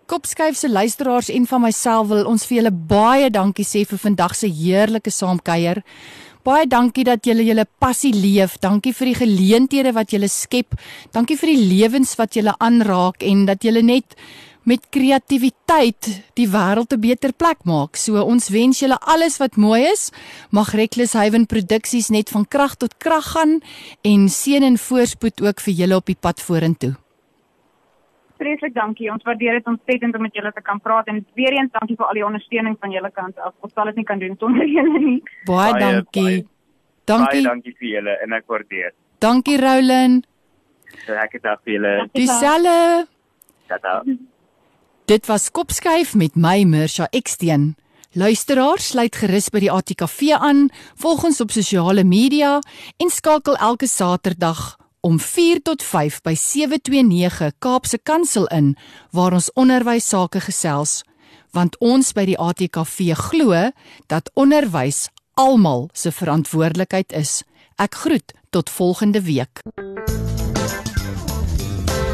Kopskyf 0.08 0.56
se 0.56 0.70
luisteraars 0.72 1.28
en 1.34 1.46
van 1.50 1.66
myself 1.66 2.08
wil 2.08 2.30
ons 2.30 2.46
vir 2.48 2.62
julle 2.62 2.72
baie 2.72 3.28
dankie 3.34 3.66
sê 3.68 3.82
vir 3.90 4.00
vandag 4.00 4.38
se 4.40 4.48
heerlike 4.48 5.12
saamkuier. 5.12 5.82
Baie 6.48 6.64
dankie 6.70 7.04
dat 7.04 7.28
julle 7.28 7.44
julle 7.44 7.66
passie 7.84 8.14
leef. 8.16 8.56
Dankie 8.64 8.94
vir 8.96 9.10
die 9.10 9.18
geleenthede 9.20 9.92
wat 9.98 10.14
julle 10.16 10.30
skep. 10.32 10.78
Dankie 11.12 11.36
vir 11.36 11.52
die 11.52 11.66
lewens 11.74 12.16
wat 12.16 12.38
julle 12.40 12.54
aanraak 12.64 13.26
en 13.28 13.44
dat 13.50 13.68
julle 13.68 13.84
net 13.84 14.16
met 14.68 14.84
kreatiwiteit 14.92 16.10
die 16.36 16.48
wêreld 16.52 16.92
'n 16.94 17.00
beter 17.00 17.32
plek 17.34 17.64
maak. 17.64 17.96
So 17.96 18.20
ons 18.22 18.50
wens 18.50 18.80
julle 18.80 18.98
alles 19.14 19.38
wat 19.40 19.56
mooi 19.56 19.82
is. 19.94 20.12
Mag 20.52 20.74
Reckless 20.76 21.14
Haven 21.14 21.46
Produksies 21.46 22.10
net 22.10 22.30
van 22.30 22.46
krag 22.46 22.76
tot 22.76 22.98
krag 22.98 23.32
gaan 23.32 23.62
en 24.04 24.30
seën 24.30 24.64
en 24.64 24.78
voorspoed 24.78 25.42
ook 25.42 25.60
vir 25.60 25.74
julle 25.74 25.96
op 25.96 26.06
die 26.06 26.18
pad 26.20 26.42
vorentoe. 26.42 26.96
Vreeslik 28.38 28.74
dankie. 28.74 29.10
Ons 29.12 29.24
waardeer 29.24 29.54
dit 29.54 29.68
ontsettend 29.68 30.16
om 30.16 30.22
met 30.22 30.34
julle 30.36 30.52
te 30.54 30.62
kan 30.62 30.80
praat 30.80 31.08
en 31.08 31.26
weer 31.34 31.54
eens 31.54 31.72
dankie 31.72 31.96
vir 31.96 32.06
al 32.06 32.14
die 32.14 32.26
ondersteuning 32.26 32.78
van 32.80 32.92
julle 32.92 33.12
kant 33.12 33.40
af. 33.40 33.54
Ons 33.62 33.74
sal 33.74 33.86
dit 33.86 33.96
nie 33.96 34.04
kan 34.06 34.20
doen 34.20 34.36
sonder 34.40 34.68
julle 34.78 35.00
nie. 35.00 35.22
Baie, 35.46 35.72
Baie, 35.72 35.80
dankie. 35.80 36.24
baie. 36.24 36.46
dankie. 37.06 37.42
Baie 37.42 37.44
dankie 37.44 37.76
vir 37.80 37.90
julle 37.90 38.18
en 38.24 38.34
ek 38.34 38.44
waardeer. 38.48 38.92
Dankie 39.20 39.58
Roulin. 39.58 40.24
So 41.06 41.14
lekker 41.14 41.42
dag 41.42 41.60
vir 41.64 41.74
julle. 41.74 42.10
Dieselfde. 42.14 43.08
Tata. 43.68 44.04
Dit 45.08 45.26
was 45.26 45.52
Kopskyf 45.52 46.16
met 46.20 46.36
my 46.36 46.64
Mirsha 46.68 47.08
Eksteen. 47.16 47.78
Luisteraars, 48.12 48.90
sluit 48.92 49.16
gerus 49.16 49.46
by 49.48 49.62
die 49.64 49.70
ATKV 49.72 50.34
aan, 50.36 50.66
volg 51.00 51.24
ons 51.30 51.40
op 51.40 51.54
sosiale 51.56 52.04
media 52.04 52.58
en 53.00 53.14
skakel 53.16 53.56
elke 53.56 53.88
Saterdag 53.88 54.76
om 55.08 55.16
4 55.16 55.64
tot 55.64 55.86
5 55.88 56.20
by 56.28 56.36
729 56.36 57.56
Kaapse 57.64 58.02
Kansel 58.04 58.52
in 58.52 58.74
waar 59.16 59.40
ons 59.40 59.48
onderwys 59.56 60.12
sake 60.12 60.44
gesels, 60.44 61.06
want 61.56 61.80
ons 61.80 62.12
by 62.12 62.28
die 62.28 62.36
ATKV 62.36 63.16
glo 63.32 63.70
dat 64.12 64.28
onderwys 64.36 65.06
almal 65.40 65.88
se 65.96 66.12
verantwoordelikheid 66.12 67.16
is. 67.16 67.46
Ek 67.80 67.96
groet 67.96 68.36
tot 68.52 68.68
volgende 68.68 69.24
week. 69.24 69.64